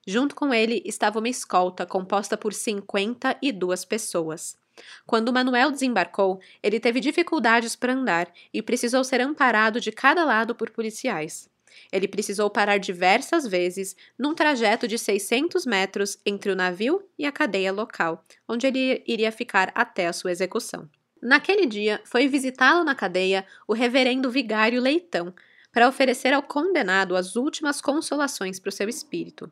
Junto 0.08 0.36
com 0.36 0.52
ele 0.52 0.82
estava 0.84 1.20
uma 1.20 1.30
escolta 1.30 1.86
composta 1.86 2.36
por 2.36 2.52
52 2.52 3.86
pessoas. 3.86 4.58
Quando 5.06 5.34
Manuel 5.34 5.72
desembarcou, 5.72 6.40
ele 6.64 6.80
teve 6.80 7.00
dificuldades 7.00 7.76
para 7.76 7.94
andar 7.94 8.32
e 8.52 8.60
precisou 8.62 9.04
ser 9.04 9.22
amparado 9.22 9.80
de 9.80 9.92
cada 9.92 10.26
lado 10.26 10.56
por 10.56 10.72
policiais. 10.72 11.48
Ele 11.92 12.08
precisou 12.08 12.50
parar 12.50 12.78
diversas 12.78 13.46
vezes 13.46 13.96
num 14.18 14.34
trajeto 14.34 14.88
de 14.88 14.98
600 14.98 15.66
metros 15.66 16.18
entre 16.26 16.52
o 16.52 16.56
navio 16.56 17.04
e 17.18 17.26
a 17.26 17.32
cadeia 17.32 17.72
local, 17.72 18.26
onde 18.48 18.68
ele 18.68 19.04
iria 19.08 19.32
ficar 19.32 19.72
até 19.76 20.08
a 20.08 20.14
sua 20.14 20.32
execução. 20.32 20.90
Naquele 21.22 21.66
dia, 21.66 22.02
foi 22.06 22.28
visitá-lo 22.28 22.84
na 22.84 22.96
cadeia 22.96 23.46
o 23.68 23.74
reverendo 23.74 24.32
vigário 24.32 24.82
Leitão, 24.82 25.34
para 25.72 25.88
oferecer 25.88 26.34
ao 26.34 26.42
condenado 26.42 27.16
as 27.16 27.36
últimas 27.36 27.82
consolações 27.82 28.60
para 28.60 28.70
o 28.70 28.72
seu 28.72 28.90
espírito. 28.90 29.52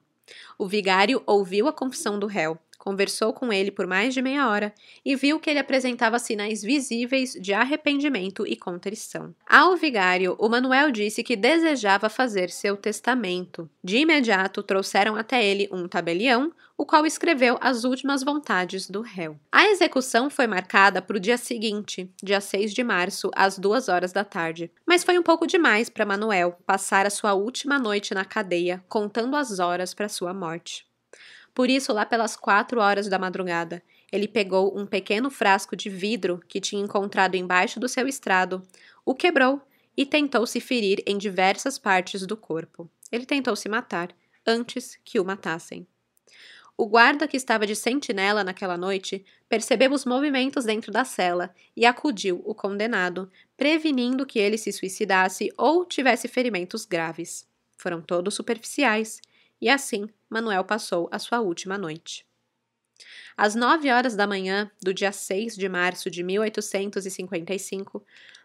O 0.57 0.67
vigário 0.67 1.21
ouviu 1.25 1.67
a 1.67 1.73
confissão 1.73 2.19
do 2.19 2.27
réu, 2.27 2.57
conversou 2.77 3.33
com 3.33 3.51
ele 3.51 3.71
por 3.71 3.85
mais 3.87 4.13
de 4.13 4.21
meia 4.21 4.47
hora 4.47 4.73
e 5.03 5.15
viu 5.15 5.39
que 5.39 5.49
ele 5.49 5.59
apresentava 5.59 6.19
sinais 6.19 6.61
visíveis 6.61 7.33
de 7.33 7.53
arrependimento 7.53 8.45
e 8.45 8.55
contrição. 8.55 9.33
Ao 9.47 9.75
vigário, 9.75 10.35
o 10.39 10.47
Manuel 10.47 10.91
disse 10.91 11.23
que 11.23 11.35
desejava 11.35 12.09
fazer 12.09 12.49
seu 12.49 12.77
testamento. 12.77 13.69
De 13.83 13.97
imediato, 13.97 14.63
trouxeram 14.63 15.15
até 15.15 15.43
ele 15.43 15.67
um 15.71 15.87
tabelião, 15.87 16.53
o 16.77 16.85
qual 16.85 17.05
escreveu 17.05 17.57
as 17.59 17.83
últimas 17.83 18.23
vontades 18.23 18.87
do 18.87 19.01
réu. 19.01 19.37
A 19.51 19.65
execução 19.65 20.29
foi 20.29 20.45
marcada 20.45 21.01
para 21.01 21.17
o 21.17 21.19
dia 21.19 21.37
seguinte, 21.37 22.09
dia 22.21 22.39
6 22.39 22.73
de 22.73 22.83
março, 22.83 23.31
às 23.35 23.57
duas 23.57 23.89
horas 23.89 24.13
da 24.13 24.23
tarde. 24.23 24.71
Mas 24.85 25.03
foi 25.03 25.17
um 25.17 25.23
pouco 25.23 25.47
demais 25.47 25.89
para 25.89 26.05
Manuel 26.05 26.57
passar 26.65 27.05
a 27.05 27.09
sua 27.09 27.33
última 27.33 27.79
noite 27.79 28.13
na 28.13 28.23
cadeia, 28.23 28.83
contando 28.87 29.35
as 29.35 29.59
horas 29.59 29.93
para 29.93 30.07
sua 30.07 30.33
morte. 30.33 30.86
Por 31.57 31.71
isso, 31.71 31.91
lá 31.91 32.05
pelas 32.05 32.35
quatro 32.35 32.79
horas 32.79 33.09
da 33.09 33.17
madrugada, 33.17 33.81
ele 34.11 34.27
pegou 34.27 34.77
um 34.77 34.85
pequeno 34.85 35.31
frasco 35.31 35.75
de 35.75 35.89
vidro 35.89 36.39
que 36.47 36.61
tinha 36.61 36.83
encontrado 36.83 37.33
embaixo 37.33 37.79
do 37.79 37.89
seu 37.89 38.07
estrado, 38.07 38.61
o 39.03 39.15
quebrou 39.15 39.59
e 39.97 40.05
tentou 40.05 40.45
se 40.45 40.59
ferir 40.59 41.01
em 41.03 41.17
diversas 41.17 41.79
partes 41.79 42.27
do 42.27 42.37
corpo. 42.37 42.87
Ele 43.11 43.25
tentou 43.25 43.55
se 43.55 43.67
matar 43.67 44.15
antes 44.45 44.99
que 45.03 45.19
o 45.19 45.25
matassem. 45.25 45.87
O 46.77 46.85
guarda 46.85 47.27
que 47.27 47.35
estava 47.35 47.65
de 47.65 47.75
sentinela 47.75 48.43
naquela 48.43 48.77
noite 48.77 49.25
percebeu 49.49 49.91
os 49.91 50.05
movimentos 50.05 50.63
dentro 50.63 50.91
da 50.91 51.03
cela 51.03 51.51
e 51.75 51.87
acudiu 51.87 52.39
o 52.45 52.53
condenado, 52.53 53.31
prevenindo 53.57 54.27
que 54.27 54.37
ele 54.37 54.59
se 54.59 54.71
suicidasse 54.71 55.51
ou 55.57 55.83
tivesse 55.85 56.27
ferimentos 56.27 56.85
graves. 56.85 57.47
Foram 57.75 57.99
todos 57.99 58.35
superficiais 58.35 59.19
e 59.61 59.69
assim 59.69 60.07
Manuel 60.29 60.63
passou 60.63 61.09
a 61.11 61.19
sua 61.19 61.39
última 61.39 61.77
noite. 61.77 62.25
Às 63.35 63.53
nove 63.53 63.91
horas 63.91 64.15
da 64.15 64.25
manhã 64.25 64.71
do 64.81 64.93
dia 64.93 65.11
6 65.11 65.55
de 65.55 65.69
março 65.69 66.09
de 66.09 66.23
1855, 66.23 68.03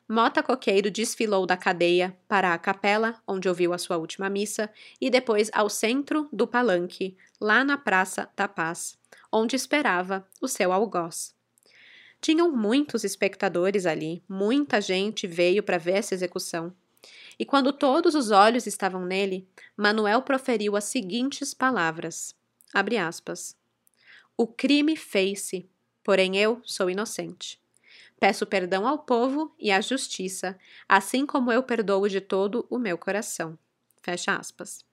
Mota 0.08 0.42
Coqueiro 0.42 0.90
desfilou 0.90 1.46
da 1.46 1.56
cadeia 1.56 2.14
para 2.28 2.52
a 2.52 2.58
capela, 2.58 3.20
onde 3.26 3.48
ouviu 3.48 3.72
a 3.72 3.78
sua 3.78 3.96
última 3.96 4.28
missa, 4.28 4.68
e 5.00 5.08
depois 5.08 5.48
ao 5.54 5.70
centro 5.70 6.28
do 6.30 6.46
palanque, 6.46 7.16
lá 7.40 7.64
na 7.64 7.78
Praça 7.78 8.28
da 8.36 8.46
Paz, 8.46 8.98
onde 9.32 9.56
esperava 9.56 10.26
o 10.40 10.48
seu 10.48 10.72
algoz. 10.72 11.34
Tinham 12.20 12.52
muitos 12.52 13.04
espectadores 13.04 13.86
ali, 13.86 14.22
muita 14.28 14.80
gente 14.80 15.26
veio 15.26 15.62
para 15.62 15.78
ver 15.78 15.92
essa 15.92 16.14
execução. 16.14 16.74
E 17.43 17.45
quando 17.45 17.72
todos 17.72 18.14
os 18.14 18.30
olhos 18.30 18.68
estavam 18.68 19.05
nele, 19.05 19.49
Manuel 19.76 20.22
proferiu 20.22 20.76
as 20.76 20.84
seguintes 20.84 21.53
palavras: 21.53 22.36
abre 22.72 22.97
aspas. 22.97 23.57
O 24.36 24.47
crime 24.47 24.95
fez-se, 24.95 25.68
porém 26.05 26.36
eu 26.36 26.62
sou 26.64 26.88
inocente. 26.88 27.61
Peço 28.20 28.47
perdão 28.47 28.86
ao 28.86 29.01
povo 29.01 29.53
e 29.59 29.72
à 29.72 29.80
justiça, 29.80 30.57
assim 30.88 31.26
como 31.26 31.51
eu 31.51 31.64
perdoo 31.64 32.09
de 32.09 32.20
todo 32.20 32.64
o 32.70 32.78
meu 32.78 32.97
coração. 32.97 33.59
Fecha 34.01 34.36
aspas. 34.36 34.84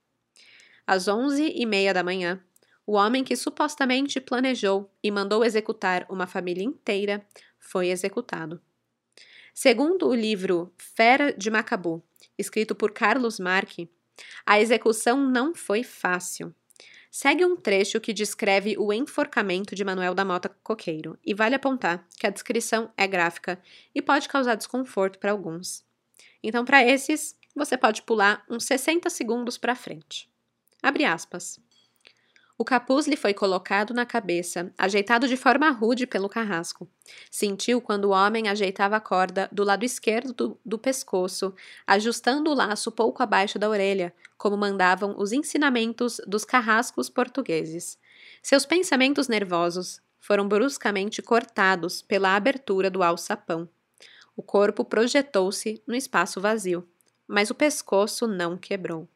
Às 0.87 1.07
onze 1.07 1.53
e 1.55 1.67
meia 1.67 1.93
da 1.93 2.01
manhã, 2.01 2.43
o 2.83 2.93
homem 2.93 3.23
que 3.23 3.35
supostamente 3.35 4.19
planejou 4.19 4.89
e 5.03 5.11
mandou 5.11 5.45
executar 5.45 6.03
uma 6.09 6.25
família 6.25 6.63
inteira 6.63 7.23
foi 7.59 7.89
executado. 7.89 8.59
Segundo 9.53 10.07
o 10.07 10.15
livro 10.15 10.73
Fera 10.77 11.31
de 11.31 11.51
Macabu, 11.51 12.03
escrito 12.39 12.73
por 12.73 12.91
Carlos 12.91 13.39
Marque, 13.39 13.89
a 14.45 14.59
execução 14.59 15.29
não 15.29 15.53
foi 15.53 15.83
fácil. 15.83 16.53
Segue 17.11 17.43
um 17.43 17.55
trecho 17.55 17.99
que 17.99 18.13
descreve 18.13 18.77
o 18.77 18.93
enforcamento 18.93 19.75
de 19.75 19.83
Manuel 19.83 20.13
da 20.13 20.23
Mota 20.23 20.49
Coqueiro, 20.63 21.17
e 21.25 21.33
vale 21.33 21.55
apontar 21.55 22.07
que 22.19 22.27
a 22.27 22.29
descrição 22.29 22.91
é 22.95 23.07
gráfica 23.07 23.59
e 23.93 24.01
pode 24.01 24.29
causar 24.29 24.55
desconforto 24.55 25.17
para 25.17 25.31
alguns. 25.31 25.83
Então, 26.43 26.63
para 26.63 26.83
esses, 26.83 27.35
você 27.55 27.77
pode 27.77 28.03
pular 28.03 28.45
uns 28.49 28.63
60 28.65 29.09
segundos 29.09 29.57
para 29.57 29.75
frente. 29.75 30.29
Abre 30.81 31.03
aspas. 31.03 31.59
O 32.61 32.65
capuz 32.65 33.07
lhe 33.07 33.15
foi 33.15 33.33
colocado 33.33 33.93
na 33.93 34.05
cabeça, 34.05 34.69
ajeitado 34.77 35.29
de 35.29 35.37
forma 35.37 35.69
rude 35.69 36.05
pelo 36.05 36.27
carrasco. 36.27 36.89
Sentiu 37.31 37.79
quando 37.79 38.03
o 38.03 38.09
homem 38.09 38.49
ajeitava 38.49 38.97
a 38.97 38.99
corda 38.99 39.47
do 39.49 39.63
lado 39.63 39.85
esquerdo 39.85 40.33
do, 40.33 40.59
do, 40.65 40.77
pescoço, 40.77 41.55
ajustando 41.87 42.51
o 42.51 42.53
laço 42.53 42.91
pouco 42.91 43.23
abaixo 43.23 43.57
da 43.57 43.69
orelha, 43.69 44.13
como 44.37 44.57
mandavam 44.57 45.15
os 45.17 45.31
ensinamentos 45.31 46.19
dos 46.27 46.43
carrascos 46.43 47.09
portugueses. 47.09 47.97
Seus 48.43 48.65
pensamentos 48.65 49.29
nervosos 49.29 50.01
foram 50.19 50.45
bruscamente 50.45 51.21
cortados 51.21 52.01
pela 52.01 52.35
abertura 52.35 52.89
do 52.89 53.01
alçapão. 53.01 53.69
O 54.35 54.43
corpo 54.43 54.83
projetou-se 54.83 55.81
no 55.87 55.95
espaço 55.95 56.41
vazio, 56.41 56.85
mas 57.25 57.49
o 57.49 57.55
pescoço 57.55 58.27
não 58.27 58.57
quebrou. 58.57 59.07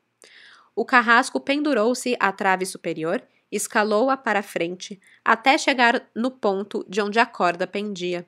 O 0.74 0.86
carrasco 0.86 1.42
pendurou-se 1.42 2.16
à 2.22 2.32
trave 2.32 2.66
superior 2.66 3.22
escalou-a 3.56 4.18
para 4.18 4.42
frente 4.42 5.00
até 5.24 5.58
chegar 5.58 6.10
no 6.16 6.32
ponto 6.32 6.84
de 6.90 7.02
onde 7.02 7.20
a 7.20 7.26
corda 7.26 7.68
pendia. 7.68 8.26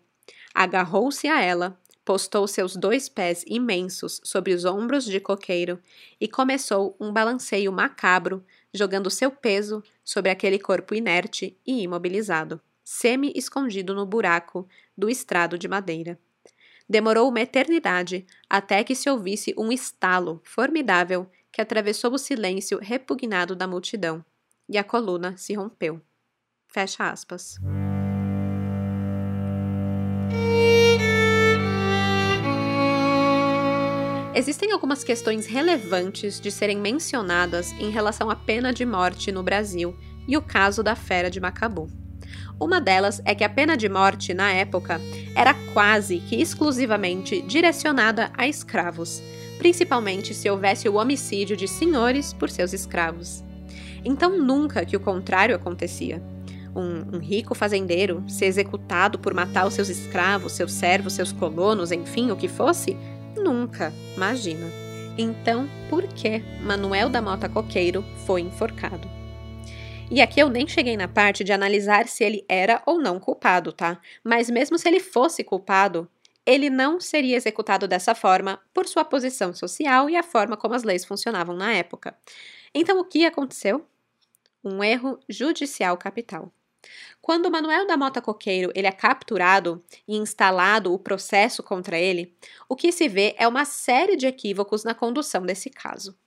Agarrou-se 0.54 1.28
a 1.28 1.42
ela, 1.42 1.80
postou 2.06 2.48
seus 2.48 2.76
dois 2.76 3.10
pés 3.10 3.44
imensos 3.48 4.22
sobre 4.24 4.54
os 4.54 4.64
ombros 4.64 5.04
de 5.04 5.20
coqueiro 5.20 5.80
e 6.22 6.28
começou 6.28 6.96
um 7.00 7.12
balanceio 7.12 7.72
macabro, 7.72 8.46
jogando 8.72 9.10
seu 9.10 9.32
peso 9.32 9.84
sobre 10.04 10.30
aquele 10.30 10.60
corpo 10.60 10.94
inerte 10.94 11.58
e 11.66 11.82
imobilizado, 11.82 12.62
semi-escondido 12.84 13.96
no 13.96 14.06
buraco 14.06 14.68
do 14.96 15.10
estrado 15.10 15.58
de 15.58 15.68
madeira. 15.68 16.20
Demorou 16.88 17.28
uma 17.28 17.42
eternidade 17.42 18.28
até 18.48 18.84
que 18.84 18.94
se 18.94 19.10
ouvisse 19.10 19.56
um 19.58 19.72
estalo 19.72 20.40
formidável 20.44 21.28
que 21.52 21.60
atravessou 21.60 22.14
o 22.14 22.20
silêncio 22.20 22.78
repugnado 22.80 23.56
da 23.56 23.66
multidão 23.66 24.24
e 24.68 24.78
a 24.78 24.84
coluna 24.84 25.38
se 25.38 25.54
rompeu. 25.54 26.02
Fecha 26.68 27.10
aspas. 27.10 27.58
Existem 34.36 34.74
algumas 34.74 35.02
questões 35.02 35.46
relevantes 35.46 36.42
de 36.42 36.52
serem 36.52 36.78
mencionadas 36.78 37.72
em 37.80 37.90
relação 37.90 38.30
à 38.30 38.36
pena 38.36 38.74
de 38.74 38.86
morte 38.86 39.32
no 39.32 39.42
Brasil 39.42 39.96
e 40.28 40.36
o 40.36 40.42
caso 40.42 40.84
da 40.84 40.94
Fera 40.94 41.30
de 41.30 41.40
Macabu. 41.40 41.90
Uma 42.60 42.82
delas 42.82 43.22
é 43.24 43.34
que 43.34 43.46
a 43.46 43.50
pena 43.50 43.78
de 43.78 43.88
morte, 43.88 44.34
na 44.34 44.52
época, 44.52 45.00
era 45.34 45.54
quase 45.74 46.20
que 46.20 46.36
exclusivamente 46.36 47.42
direcionada 47.44 48.30
a 48.36 48.46
escravos, 48.46 49.24
principalmente 49.58 50.34
se 50.34 50.50
houvesse 50.50 50.90
o 50.90 50.96
homicídio 50.96 51.56
de 51.56 51.68
senhores 51.68 52.34
por 52.34 52.50
seus 52.50 52.74
escravos. 52.74 53.45
Então 54.06 54.38
nunca 54.38 54.86
que 54.86 54.96
o 54.96 55.00
contrário 55.00 55.56
acontecia. 55.56 56.22
um, 56.76 57.16
um 57.16 57.20
rico 57.20 57.56
fazendeiro 57.56 58.24
ser 58.28 58.46
executado 58.46 59.18
por 59.18 59.34
matar 59.34 59.66
os 59.66 59.74
seus 59.74 59.90
escravos, 59.90 60.52
seus 60.54 60.74
servos, 60.74 61.14
seus 61.14 61.32
colonos, 61.32 61.92
enfim, 61.92 62.32
o 62.32 62.36
que 62.36 62.48
fosse? 62.48 62.98
Nunca, 63.38 63.94
imagina. 64.16 64.68
Então, 65.18 65.70
por 65.90 66.06
que 66.08 66.40
Manuel 66.62 67.10
da 67.10 67.22
Mota 67.22 67.48
Coqueiro 67.48 68.04
foi 68.26 68.42
enforcado? 68.42 69.10
E 70.12 70.22
aqui 70.22 70.40
eu 70.40 70.50
nem 70.50 70.68
cheguei 70.68 70.98
na 70.98 71.08
parte 71.08 71.44
de 71.44 71.52
analisar 71.54 72.08
se 72.08 72.24
ele 72.24 72.46
era 72.48 72.82
ou 72.86 73.00
não 73.00 73.20
culpado, 73.20 73.72
tá? 73.72 74.00
Mas 74.24 74.50
mesmo 74.50 74.78
se 74.78 74.88
ele 74.88 75.00
fosse 75.00 75.44
culpado, 75.44 76.08
ele 76.46 76.70
não 76.70 77.00
seria 77.00 77.36
executado 77.38 77.88
dessa 77.88 78.14
forma 78.14 78.60
por 78.74 78.88
sua 78.88 79.04
posição 79.06 79.54
social 79.54 80.10
e 80.10 80.16
a 80.16 80.22
forma 80.24 80.58
como 80.58 80.76
as 80.76 80.84
leis 80.84 81.06
funcionavam 81.06 81.56
na 81.56 81.74
época. 81.74 82.16
Então, 82.74 83.00
o 83.00 83.06
que 83.06 83.26
aconteceu? 83.26 83.86
Um 84.68 84.84
erro 84.84 85.20
judicial 85.30 85.96
capital. 85.96 86.52
Quando 87.22 87.52
Manuel 87.52 87.86
da 87.86 87.96
Mota 87.96 88.20
Coqueiro 88.20 88.72
ele 88.74 88.88
é 88.88 88.92
capturado 88.92 89.84
e 90.08 90.18
instalado 90.18 90.92
o 90.92 90.98
processo 90.98 91.62
contra 91.62 92.00
ele, 92.00 92.36
o 92.68 92.76
que 92.76 92.92
se 92.92 93.08
vê 93.08 93.36
é 93.38 93.48
uma 93.48 93.64
série 93.64 94.16
de 94.16 94.26
equívocos 94.26 94.84
na 94.84 94.96
condução 94.96 95.44
desse 95.44 95.70
caso. 95.70 96.18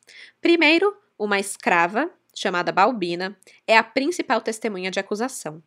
Primeiro, 0.40 0.96
uma 1.18 1.40
escrava, 1.40 2.08
chamada 2.32 2.70
Balbina, 2.70 3.36
é 3.66 3.76
a 3.76 3.82
principal 3.82 4.40
testemunha 4.40 4.90
de 4.92 5.00
acusação. 5.00 5.60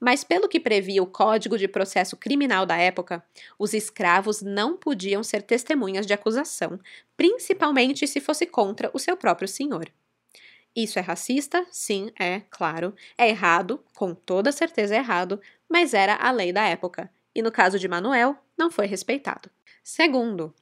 Mas, 0.00 0.24
pelo 0.24 0.48
que 0.48 0.58
previa 0.58 1.00
o 1.00 1.06
Código 1.06 1.56
de 1.56 1.68
Processo 1.68 2.16
Criminal 2.16 2.66
da 2.66 2.76
época, 2.76 3.24
os 3.56 3.74
escravos 3.74 4.42
não 4.42 4.76
podiam 4.76 5.22
ser 5.22 5.42
testemunhas 5.42 6.04
de 6.04 6.14
acusação, 6.14 6.80
principalmente 7.16 8.08
se 8.08 8.20
fosse 8.20 8.44
contra 8.44 8.90
o 8.92 8.98
seu 8.98 9.16
próprio 9.16 9.46
senhor. 9.46 9.88
Isso 10.78 10.96
é 10.96 11.02
racista? 11.02 11.66
Sim, 11.72 12.12
é, 12.16 12.42
claro. 12.50 12.94
É 13.18 13.28
errado, 13.28 13.82
com 13.96 14.14
toda 14.14 14.52
certeza 14.52 14.94
é 14.94 14.98
errado, 14.98 15.40
mas 15.68 15.92
era 15.92 16.14
a 16.14 16.30
lei 16.30 16.52
da 16.52 16.62
época, 16.68 17.10
e 17.34 17.42
no 17.42 17.50
caso 17.50 17.80
de 17.80 17.88
Manuel, 17.88 18.36
não 18.56 18.70
foi 18.70 18.86
respeitado. 18.86 19.50
Segundo, 19.82 20.54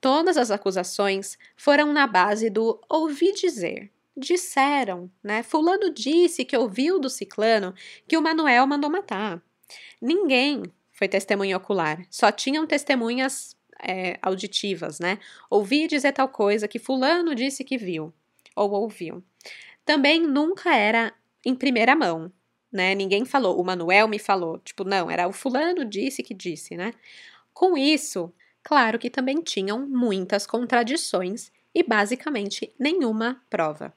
todas 0.00 0.36
as 0.36 0.52
acusações 0.52 1.36
foram 1.56 1.92
na 1.92 2.06
base 2.06 2.48
do 2.48 2.80
ouvi 2.88 3.32
dizer, 3.32 3.90
disseram, 4.16 5.10
né? 5.20 5.42
Fulano 5.42 5.92
disse 5.92 6.44
que 6.44 6.56
ouviu 6.56 7.00
do 7.00 7.10
ciclano 7.10 7.74
que 8.06 8.16
o 8.16 8.22
Manuel 8.22 8.68
mandou 8.68 8.88
matar. 8.88 9.42
Ninguém 10.00 10.62
foi 10.92 11.08
testemunha 11.08 11.56
ocular, 11.56 12.06
só 12.08 12.30
tinham 12.30 12.64
testemunhas 12.64 13.56
é, 13.82 14.20
auditivas, 14.22 15.00
né? 15.00 15.18
Ouvi 15.50 15.88
dizer 15.88 16.12
tal 16.12 16.28
coisa 16.28 16.68
que 16.68 16.78
Fulano 16.78 17.34
disse 17.34 17.64
que 17.64 17.76
viu 17.76 18.14
ou 18.54 18.70
ouviu. 18.70 19.24
Também 19.84 20.20
nunca 20.20 20.74
era 20.74 21.12
em 21.44 21.54
primeira 21.54 21.94
mão, 21.94 22.32
né? 22.72 22.94
Ninguém 22.94 23.24
falou, 23.24 23.60
o 23.60 23.64
Manuel 23.64 24.08
me 24.08 24.18
falou. 24.18 24.58
Tipo, 24.58 24.84
não, 24.84 25.10
era 25.10 25.28
o 25.28 25.32
Fulano 25.32 25.84
disse 25.84 26.22
que 26.22 26.34
disse, 26.34 26.76
né? 26.76 26.92
Com 27.52 27.76
isso, 27.76 28.32
claro 28.62 28.98
que 28.98 29.10
também 29.10 29.40
tinham 29.42 29.86
muitas 29.86 30.46
contradições 30.46 31.52
e 31.74 31.82
basicamente 31.82 32.72
nenhuma 32.78 33.40
prova. 33.50 33.92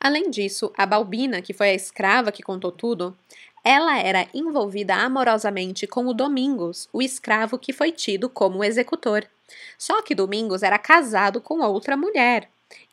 Além 0.00 0.30
disso, 0.30 0.72
a 0.76 0.86
Balbina, 0.86 1.42
que 1.42 1.52
foi 1.52 1.70
a 1.70 1.74
escrava 1.74 2.30
que 2.30 2.42
contou 2.42 2.70
tudo, 2.70 3.16
ela 3.64 3.98
era 3.98 4.28
envolvida 4.32 4.94
amorosamente 4.94 5.86
com 5.86 6.06
o 6.06 6.14
Domingos, 6.14 6.88
o 6.92 7.02
escravo 7.02 7.58
que 7.58 7.72
foi 7.72 7.90
tido 7.90 8.28
como 8.28 8.62
executor. 8.62 9.28
Só 9.76 10.02
que 10.02 10.14
Domingos 10.14 10.62
era 10.62 10.78
casado 10.78 11.40
com 11.40 11.60
outra 11.60 11.96
mulher. 11.96 12.48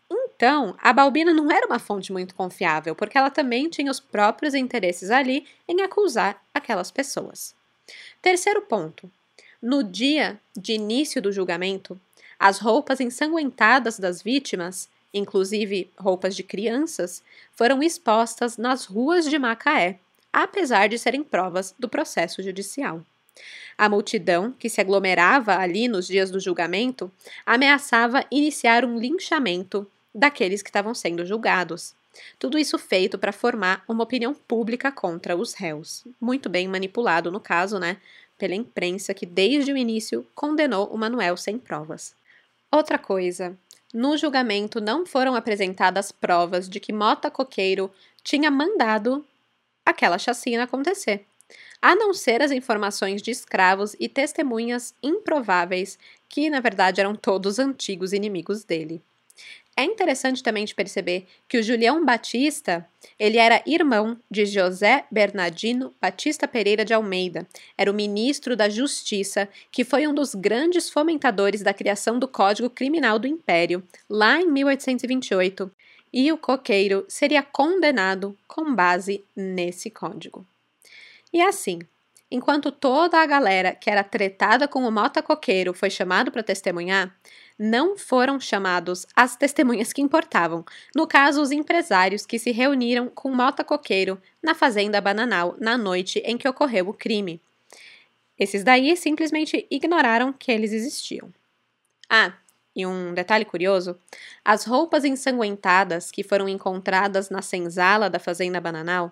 Então, 0.09 0.75
a 0.81 0.91
Balbina 0.91 1.33
não 1.33 1.51
era 1.51 1.65
uma 1.65 1.79
fonte 1.79 2.11
muito 2.11 2.35
confiável, 2.35 2.95
porque 2.95 3.17
ela 3.17 3.29
também 3.29 3.69
tinha 3.69 3.89
os 3.89 3.99
próprios 3.99 4.53
interesses 4.53 5.09
ali 5.09 5.47
em 5.67 5.81
acusar 5.81 6.41
aquelas 6.53 6.91
pessoas. 6.91 7.55
Terceiro 8.21 8.61
ponto: 8.61 9.09
no 9.61 9.83
dia 9.83 10.39
de 10.55 10.73
início 10.73 11.21
do 11.21 11.31
julgamento, 11.31 11.99
as 12.37 12.59
roupas 12.59 12.99
ensanguentadas 12.99 13.97
das 13.97 14.21
vítimas 14.21 14.89
inclusive 15.17 15.89
roupas 15.97 16.35
de 16.35 16.43
crianças, 16.43 17.23
foram 17.53 17.81
expostas 17.81 18.57
nas 18.57 18.85
ruas 18.85 19.29
de 19.29 19.39
Macaé, 19.39 19.97
apesar 20.31 20.89
de 20.89 20.99
serem 20.99 21.23
provas 21.23 21.73
do 21.79 21.87
processo 21.87 22.43
judicial. 22.43 23.01
A 23.77 23.89
multidão, 23.89 24.51
que 24.51 24.69
se 24.69 24.79
aglomerava 24.79 25.57
ali 25.57 25.87
nos 25.87 26.07
dias 26.07 26.31
do 26.31 26.39
julgamento, 26.39 27.11
ameaçava 27.45 28.25
iniciar 28.29 28.85
um 28.85 28.97
linchamento 28.97 29.87
daqueles 30.15 30.61
que 30.61 30.69
estavam 30.69 30.95
sendo 30.95 31.25
julgados. 31.25 31.93
Tudo 32.39 32.57
isso 32.57 32.79
feito 32.79 33.17
para 33.17 33.33
formar 33.33 33.83
uma 33.87 34.03
opinião 34.03 34.33
pública 34.33 34.91
contra 34.91 35.35
os 35.35 35.53
réus. 35.53 36.05
Muito 36.19 36.49
bem 36.49 36.67
manipulado, 36.67 37.29
no 37.29 37.41
caso, 37.41 37.77
né? 37.77 37.97
Pela 38.37 38.55
imprensa 38.55 39.13
que 39.13 39.25
desde 39.25 39.73
o 39.73 39.77
início 39.77 40.25
condenou 40.33 40.87
o 40.87 40.97
Manuel 40.97 41.35
sem 41.35 41.57
provas. 41.57 42.15
Outra 42.71 42.97
coisa, 42.97 43.57
no 43.93 44.17
julgamento 44.17 44.79
não 44.79 45.05
foram 45.05 45.35
apresentadas 45.35 46.11
provas 46.11 46.69
de 46.69 46.79
que 46.79 46.93
Mota 46.93 47.29
Coqueiro 47.29 47.91
tinha 48.23 48.49
mandado 48.49 49.25
aquela 49.85 50.17
chacina 50.17 50.63
acontecer, 50.63 51.25
a 51.81 51.95
não 51.95 52.13
ser 52.13 52.41
as 52.41 52.51
informações 52.51 53.21
de 53.21 53.31
escravos 53.31 53.95
e 53.99 54.09
testemunhas 54.09 54.95
improváveis 55.03 55.99
que, 56.27 56.49
na 56.49 56.59
verdade, 56.59 56.99
eram 56.99 57.15
todos 57.15 57.59
antigos 57.59 58.11
inimigos 58.13 58.63
dele. 58.63 59.01
É 59.77 59.83
interessante 59.83 60.41
também 60.41 60.63
de 60.63 60.73
perceber 60.73 61.27
que 61.49 61.57
o 61.57 61.63
Julião 61.63 62.05
Batista, 62.05 62.87
ele 63.19 63.37
era 63.37 63.61
irmão 63.65 64.17
de 64.31 64.45
José 64.45 65.05
Bernardino 65.11 65.93
Batista 66.01 66.47
Pereira 66.47 66.85
de 66.85 66.93
Almeida, 66.93 67.45
era 67.77 67.91
o 67.91 67.93
ministro 67.93 68.55
da 68.55 68.69
Justiça, 68.69 69.49
que 69.69 69.83
foi 69.83 70.07
um 70.07 70.13
dos 70.13 70.33
grandes 70.33 70.89
fomentadores 70.89 71.61
da 71.61 71.73
criação 71.73 72.17
do 72.17 72.27
Código 72.27 72.69
Criminal 72.69 73.19
do 73.19 73.27
Império, 73.27 73.83
lá 74.09 74.39
em 74.39 74.49
1828, 74.49 75.69
e 76.13 76.31
o 76.31 76.37
coqueiro 76.37 77.03
seria 77.09 77.43
condenado 77.43 78.37
com 78.47 78.73
base 78.73 79.25
nesse 79.35 79.89
código. 79.89 80.47
E 81.33 81.41
assim, 81.41 81.79
enquanto 82.31 82.71
toda 82.71 83.17
a 83.19 83.25
galera 83.25 83.75
que 83.75 83.89
era 83.89 84.05
tretada 84.05 84.69
com 84.69 84.87
o 84.87 84.91
Mota 84.91 85.21
Coqueiro 85.21 85.73
foi 85.73 85.89
chamado 85.89 86.31
para 86.31 86.41
testemunhar, 86.41 87.13
não 87.57 87.97
foram 87.97 88.39
chamados 88.39 89.05
as 89.15 89.35
testemunhas 89.35 89.93
que 89.93 90.01
importavam, 90.01 90.65
no 90.95 91.07
caso, 91.07 91.41
os 91.41 91.51
empresários 91.51 92.25
que 92.25 92.37
se 92.37 92.51
reuniram 92.51 93.09
com 93.09 93.33
Mota 93.33 93.63
Coqueiro 93.63 94.21
na 94.43 94.53
Fazenda 94.53 94.99
Bananal 94.99 95.55
na 95.59 95.77
noite 95.77 96.19
em 96.19 96.37
que 96.37 96.47
ocorreu 96.47 96.89
o 96.89 96.93
crime. 96.93 97.41
Esses 98.37 98.63
daí 98.63 98.95
simplesmente 98.97 99.65
ignoraram 99.71 100.33
que 100.33 100.51
eles 100.51 100.73
existiam. 100.73 101.33
Ah, 102.09 102.33
e 102.75 102.85
um 102.85 103.13
detalhe 103.13 103.45
curioso: 103.45 103.97
as 104.43 104.65
roupas 104.65 105.05
ensanguentadas 105.05 106.11
que 106.11 106.23
foram 106.23 106.49
encontradas 106.49 107.29
na 107.29 107.41
senzala 107.41 108.09
da 108.09 108.19
Fazenda 108.19 108.59
Bananal 108.59 109.11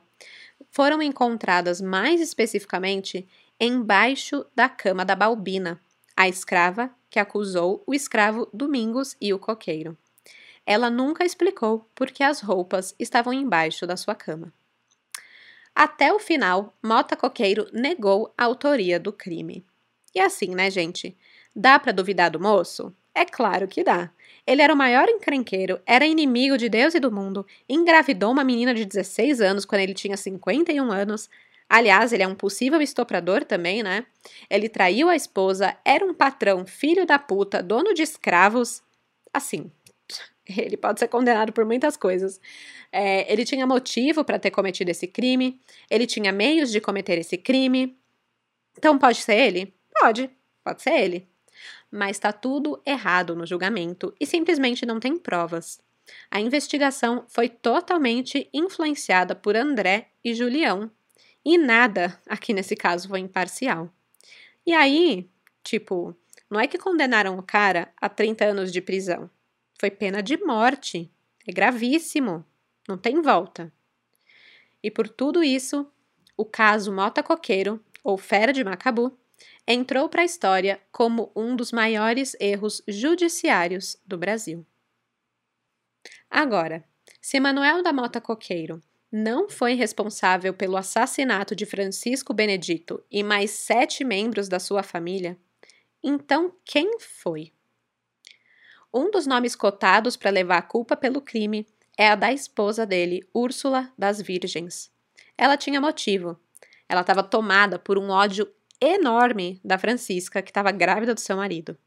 foram 0.70 1.02
encontradas 1.02 1.80
mais 1.80 2.20
especificamente 2.20 3.28
embaixo 3.60 4.46
da 4.56 4.68
cama 4.68 5.06
da 5.06 5.16
Balbina, 5.16 5.80
a 6.16 6.28
escrava 6.28 6.92
que 7.14 7.20
acusou 7.20 7.84
o 7.86 7.94
escravo 7.94 8.50
Domingos 8.52 9.16
e 9.22 9.32
o 9.36 9.38
coqueiro. 9.38 9.96
Ela 10.66 10.90
nunca 10.90 11.24
explicou 11.24 11.88
por 11.94 12.10
que 12.10 12.24
as 12.24 12.42
roupas 12.42 12.96
estavam 12.98 13.32
embaixo 13.32 13.86
da 13.86 13.96
sua 13.96 14.16
cama. 14.16 14.52
Até 15.76 16.12
o 16.12 16.18
final, 16.18 16.76
Mota 16.82 17.16
Coqueiro 17.16 17.68
negou 17.72 18.34
a 18.36 18.46
autoria 18.46 19.00
do 19.00 19.14
crime. 19.14 19.64
E 20.16 20.20
assim, 20.20 20.56
né, 20.56 20.72
gente? 20.72 21.16
Dá 21.56 21.78
para 21.78 21.92
duvidar 21.92 22.32
do 22.32 22.40
moço? 22.40 22.92
É 23.14 23.26
claro 23.26 23.68
que 23.68 23.84
dá. 23.84 24.10
Ele 24.48 24.64
era 24.64 24.74
o 24.74 24.78
maior 24.78 25.08
encrenqueiro, 25.08 25.80
era 25.86 26.08
inimigo 26.08 26.58
de 26.58 26.68
Deus 26.68 26.96
e 26.96 27.00
do 27.00 27.12
mundo, 27.12 27.46
engravidou 27.70 28.32
uma 28.32 28.44
menina 28.44 28.74
de 28.74 28.86
16 28.86 29.40
anos 29.40 29.66
quando 29.66 29.82
ele 29.82 29.94
tinha 29.94 30.18
51 30.18 30.92
anos, 30.92 31.30
Aliás, 31.74 32.14
ele 32.14 32.22
é 32.22 32.28
um 32.28 32.36
possível 32.36 32.80
estuprador 32.84 33.44
também, 33.44 33.82
né? 33.82 34.06
Ele 34.48 34.70
traiu 34.70 35.10
a 35.10 35.16
esposa, 35.16 35.76
era 35.84 36.06
um 36.06 36.14
patrão, 36.14 36.68
filho 36.68 37.04
da 37.04 37.18
puta, 37.18 37.64
dono 37.64 37.96
de 37.96 38.04
escravos. 38.04 38.84
Assim, 39.34 39.72
ele 40.46 40.78
pode 40.78 41.00
ser 41.00 41.08
condenado 41.08 41.52
por 41.52 41.66
muitas 41.66 41.98
coisas. 41.98 42.40
É, 42.92 43.34
ele 43.34 43.44
tinha 43.44 43.66
motivo 43.66 44.24
para 44.24 44.38
ter 44.38 44.52
cometido 44.52 44.92
esse 44.92 45.08
crime, 45.08 45.60
ele 45.90 46.06
tinha 46.06 46.32
meios 46.32 46.72
de 46.72 46.80
cometer 46.80 47.18
esse 47.18 47.40
crime. 47.40 47.98
Então, 48.78 49.00
pode 49.00 49.24
ser 49.24 49.34
ele? 49.34 49.74
Pode, 50.00 50.30
pode 50.64 50.84
ser 50.84 50.94
ele. 50.94 51.28
Mas 51.90 52.18
está 52.18 52.32
tudo 52.32 52.80
errado 52.86 53.36
no 53.36 53.48
julgamento 53.48 54.14
e 54.20 54.28
simplesmente 54.28 54.86
não 54.86 55.00
tem 55.00 55.18
provas. 55.18 55.82
A 56.30 56.40
investigação 56.40 57.26
foi 57.28 57.50
totalmente 57.50 58.48
influenciada 58.54 59.34
por 59.34 59.56
André 59.56 60.10
e 60.24 60.36
Julião, 60.36 60.92
e 61.46 61.58
nada, 61.58 62.20
aqui 62.28 62.54
nesse 62.54 62.76
caso, 62.76 63.08
foi 63.08 63.20
imparcial. 63.20 63.90
E 64.66 64.74
aí, 64.74 65.30
tipo, 65.64 66.16
não 66.50 66.60
é 66.60 66.68
que 66.68 66.78
condenaram 66.78 67.38
o 67.38 67.44
cara 67.44 67.92
a 68.00 68.08
30 68.08 68.46
anos 68.46 68.72
de 68.72 68.82
prisão. 68.82 69.30
Foi 69.80 69.92
pena 69.92 70.24
de 70.24 70.38
morte. 70.38 71.12
É 71.46 71.52
gravíssimo. 71.52 72.46
Não 72.88 72.98
tem 72.98 73.22
volta. 73.22 73.72
E 74.82 74.90
por 74.90 75.10
tudo 75.10 75.44
isso, 75.44 75.86
o 76.38 76.46
caso 76.46 76.94
Mota 76.94 77.22
Coqueiro, 77.22 77.84
ou 78.04 78.18
Fera 78.18 78.54
de 78.54 78.64
Macabu, 78.64 79.18
entrou 79.68 80.08
para 80.08 80.22
a 80.22 80.26
história 80.26 80.82
como 80.92 81.32
um 81.36 81.56
dos 81.56 81.72
maiores 81.72 82.36
erros 82.40 82.82
judiciários 82.88 83.98
do 84.06 84.18
Brasil. 84.18 84.66
Agora, 86.30 86.84
se 87.22 87.40
Manuel 87.40 87.84
da 87.84 87.94
Mota 87.94 88.20
Coqueiro 88.20 88.82
não 89.16 89.48
foi 89.48 89.76
responsável 89.76 90.56
pelo 90.56 90.76
assassinato 90.76 91.56
de 91.56 91.68
Francisco 91.68 92.34
Benedito 92.34 93.04
e 93.12 93.22
mais 93.22 93.52
sete 93.52 94.04
membros 94.04 94.50
da 94.50 94.60
sua 94.60 94.82
família, 94.82 95.38
então 96.04 96.52
quem 96.66 96.98
foi? 97.00 97.54
Um 98.92 99.12
dos 99.12 99.28
nomes 99.28 99.56
cotados 99.56 100.18
para 100.18 100.32
levar 100.32 100.58
a 100.58 100.64
culpa 100.64 100.98
pelo 100.98 101.22
crime 101.22 101.68
é 101.96 102.08
a 102.08 102.16
da 102.16 102.34
esposa 102.34 102.88
dele, 102.88 103.24
Úrsula 103.32 103.94
das 103.96 104.20
Virgens. 104.20 104.92
Ela 105.38 105.58
tinha 105.58 105.80
motivo. 105.80 106.40
Ela 106.90 107.02
estava 107.02 107.22
tomada 107.22 107.78
por 107.78 108.00
um 108.00 108.10
ódio 108.10 108.52
enorme 108.82 109.62
da 109.64 109.78
Francisca, 109.78 110.42
que 110.42 110.50
estava 110.50 110.72
grávida 110.72 111.14
do 111.14 111.20
seu 111.20 111.38
marido. 111.38 111.78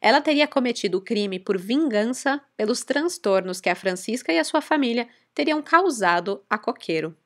Ela 0.00 0.20
teria 0.20 0.48
cometido 0.48 0.98
o 0.98 1.00
crime 1.00 1.38
por 1.38 1.58
vingança 1.58 2.40
pelos 2.56 2.82
transtornos 2.82 3.60
que 3.60 3.68
a 3.70 3.74
Francisca 3.74 4.32
e 4.32 4.38
a 4.38 4.44
sua 4.44 4.60
família 4.60 5.08
teriam 5.34 5.62
causado 5.62 6.44
a 6.48 6.58
Coqueiro. 6.58 7.16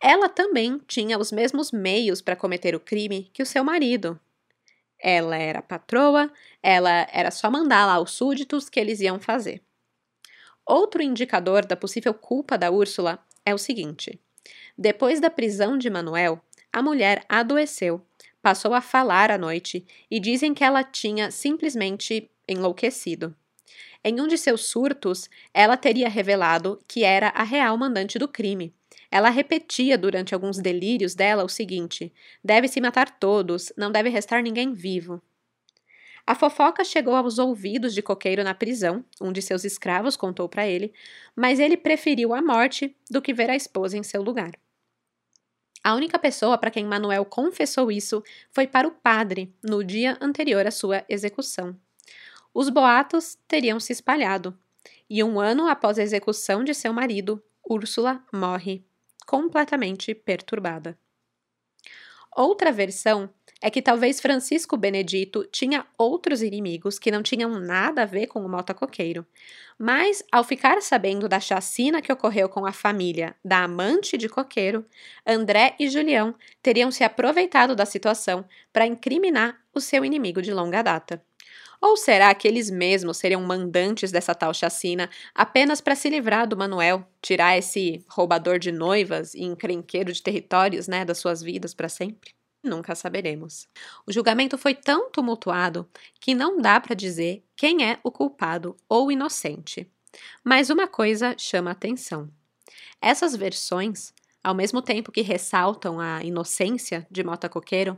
Ela 0.00 0.28
também 0.28 0.80
tinha 0.86 1.18
os 1.18 1.32
mesmos 1.32 1.72
meios 1.72 2.20
para 2.20 2.36
cometer 2.36 2.74
o 2.74 2.80
crime 2.80 3.30
que 3.32 3.42
o 3.42 3.46
seu 3.46 3.64
marido. 3.64 4.18
Ela 4.98 5.36
era 5.36 5.60
patroa, 5.60 6.32
ela 6.62 7.06
era 7.12 7.30
só 7.30 7.50
mandar 7.50 7.86
lá 7.86 7.94
aos 7.94 8.12
súditos 8.12 8.68
que 8.68 8.80
eles 8.80 9.00
iam 9.00 9.20
fazer. 9.20 9.62
Outro 10.64 11.02
indicador 11.02 11.64
da 11.64 11.76
possível 11.76 12.12
culpa 12.14 12.56
da 12.56 12.70
Úrsula 12.70 13.24
é 13.44 13.54
o 13.54 13.58
seguinte: 13.58 14.20
depois 14.76 15.20
da 15.20 15.30
prisão 15.30 15.78
de 15.78 15.88
Manuel, 15.88 16.40
a 16.72 16.82
mulher 16.82 17.24
adoeceu, 17.28 18.05
passou 18.46 18.74
a 18.74 18.80
falar 18.80 19.32
à 19.32 19.36
noite 19.36 19.84
e 20.08 20.20
dizem 20.20 20.54
que 20.54 20.62
ela 20.62 20.84
tinha 20.84 21.32
simplesmente 21.32 22.30
enlouquecido. 22.46 23.34
Em 24.04 24.20
um 24.20 24.28
de 24.28 24.38
seus 24.38 24.66
surtos, 24.66 25.28
ela 25.52 25.76
teria 25.76 26.08
revelado 26.08 26.78
que 26.86 27.02
era 27.02 27.30
a 27.30 27.42
real 27.42 27.76
mandante 27.76 28.20
do 28.20 28.28
crime. 28.28 28.72
Ela 29.10 29.30
repetia 29.30 29.98
durante 29.98 30.32
alguns 30.32 30.58
delírios 30.58 31.12
dela 31.12 31.42
o 31.42 31.48
seguinte: 31.48 32.12
deve-se 32.44 32.80
matar 32.80 33.18
todos, 33.18 33.72
não 33.76 33.90
deve 33.90 34.10
restar 34.10 34.40
ninguém 34.44 34.72
vivo. 34.72 35.20
A 36.24 36.36
fofoca 36.36 36.84
chegou 36.84 37.16
aos 37.16 37.40
ouvidos 37.40 37.92
de 37.92 38.00
Coqueiro 38.00 38.44
na 38.44 38.54
prisão, 38.54 39.04
um 39.20 39.32
de 39.32 39.42
seus 39.42 39.64
escravos 39.64 40.16
contou 40.16 40.48
para 40.48 40.68
ele, 40.68 40.92
mas 41.34 41.58
ele 41.58 41.76
preferiu 41.76 42.32
a 42.32 42.40
morte 42.40 42.94
do 43.10 43.20
que 43.20 43.34
ver 43.34 43.50
a 43.50 43.56
esposa 43.56 43.98
em 43.98 44.04
seu 44.04 44.22
lugar. 44.22 44.52
A 45.86 45.94
única 45.94 46.18
pessoa 46.18 46.58
para 46.58 46.68
quem 46.68 46.84
Manuel 46.84 47.24
confessou 47.24 47.92
isso 47.92 48.20
foi 48.50 48.66
para 48.66 48.88
o 48.88 48.90
padre, 48.90 49.54
no 49.62 49.84
dia 49.84 50.18
anterior 50.20 50.66
à 50.66 50.70
sua 50.72 51.04
execução. 51.08 51.78
Os 52.52 52.68
boatos 52.68 53.38
teriam 53.46 53.78
se 53.78 53.92
espalhado, 53.92 54.58
e 55.08 55.22
um 55.22 55.38
ano 55.38 55.68
após 55.68 55.96
a 55.96 56.02
execução 56.02 56.64
de 56.64 56.74
seu 56.74 56.92
marido, 56.92 57.40
Úrsula 57.62 58.20
morre, 58.32 58.84
completamente 59.28 60.12
perturbada. 60.12 60.98
Outra 62.36 62.72
versão 62.72 63.30
é 63.62 63.70
que 63.70 63.80
talvez 63.82 64.20
Francisco 64.20 64.76
Benedito 64.76 65.44
tinha 65.50 65.86
outros 65.96 66.42
inimigos 66.42 66.98
que 66.98 67.10
não 67.10 67.22
tinham 67.22 67.58
nada 67.58 68.02
a 68.02 68.06
ver 68.06 68.26
com 68.26 68.40
o 68.44 68.48
Mota 68.48 68.74
Coqueiro. 68.74 69.26
Mas, 69.78 70.22
ao 70.30 70.44
ficar 70.44 70.80
sabendo 70.82 71.28
da 71.28 71.40
chacina 71.40 72.02
que 72.02 72.12
ocorreu 72.12 72.48
com 72.48 72.66
a 72.66 72.72
família 72.72 73.34
da 73.44 73.64
amante 73.64 74.16
de 74.16 74.28
Coqueiro, 74.28 74.84
André 75.26 75.74
e 75.78 75.88
Julião 75.88 76.34
teriam 76.62 76.90
se 76.90 77.04
aproveitado 77.04 77.74
da 77.74 77.86
situação 77.86 78.44
para 78.72 78.86
incriminar 78.86 79.58
o 79.74 79.80
seu 79.80 80.04
inimigo 80.04 80.42
de 80.42 80.52
longa 80.52 80.82
data. 80.82 81.22
Ou 81.80 81.96
será 81.96 82.34
que 82.34 82.48
eles 82.48 82.70
mesmos 82.70 83.18
seriam 83.18 83.42
mandantes 83.42 84.10
dessa 84.12 84.34
tal 84.34 84.54
chacina 84.54 85.10
apenas 85.34 85.80
para 85.80 85.94
se 85.94 86.08
livrar 86.08 86.46
do 86.46 86.56
Manuel, 86.56 87.06
tirar 87.22 87.56
esse 87.58 88.04
roubador 88.08 88.58
de 88.58 88.72
noivas 88.72 89.34
e 89.34 89.42
encrenqueiro 89.44 90.12
de 90.12 90.22
territórios, 90.22 90.88
né, 90.88 91.04
das 91.04 91.18
suas 91.18 91.42
vidas 91.42 91.74
para 91.74 91.88
sempre? 91.88 92.35
Nunca 92.66 92.96
saberemos. 92.96 93.68
O 94.04 94.12
julgamento 94.12 94.58
foi 94.58 94.74
tão 94.74 95.08
tumultuado 95.08 95.88
que 96.20 96.34
não 96.34 96.60
dá 96.60 96.80
para 96.80 96.96
dizer 96.96 97.44
quem 97.54 97.88
é 97.88 98.00
o 98.02 98.10
culpado 98.10 98.76
ou 98.88 99.10
inocente. 99.12 99.88
Mas 100.42 100.68
uma 100.68 100.88
coisa 100.88 101.36
chama 101.38 101.70
atenção. 101.70 102.28
Essas 103.00 103.36
versões, 103.36 104.12
ao 104.42 104.52
mesmo 104.52 104.82
tempo 104.82 105.12
que 105.12 105.20
ressaltam 105.20 106.00
a 106.00 106.24
inocência 106.24 107.06
de 107.08 107.22
Mota 107.22 107.48
Coqueiro, 107.48 107.96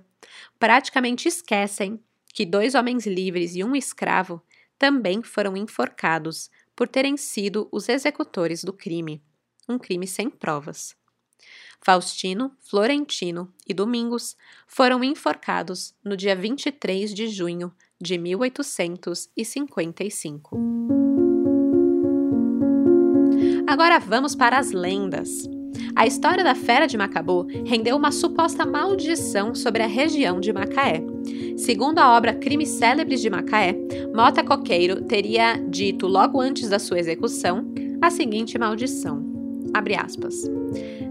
praticamente 0.59 1.29
esquecem 1.29 1.99
que 2.35 2.45
dois 2.45 2.75
homens 2.75 3.07
livres 3.07 3.57
e 3.57 3.65
um 3.65 3.75
escravo 3.75 4.43
também 4.79 5.23
foram 5.23 5.57
enforcados 5.57 6.51
por 6.77 6.87
terem 6.87 7.17
sido 7.17 7.69
os 7.73 7.89
executores 7.89 8.63
do 8.63 8.73
crime, 8.73 9.23
um 9.67 9.79
crime 9.79 10.07
sem 10.07 10.29
provas. 10.29 10.98
Faustino, 11.81 12.53
Florentino 12.61 13.49
e 13.67 13.73
Domingos 13.73 14.37
foram 14.67 15.03
enforcados 15.03 15.95
no 16.05 16.15
dia 16.17 16.37
23 16.37 17.15
de 17.15 17.29
junho 17.29 17.73
de 18.01 18.19
1855. 18.19 20.57
Agora 23.67 23.99
vamos 23.99 24.35
para 24.35 24.59
as 24.59 24.73
lendas. 24.73 25.49
A 25.95 26.07
história 26.07 26.43
da 26.45 26.55
Fera 26.55 26.87
de 26.87 26.97
Macabu 26.97 27.47
rendeu 27.67 27.97
uma 27.97 28.13
suposta 28.13 28.65
maldição 28.65 29.55
sobre 29.55 29.83
a 29.83 29.87
região 29.87 30.41
de 30.41 30.53
Macaé. 30.53 31.03
Segundo 31.57 31.99
a 31.99 32.17
obra 32.17 32.35
Crimes 32.35 32.71
Célebres 32.71 33.21
de 33.21 33.29
Macaé, 33.29 33.75
Mota 34.15 34.45
Coqueiro 34.45 35.03
teria 35.03 35.57
dito 35.69 36.07
logo 36.07 36.41
antes 36.41 36.69
da 36.69 36.79
sua 36.79 36.99
execução 36.99 37.65
a 38.01 38.11
seguinte 38.11 38.59
maldição: 38.59 39.23
abre 39.75 39.97
aspas 39.97 40.49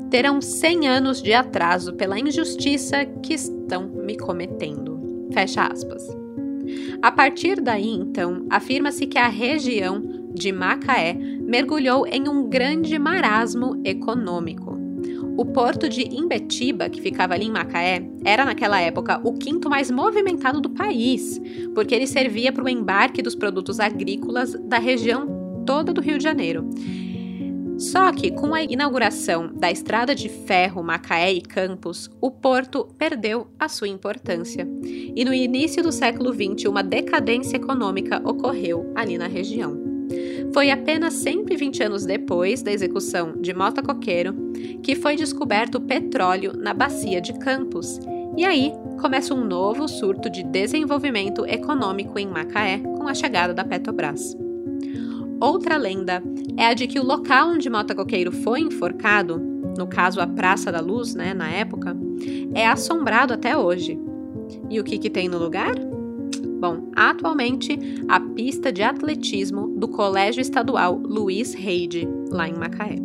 terão 0.10 0.42
100 0.42 0.88
anos 0.88 1.22
de 1.22 1.34
atraso 1.34 1.94
pela 1.94 2.20
injustiça 2.20 3.06
que 3.06 3.34
estão 3.34 3.90
me 3.90 4.18
cometendo. 4.18 5.28
Fecha 5.34 5.68
aspas. 5.68 6.04
A 7.02 7.12
partir 7.12 7.62
daí, 7.62 7.90
então, 7.90 8.46
afirma-se 8.50 9.06
que 9.06 9.18
a 9.18 9.28
região 9.28 10.02
de 10.34 10.52
Macaé 10.52 11.14
mergulhou 11.14 12.06
em 12.08 12.28
um 12.28 12.48
grande 12.50 12.98
marasmo 13.00 13.82
econômico. 13.84 14.78
O 15.38 15.46
porto 15.46 15.88
de 15.88 16.02
Imbetiba, 16.02 16.90
que 16.90 17.00
ficava 17.00 17.36
ali 17.36 17.46
em 17.46 17.52
Macaé, 17.52 18.10
era 18.26 18.44
naquela 18.44 18.82
época 18.82 19.22
o 19.24 19.34
quinto 19.34 19.70
mais 19.70 19.92
movimentado 19.92 20.60
do 20.60 20.72
país, 20.72 21.40
porque 21.76 21.94
ele 21.94 22.08
servia 22.08 22.52
para 22.52 22.64
o 22.64 22.70
embarque 22.70 23.22
dos 23.22 23.36
produtos 23.36 23.80
agrícolas 23.80 24.54
da 24.64 24.80
região 24.80 25.64
toda 25.66 25.94
do 25.94 26.02
Rio 26.02 26.18
de 26.18 26.24
Janeiro. 26.24 26.68
Só 27.78 28.12
que, 28.12 28.32
com 28.32 28.56
a 28.56 28.64
inauguração 28.64 29.52
da 29.54 29.72
estrada 29.72 30.16
de 30.16 30.30
ferro 30.30 30.82
Macaé 30.82 31.34
e 31.34 31.42
Campos, 31.42 32.10
o 32.20 32.32
porto 32.32 32.88
perdeu 32.98 33.48
a 33.60 33.70
sua 33.70 33.88
importância. 33.88 34.68
E 34.84 35.24
no 35.24 35.34
início 35.34 35.84
do 35.84 35.92
século 35.92 36.34
XX, 36.34 36.68
uma 36.68 36.82
decadência 36.82 37.58
econômica 37.58 38.22
ocorreu 38.28 38.92
ali 38.96 39.18
na 39.18 39.28
região. 39.28 39.78
Foi 40.54 40.72
apenas 40.72 41.14
120 41.16 41.84
anos 41.84 42.06
depois 42.06 42.64
da 42.64 42.72
execução 42.72 43.40
de 43.40 43.54
Mota 43.54 43.84
Coqueiro 43.84 44.48
que 44.82 44.96
foi 44.96 45.16
descoberto 45.16 45.82
petróleo 45.82 46.54
na 46.56 46.74
bacia 46.74 47.22
de 47.22 47.34
Campos. 47.40 48.00
E 48.36 48.46
aí 48.46 48.72
começa 49.02 49.34
um 49.34 49.44
novo 49.44 49.88
surto 49.88 50.30
de 50.30 50.44
desenvolvimento 50.44 51.46
econômico 51.46 52.18
em 52.18 52.28
Macaé 52.28 52.80
com 52.80 53.08
a 53.08 53.14
chegada 53.14 53.54
da 53.54 53.64
Petrobras. 53.64 54.36
Outra 55.40 55.78
lenda 55.78 56.24
é 56.58 56.66
a 56.66 56.74
de 56.74 56.88
que 56.88 57.00
o 57.00 57.06
local 57.06 57.50
onde 57.50 57.70
Mota 57.70 57.94
Coqueiro 57.94 58.32
foi 58.32 58.62
enforcado, 58.62 59.40
no 59.78 59.86
caso 59.86 60.20
a 60.20 60.26
Praça 60.26 60.72
da 60.72 60.82
Luz, 60.82 61.14
né, 61.14 61.34
na 61.34 61.48
época, 61.48 61.96
é 62.56 62.68
assombrado 62.68 63.34
até 63.34 63.56
hoje. 63.56 64.00
E 64.68 64.80
o 64.80 64.84
que, 64.84 64.98
que 64.98 65.12
tem 65.12 65.30
no 65.30 65.38
lugar? 65.38 65.76
Bom, 66.60 66.90
atualmente 66.96 67.78
a 68.08 68.20
pista 68.20 68.72
de 68.72 68.82
atletismo 68.82 69.68
do 69.78 69.88
Colégio 69.88 70.42
Estadual 70.42 70.96
Luiz 70.96 71.54
Reide, 71.54 72.08
lá 72.32 72.48
em 72.48 72.56
Macaé. 72.56 72.96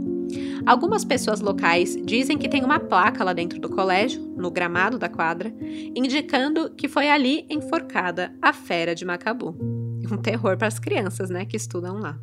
Algumas 0.64 1.04
pessoas 1.04 1.40
locais 1.42 1.98
dizem 2.02 2.38
que 2.38 2.48
tem 2.48 2.64
uma 2.64 2.80
placa 2.80 3.22
lá 3.22 3.34
dentro 3.34 3.60
do 3.60 3.68
colégio, 3.68 4.22
no 4.38 4.50
gramado 4.50 4.98
da 4.98 5.08
quadra, 5.08 5.52
indicando 5.94 6.70
que 6.70 6.88
foi 6.88 7.10
ali 7.10 7.44
enforcada 7.50 8.34
a 8.40 8.54
fera 8.54 8.94
de 8.94 9.04
Macabu 9.04 9.81
um 10.12 10.18
terror 10.20 10.56
para 10.56 10.68
as 10.68 10.78
crianças, 10.78 11.30
né, 11.30 11.44
que 11.44 11.56
estudam 11.56 11.98
lá. 11.98 12.18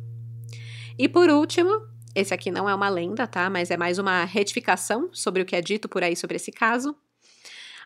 E 0.98 1.08
por 1.08 1.28
último, 1.28 1.82
esse 2.14 2.32
aqui 2.32 2.50
não 2.50 2.68
é 2.68 2.74
uma 2.74 2.88
lenda, 2.88 3.26
tá? 3.26 3.48
Mas 3.48 3.70
é 3.70 3.76
mais 3.76 3.98
uma 3.98 4.24
retificação 4.24 5.08
sobre 5.12 5.42
o 5.42 5.44
que 5.44 5.56
é 5.56 5.60
dito 5.60 5.88
por 5.88 6.02
aí 6.02 6.16
sobre 6.16 6.36
esse 6.36 6.52
caso. 6.52 6.94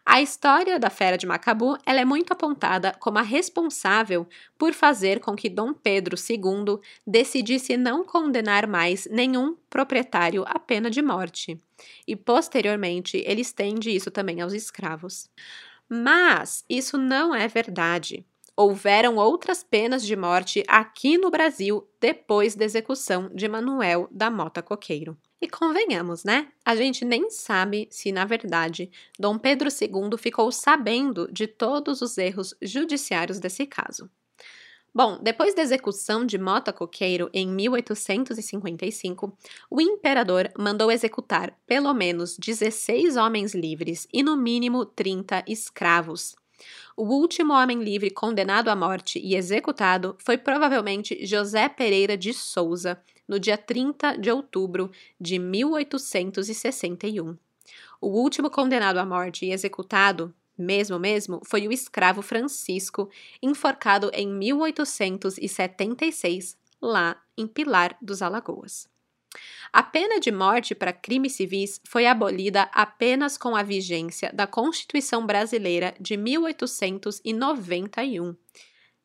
A 0.06 0.20
história 0.20 0.78
da 0.78 0.90
Fera 0.90 1.16
de 1.16 1.26
Macabu 1.26 1.78
ela 1.86 2.00
é 2.00 2.04
muito 2.04 2.30
apontada 2.30 2.94
como 3.00 3.18
a 3.18 3.22
responsável 3.22 4.28
por 4.58 4.74
fazer 4.74 5.18
com 5.18 5.34
que 5.34 5.48
Dom 5.48 5.72
Pedro 5.72 6.14
II 6.14 6.78
decidisse 7.06 7.74
não 7.78 8.04
condenar 8.04 8.66
mais 8.66 9.08
nenhum 9.10 9.56
proprietário 9.70 10.44
à 10.46 10.58
pena 10.58 10.90
de 10.90 11.00
morte. 11.00 11.58
E 12.06 12.14
posteriormente 12.14 13.22
ele 13.26 13.40
estende 13.40 13.90
isso 13.90 14.10
também 14.10 14.42
aos 14.42 14.52
escravos. 14.52 15.30
Mas 15.88 16.64
isso 16.68 16.98
não 16.98 17.34
é 17.34 17.48
verdade 17.48 18.26
houveram 18.56 19.16
outras 19.16 19.62
penas 19.62 20.06
de 20.06 20.14
morte 20.14 20.62
aqui 20.68 21.18
no 21.18 21.30
Brasil 21.30 21.88
depois 22.00 22.54
da 22.54 22.64
execução 22.64 23.30
de 23.34 23.48
Manuel 23.48 24.08
da 24.10 24.30
Mota 24.30 24.62
Coqueiro. 24.62 25.16
E 25.40 25.48
convenhamos, 25.48 26.24
né? 26.24 26.48
A 26.64 26.74
gente 26.74 27.04
nem 27.04 27.28
sabe 27.28 27.86
se, 27.90 28.10
na 28.10 28.24
verdade, 28.24 28.90
Dom 29.18 29.38
Pedro 29.38 29.68
II 29.68 30.16
ficou 30.16 30.50
sabendo 30.50 31.30
de 31.30 31.46
todos 31.46 32.00
os 32.00 32.16
erros 32.16 32.54
judiciários 32.62 33.38
desse 33.38 33.66
caso. 33.66 34.08
Bom, 34.94 35.18
depois 35.20 35.56
da 35.56 35.62
execução 35.62 36.24
de 36.24 36.38
Mota 36.38 36.72
Coqueiro 36.72 37.28
em 37.34 37.48
1855, 37.48 39.36
o 39.68 39.80
imperador 39.80 40.48
mandou 40.56 40.88
executar 40.88 41.52
pelo 41.66 41.92
menos 41.92 42.38
16 42.38 43.16
homens 43.16 43.54
livres 43.54 44.06
e 44.12 44.22
no 44.22 44.36
mínimo 44.36 44.86
30 44.86 45.42
escravos. 45.48 46.36
O 46.96 47.04
último 47.04 47.52
homem 47.52 47.82
livre 47.82 48.10
condenado 48.10 48.68
à 48.68 48.76
morte 48.76 49.18
e 49.18 49.34
executado 49.34 50.14
foi 50.18 50.38
provavelmente 50.38 51.26
José 51.26 51.68
Pereira 51.68 52.16
de 52.16 52.32
Souza, 52.32 53.02
no 53.26 53.40
dia 53.40 53.56
30 53.56 54.18
de 54.18 54.30
outubro 54.30 54.90
de 55.20 55.38
1861. 55.38 57.36
O 58.00 58.08
último 58.08 58.50
condenado 58.50 58.98
à 58.98 59.04
morte 59.04 59.46
e 59.46 59.52
executado, 59.52 60.34
mesmo 60.56 60.96
mesmo, 60.98 61.40
foi 61.44 61.66
o 61.66 61.72
escravo 61.72 62.22
Francisco, 62.22 63.10
enforcado 63.42 64.10
em 64.12 64.28
1876, 64.28 66.56
lá 66.80 67.20
em 67.36 67.46
Pilar 67.46 67.96
dos 68.00 68.22
Alagoas. 68.22 68.88
A 69.72 69.82
pena 69.82 70.20
de 70.20 70.30
morte 70.30 70.74
para 70.74 70.92
crimes 70.92 71.32
civis 71.32 71.80
foi 71.84 72.06
abolida 72.06 72.68
apenas 72.72 73.36
com 73.36 73.56
a 73.56 73.62
vigência 73.62 74.30
da 74.32 74.46
Constituição 74.46 75.26
Brasileira 75.26 75.94
de 76.00 76.16
1891. 76.16 78.36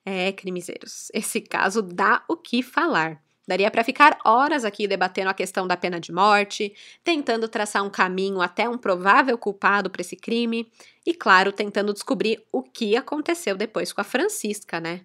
É, 0.06 0.32
crimezeiros, 0.32 1.10
esse 1.14 1.42
caso 1.42 1.82
dá 1.82 2.24
o 2.28 2.38
que 2.38 2.64
falar. 2.64 3.22
Daria 3.50 3.72
para 3.72 3.84
ficar 3.84 4.20
horas 4.24 4.64
aqui 4.64 4.88
debatendo 4.88 5.32
a 5.32 5.34
questão 5.34 5.66
da 5.66 5.76
pena 5.76 6.00
de 6.00 6.12
morte, 6.12 6.72
tentando 7.04 7.48
traçar 7.48 7.84
um 7.84 7.90
caminho 7.90 8.42
até 8.42 8.70
um 8.70 8.78
provável 8.78 9.36
culpado 9.40 9.90
para 9.90 10.02
esse 10.02 10.16
crime 10.16 10.72
e, 11.04 11.16
claro, 11.16 11.52
tentando 11.52 11.92
descobrir 11.92 12.46
o 12.52 12.62
que 12.62 12.96
aconteceu 12.96 13.58
depois 13.58 13.92
com 13.92 14.02
a 14.02 14.04
Francisca, 14.04 14.80
né? 14.80 15.02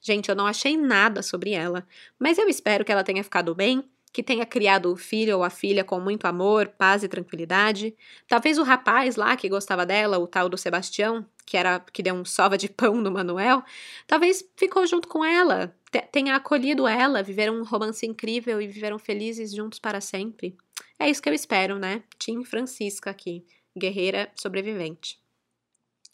Gente, 0.00 0.28
eu 0.28 0.36
não 0.36 0.46
achei 0.46 0.76
nada 0.76 1.22
sobre 1.22 1.50
ela, 1.50 1.84
mas 2.20 2.38
eu 2.38 2.48
espero 2.48 2.84
que 2.84 2.92
ela 2.92 3.02
tenha 3.02 3.24
ficado 3.24 3.52
bem 3.52 3.82
que 4.18 4.22
tenha 4.24 4.44
criado 4.44 4.92
o 4.92 4.96
filho 4.96 5.36
ou 5.36 5.44
a 5.44 5.48
filha 5.48 5.84
com 5.84 6.00
muito 6.00 6.26
amor, 6.26 6.66
paz 6.66 7.04
e 7.04 7.08
tranquilidade. 7.08 7.94
Talvez 8.26 8.58
o 8.58 8.64
rapaz 8.64 9.14
lá 9.14 9.36
que 9.36 9.48
gostava 9.48 9.86
dela, 9.86 10.18
o 10.18 10.26
tal 10.26 10.48
do 10.48 10.58
Sebastião, 10.58 11.24
que 11.46 11.56
era 11.56 11.78
que 11.78 12.02
deu 12.02 12.16
um 12.16 12.24
sova 12.24 12.58
de 12.58 12.68
pão 12.68 12.96
no 12.96 13.12
Manuel, 13.12 13.62
talvez 14.08 14.44
ficou 14.56 14.84
junto 14.88 15.06
com 15.06 15.24
ela, 15.24 15.72
tenha 16.10 16.34
acolhido 16.34 16.88
ela, 16.88 17.22
viveram 17.22 17.60
um 17.60 17.62
romance 17.62 18.04
incrível 18.04 18.60
e 18.60 18.66
viveram 18.66 18.98
felizes 18.98 19.54
juntos 19.54 19.78
para 19.78 20.00
sempre. 20.00 20.56
É 20.98 21.08
isso 21.08 21.22
que 21.22 21.28
eu 21.28 21.32
espero, 21.34 21.78
né? 21.78 22.02
Tim 22.18 22.42
Francisca 22.42 23.10
aqui, 23.10 23.46
guerreira 23.78 24.32
sobrevivente. 24.34 25.16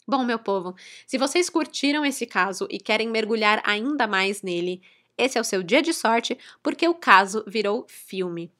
Bom, 0.07 0.23
meu 0.23 0.37
povo, 0.37 0.75
se 1.07 1.17
vocês 1.17 1.49
curtiram 1.49 2.05
esse 2.05 2.27
caso 2.27 2.67
e 2.69 2.77
querem 2.77 3.09
mergulhar 3.09 3.63
ainda 3.65 4.05
mais 4.05 4.43
nele, 4.43 4.83
esse 5.17 5.37
é 5.37 5.41
o 5.41 5.45
seu 5.45 5.63
dia 5.63 5.81
de 5.81 5.93
sorte 5.93 6.37
porque 6.61 6.87
o 6.87 6.93
caso 6.93 7.43
virou 7.47 7.85
filme. 7.87 8.51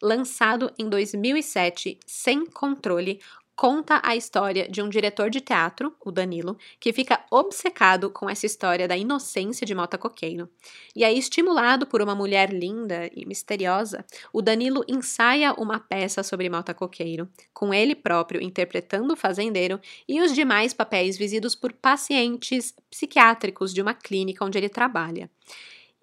Lançado 0.00 0.72
em 0.78 0.88
2007, 0.88 1.98
sem 2.06 2.46
controle, 2.46 3.20
conta 3.56 4.00
a 4.04 4.16
história 4.16 4.68
de 4.68 4.82
um 4.82 4.88
diretor 4.88 5.30
de 5.30 5.40
teatro, 5.40 5.94
o 6.04 6.10
Danilo, 6.10 6.58
que 6.80 6.92
fica 6.92 7.24
obcecado 7.30 8.10
com 8.10 8.28
essa 8.28 8.46
história 8.46 8.88
da 8.88 8.96
inocência 8.96 9.66
de 9.66 9.74
Mota 9.74 9.96
Coqueiro. 9.96 10.48
E 10.94 11.04
aí, 11.04 11.18
estimulado 11.18 11.86
por 11.86 12.02
uma 12.02 12.14
mulher 12.14 12.52
linda 12.52 13.08
e 13.14 13.24
misteriosa, 13.24 14.04
o 14.32 14.42
Danilo 14.42 14.84
ensaia 14.88 15.54
uma 15.54 15.78
peça 15.78 16.22
sobre 16.22 16.50
Mota 16.50 16.74
Coqueiro, 16.74 17.28
com 17.52 17.72
ele 17.72 17.94
próprio 17.94 18.42
interpretando 18.42 19.12
o 19.12 19.16
fazendeiro 19.16 19.80
e 20.08 20.20
os 20.20 20.34
demais 20.34 20.74
papéis 20.74 21.16
visidos 21.16 21.54
por 21.54 21.72
pacientes 21.72 22.74
psiquiátricos 22.90 23.72
de 23.72 23.80
uma 23.80 23.94
clínica 23.94 24.44
onde 24.44 24.58
ele 24.58 24.68
trabalha. 24.68 25.30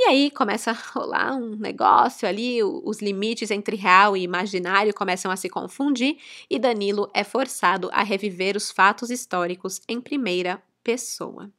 E 0.03 0.05
aí 0.05 0.31
começa 0.31 0.71
a 0.71 0.73
rolar 0.73 1.35
um 1.35 1.55
negócio 1.55 2.27
ali, 2.27 2.63
os 2.63 3.03
limites 3.03 3.51
entre 3.51 3.75
real 3.75 4.17
e 4.17 4.23
imaginário 4.23 4.91
começam 4.95 5.29
a 5.29 5.35
se 5.35 5.47
confundir 5.47 6.17
e 6.49 6.57
Danilo 6.57 7.07
é 7.13 7.23
forçado 7.23 7.87
a 7.93 8.01
reviver 8.01 8.57
os 8.57 8.71
fatos 8.71 9.11
históricos 9.11 9.79
em 9.87 10.01
primeira 10.01 10.59
pessoa. 10.83 11.51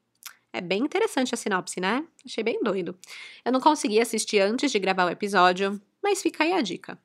É 0.52 0.60
bem 0.60 0.82
interessante 0.82 1.32
a 1.32 1.36
sinopse, 1.36 1.80
né? 1.80 2.04
Achei 2.26 2.42
bem 2.42 2.60
doido. 2.64 2.98
Eu 3.44 3.52
não 3.52 3.60
consegui 3.60 4.00
assistir 4.00 4.40
antes 4.40 4.72
de 4.72 4.78
gravar 4.80 5.04
o 5.04 5.10
episódio, 5.10 5.80
mas 6.02 6.20
fica 6.20 6.42
aí 6.42 6.52
a 6.52 6.60
dica. 6.60 6.98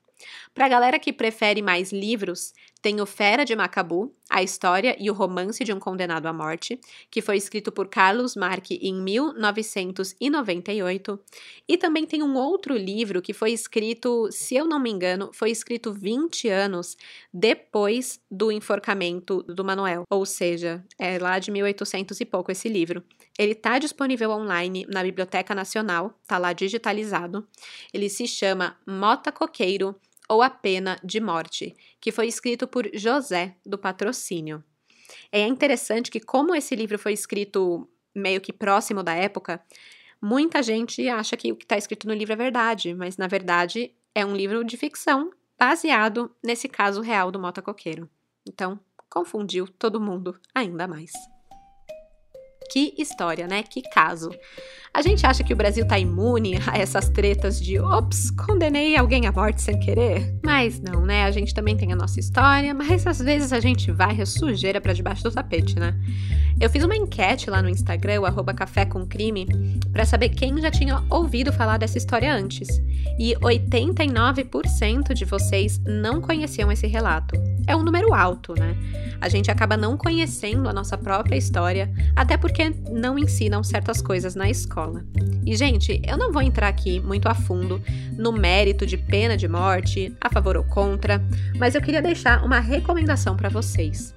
Para 0.55 0.67
galera 0.67 0.97
que 0.97 1.13
prefere 1.13 1.61
mais 1.61 1.91
livros, 1.91 2.51
tem 2.87 3.01
o 3.01 3.05
Fera 3.05 3.43
de 3.43 3.53
Macabu, 3.53 4.15
a 4.29 4.41
história 4.41 4.95
e 4.97 5.11
o 5.11 5.13
romance 5.13 5.61
de 5.61 5.73
um 5.73 5.79
condenado 5.79 6.25
à 6.25 6.31
morte, 6.31 6.79
que 7.11 7.21
foi 7.21 7.35
escrito 7.35 7.69
por 7.69 7.89
Carlos 7.89 8.33
Marque 8.33 8.79
em 8.81 8.93
1998. 8.93 11.19
E 11.67 11.77
também 11.77 12.05
tem 12.05 12.23
um 12.23 12.37
outro 12.37 12.77
livro 12.77 13.21
que 13.21 13.33
foi 13.33 13.51
escrito, 13.51 14.29
se 14.31 14.55
eu 14.55 14.65
não 14.65 14.79
me 14.79 14.89
engano, 14.89 15.31
foi 15.33 15.51
escrito 15.51 15.91
20 15.91 16.47
anos 16.47 16.95
depois 17.33 18.21
do 18.31 18.53
enforcamento 18.53 19.43
do 19.43 19.65
Manuel, 19.65 20.05
ou 20.09 20.25
seja, 20.25 20.81
é 20.97 21.19
lá 21.19 21.39
de 21.39 21.51
1800 21.51 22.21
e 22.21 22.25
pouco 22.25 22.53
esse 22.53 22.69
livro. 22.69 23.03
Ele 23.37 23.51
está 23.51 23.77
disponível 23.79 24.31
online 24.31 24.85
na 24.87 25.03
Biblioteca 25.03 25.53
Nacional, 25.53 26.17
está 26.23 26.37
lá 26.37 26.53
digitalizado. 26.53 27.45
Ele 27.93 28.07
se 28.07 28.25
chama 28.25 28.77
Mota 28.87 29.29
Coqueiro 29.29 29.93
ou 30.29 30.41
A 30.41 30.49
Pena 30.49 30.99
de 31.03 31.19
Morte, 31.19 31.75
que 31.99 32.11
foi 32.11 32.27
escrito 32.27 32.67
por 32.67 32.89
José 32.93 33.55
do 33.65 33.77
Patrocínio. 33.77 34.63
É 35.31 35.45
interessante 35.45 36.11
que, 36.11 36.19
como 36.19 36.53
esse 36.53 36.75
livro 36.75 36.99
foi 36.99 37.13
escrito 37.13 37.87
meio 38.13 38.41
que 38.41 38.51
próximo 38.51 39.03
da 39.03 39.13
época, 39.13 39.63
muita 40.21 40.61
gente 40.61 41.07
acha 41.07 41.37
que 41.37 41.51
o 41.51 41.55
que 41.55 41.65
está 41.65 41.77
escrito 41.77 42.07
no 42.07 42.13
livro 42.13 42.33
é 42.33 42.37
verdade, 42.37 42.93
mas 42.93 43.17
na 43.17 43.27
verdade 43.27 43.93
é 44.13 44.25
um 44.25 44.35
livro 44.35 44.63
de 44.63 44.75
ficção 44.75 45.31
baseado 45.57 46.35
nesse 46.43 46.67
caso 46.67 47.01
real 47.01 47.31
do 47.31 47.39
Mota 47.39 47.61
Coqueiro. 47.61 48.09
Então, 48.47 48.79
confundiu 49.09 49.67
todo 49.67 50.01
mundo 50.01 50.39
ainda 50.53 50.87
mais. 50.87 51.11
Que 52.71 52.93
história, 52.97 53.47
né? 53.47 53.63
Que 53.63 53.81
caso. 53.81 54.29
A 54.93 55.01
gente 55.01 55.25
acha 55.25 55.43
que 55.43 55.53
o 55.53 55.55
Brasil 55.55 55.87
tá 55.87 55.99
imune 55.99 56.57
a 56.65 56.77
essas 56.77 57.07
tretas 57.09 57.61
de 57.61 57.79
ops, 57.79 58.31
condenei 58.31 58.97
alguém 58.97 59.27
à 59.27 59.31
morte 59.31 59.61
sem 59.61 59.79
querer. 59.79 60.35
Mas 60.43 60.79
não, 60.79 61.05
né? 61.05 61.23
A 61.23 61.31
gente 61.31 61.53
também 61.53 61.77
tem 61.77 61.93
a 61.93 61.95
nossa 61.95 62.19
história, 62.19 62.73
mas 62.73 63.05
às 63.05 63.19
vezes 63.19 63.53
a 63.53 63.59
gente 63.59 63.91
vai 63.91 64.19
a 64.19 64.25
sujeira 64.25 64.81
para 64.81 64.93
debaixo 64.93 65.23
do 65.23 65.31
tapete, 65.31 65.79
né? 65.79 65.95
Eu 66.59 66.71
fiz 66.71 66.83
uma 66.83 66.95
enquete 66.95 67.51
lá 67.51 67.61
no 67.61 67.69
Instagram, 67.69 68.21
o 68.21 68.55
Café 68.55 68.85
com 68.85 69.05
Crime, 69.05 69.45
para 69.93 70.03
saber 70.03 70.29
quem 70.29 70.59
já 70.59 70.71
tinha 70.71 71.03
ouvido 71.07 71.53
falar 71.53 71.77
dessa 71.77 71.99
história 71.99 72.33
antes. 72.33 72.67
E 73.19 73.35
89% 73.35 75.13
de 75.13 75.25
vocês 75.25 75.79
não 75.85 76.19
conheciam 76.19 76.71
esse 76.71 76.87
relato. 76.87 77.35
É 77.67 77.75
um 77.75 77.83
número 77.83 78.11
alto, 78.11 78.55
né? 78.57 78.75
A 79.21 79.29
gente 79.29 79.51
acaba 79.51 79.77
não 79.77 79.95
conhecendo 79.95 80.67
a 80.67 80.73
nossa 80.73 80.97
própria 80.97 81.35
história, 81.35 81.91
até 82.15 82.37
porque 82.57 82.73
não 82.89 83.19
ensinam 83.19 83.63
certas 83.63 84.01
coisas 84.01 84.33
na 84.33 84.49
escola. 84.49 85.05
E, 85.45 85.55
gente, 85.55 86.01
eu 86.03 86.17
não 86.17 86.31
vou 86.31 86.41
entrar 86.41 86.67
aqui 86.67 86.99
muito 86.99 87.29
a 87.29 87.35
fundo 87.35 87.79
no 88.17 88.31
mérito 88.31 88.83
de 88.83 88.97
pena 88.97 89.37
de 89.37 89.47
morte, 89.47 90.11
a 90.19 90.27
favor 90.27 90.57
ou 90.57 90.63
contra, 90.63 91.23
mas 91.59 91.75
eu 91.75 91.81
queria 91.81 92.01
deixar 92.01 92.43
uma 92.43 92.59
recomendação 92.59 93.37
para 93.37 93.47
vocês. 93.47 94.11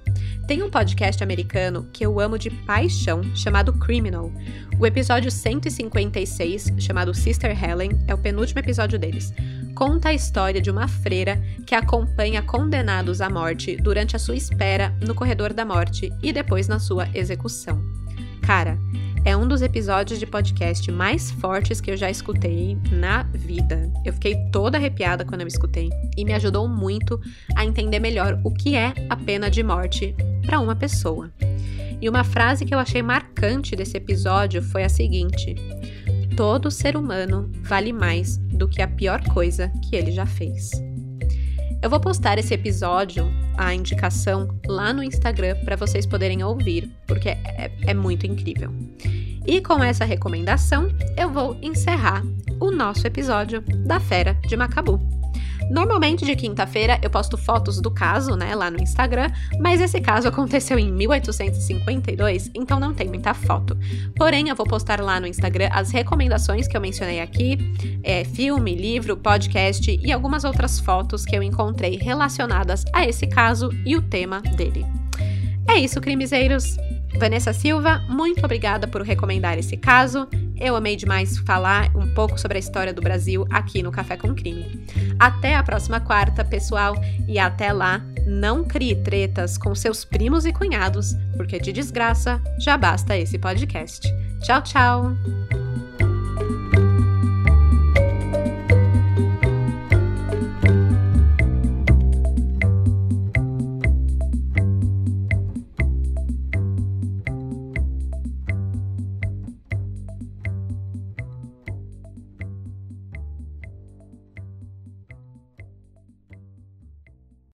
Tem 0.48 0.62
um 0.62 0.70
podcast 0.70 1.22
americano 1.22 1.86
que 1.92 2.04
eu 2.04 2.18
amo 2.18 2.38
de 2.38 2.48
paixão, 2.48 3.20
chamado 3.36 3.74
Criminal. 3.74 4.32
O 4.78 4.86
episódio 4.86 5.30
156, 5.30 6.72
chamado 6.78 7.12
Sister 7.12 7.52
Helen, 7.62 7.90
é 8.08 8.14
o 8.14 8.18
penúltimo 8.18 8.60
episódio 8.60 8.98
deles. 8.98 9.34
Conta 9.74 10.08
a 10.08 10.14
história 10.14 10.62
de 10.62 10.70
uma 10.70 10.88
freira 10.88 11.38
que 11.66 11.74
acompanha 11.74 12.40
condenados 12.40 13.20
à 13.20 13.28
morte 13.28 13.76
durante 13.76 14.16
a 14.16 14.18
sua 14.18 14.34
espera 14.34 14.96
no 15.06 15.14
corredor 15.14 15.52
da 15.52 15.66
morte 15.66 16.10
e 16.22 16.32
depois 16.32 16.66
na 16.66 16.78
sua 16.78 17.06
execução. 17.14 18.00
Cara, 18.42 18.78
é 19.24 19.36
um 19.36 19.46
dos 19.46 19.60
episódios 19.60 20.18
de 20.18 20.26
podcast 20.26 20.90
mais 20.90 21.30
fortes 21.30 21.80
que 21.80 21.90
eu 21.90 21.96
já 21.96 22.10
escutei 22.10 22.78
na 22.90 23.22
vida. 23.24 23.92
Eu 24.04 24.14
fiquei 24.14 24.34
toda 24.50 24.78
arrepiada 24.78 25.24
quando 25.24 25.42
eu 25.42 25.46
escutei 25.46 25.90
e 26.16 26.24
me 26.24 26.32
ajudou 26.32 26.66
muito 26.66 27.20
a 27.54 27.64
entender 27.64 28.00
melhor 28.00 28.40
o 28.42 28.50
que 28.50 28.74
é 28.74 28.94
a 29.08 29.16
pena 29.16 29.50
de 29.50 29.62
morte 29.62 30.14
para 30.46 30.58
uma 30.58 30.74
pessoa. 30.74 31.30
E 32.00 32.08
uma 32.08 32.24
frase 32.24 32.64
que 32.64 32.74
eu 32.74 32.78
achei 32.78 33.02
marcante 33.02 33.76
desse 33.76 33.96
episódio 33.96 34.62
foi 34.62 34.84
a 34.84 34.88
seguinte: 34.88 35.54
Todo 36.34 36.70
ser 36.70 36.96
humano 36.96 37.50
vale 37.62 37.92
mais 37.92 38.38
do 38.38 38.66
que 38.66 38.80
a 38.80 38.88
pior 38.88 39.22
coisa 39.28 39.70
que 39.84 39.94
ele 39.94 40.10
já 40.10 40.24
fez. 40.24 40.70
Eu 41.82 41.88
vou 41.88 41.98
postar 41.98 42.38
esse 42.38 42.52
episódio, 42.52 43.26
a 43.56 43.72
indicação, 43.74 44.48
lá 44.68 44.92
no 44.92 45.02
Instagram 45.02 45.56
para 45.64 45.76
vocês 45.76 46.04
poderem 46.04 46.44
ouvir, 46.44 46.90
porque 47.06 47.30
é, 47.30 47.70
é 47.86 47.94
muito 47.94 48.26
incrível. 48.26 48.70
E 49.46 49.62
com 49.62 49.82
essa 49.82 50.04
recomendação, 50.04 50.88
eu 51.16 51.30
vou 51.30 51.56
encerrar 51.62 52.22
o 52.60 52.70
nosso 52.70 53.06
episódio 53.06 53.62
da 53.86 53.98
Fera 53.98 54.34
de 54.46 54.54
Macabu. 54.58 55.00
Normalmente 55.70 56.24
de 56.24 56.34
quinta-feira 56.34 56.98
eu 57.00 57.08
posto 57.08 57.38
fotos 57.38 57.80
do 57.80 57.90
caso, 57.90 58.34
né, 58.34 58.54
lá 58.54 58.70
no 58.70 58.80
Instagram, 58.80 59.30
mas 59.58 59.80
esse 59.80 60.00
caso 60.00 60.28
aconteceu 60.28 60.78
em 60.78 60.92
1852, 60.92 62.50
então 62.54 62.80
não 62.80 62.92
tem 62.92 63.08
muita 63.08 63.32
foto. 63.32 63.78
Porém, 64.16 64.48
eu 64.48 64.56
vou 64.56 64.66
postar 64.66 65.00
lá 65.00 65.20
no 65.20 65.26
Instagram 65.26 65.68
as 65.72 65.90
recomendações 65.90 66.66
que 66.66 66.76
eu 66.76 66.80
mencionei 66.80 67.20
aqui, 67.20 67.56
é, 68.02 68.24
filme, 68.24 68.74
livro, 68.74 69.16
podcast 69.16 69.98
e 70.02 70.12
algumas 70.12 70.44
outras 70.44 70.80
fotos 70.80 71.24
que 71.24 71.36
eu 71.36 71.42
encontrei 71.42 71.96
relacionadas 71.96 72.84
a 72.92 73.06
esse 73.06 73.26
caso 73.26 73.70
e 73.86 73.96
o 73.96 74.02
tema 74.02 74.40
dele. 74.40 74.84
É 75.68 75.78
isso, 75.78 76.00
crimezeiros! 76.00 76.76
Vanessa 77.18 77.52
Silva, 77.52 78.02
muito 78.08 78.44
obrigada 78.44 78.86
por 78.86 79.02
recomendar 79.02 79.58
esse 79.58 79.76
caso. 79.76 80.28
Eu 80.56 80.76
amei 80.76 80.96
demais 80.96 81.38
falar 81.38 81.90
um 81.94 82.12
pouco 82.14 82.38
sobre 82.38 82.56
a 82.56 82.60
história 82.60 82.92
do 82.92 83.02
Brasil 83.02 83.46
aqui 83.50 83.82
no 83.82 83.90
Café 83.90 84.16
com 84.16 84.34
Crime. 84.34 84.84
Até 85.18 85.54
a 85.56 85.62
próxima 85.62 86.00
quarta, 86.00 86.44
pessoal, 86.44 86.94
e 87.26 87.38
até 87.38 87.72
lá, 87.72 88.02
não 88.26 88.64
crie 88.64 88.94
tretas 88.94 89.56
com 89.56 89.74
seus 89.74 90.04
primos 90.04 90.44
e 90.44 90.52
cunhados, 90.52 91.14
porque 91.36 91.58
de 91.58 91.72
desgraça 91.72 92.40
já 92.58 92.76
basta 92.76 93.16
esse 93.16 93.38
podcast. 93.38 94.06
Tchau, 94.40 94.62
tchau! 94.62 95.79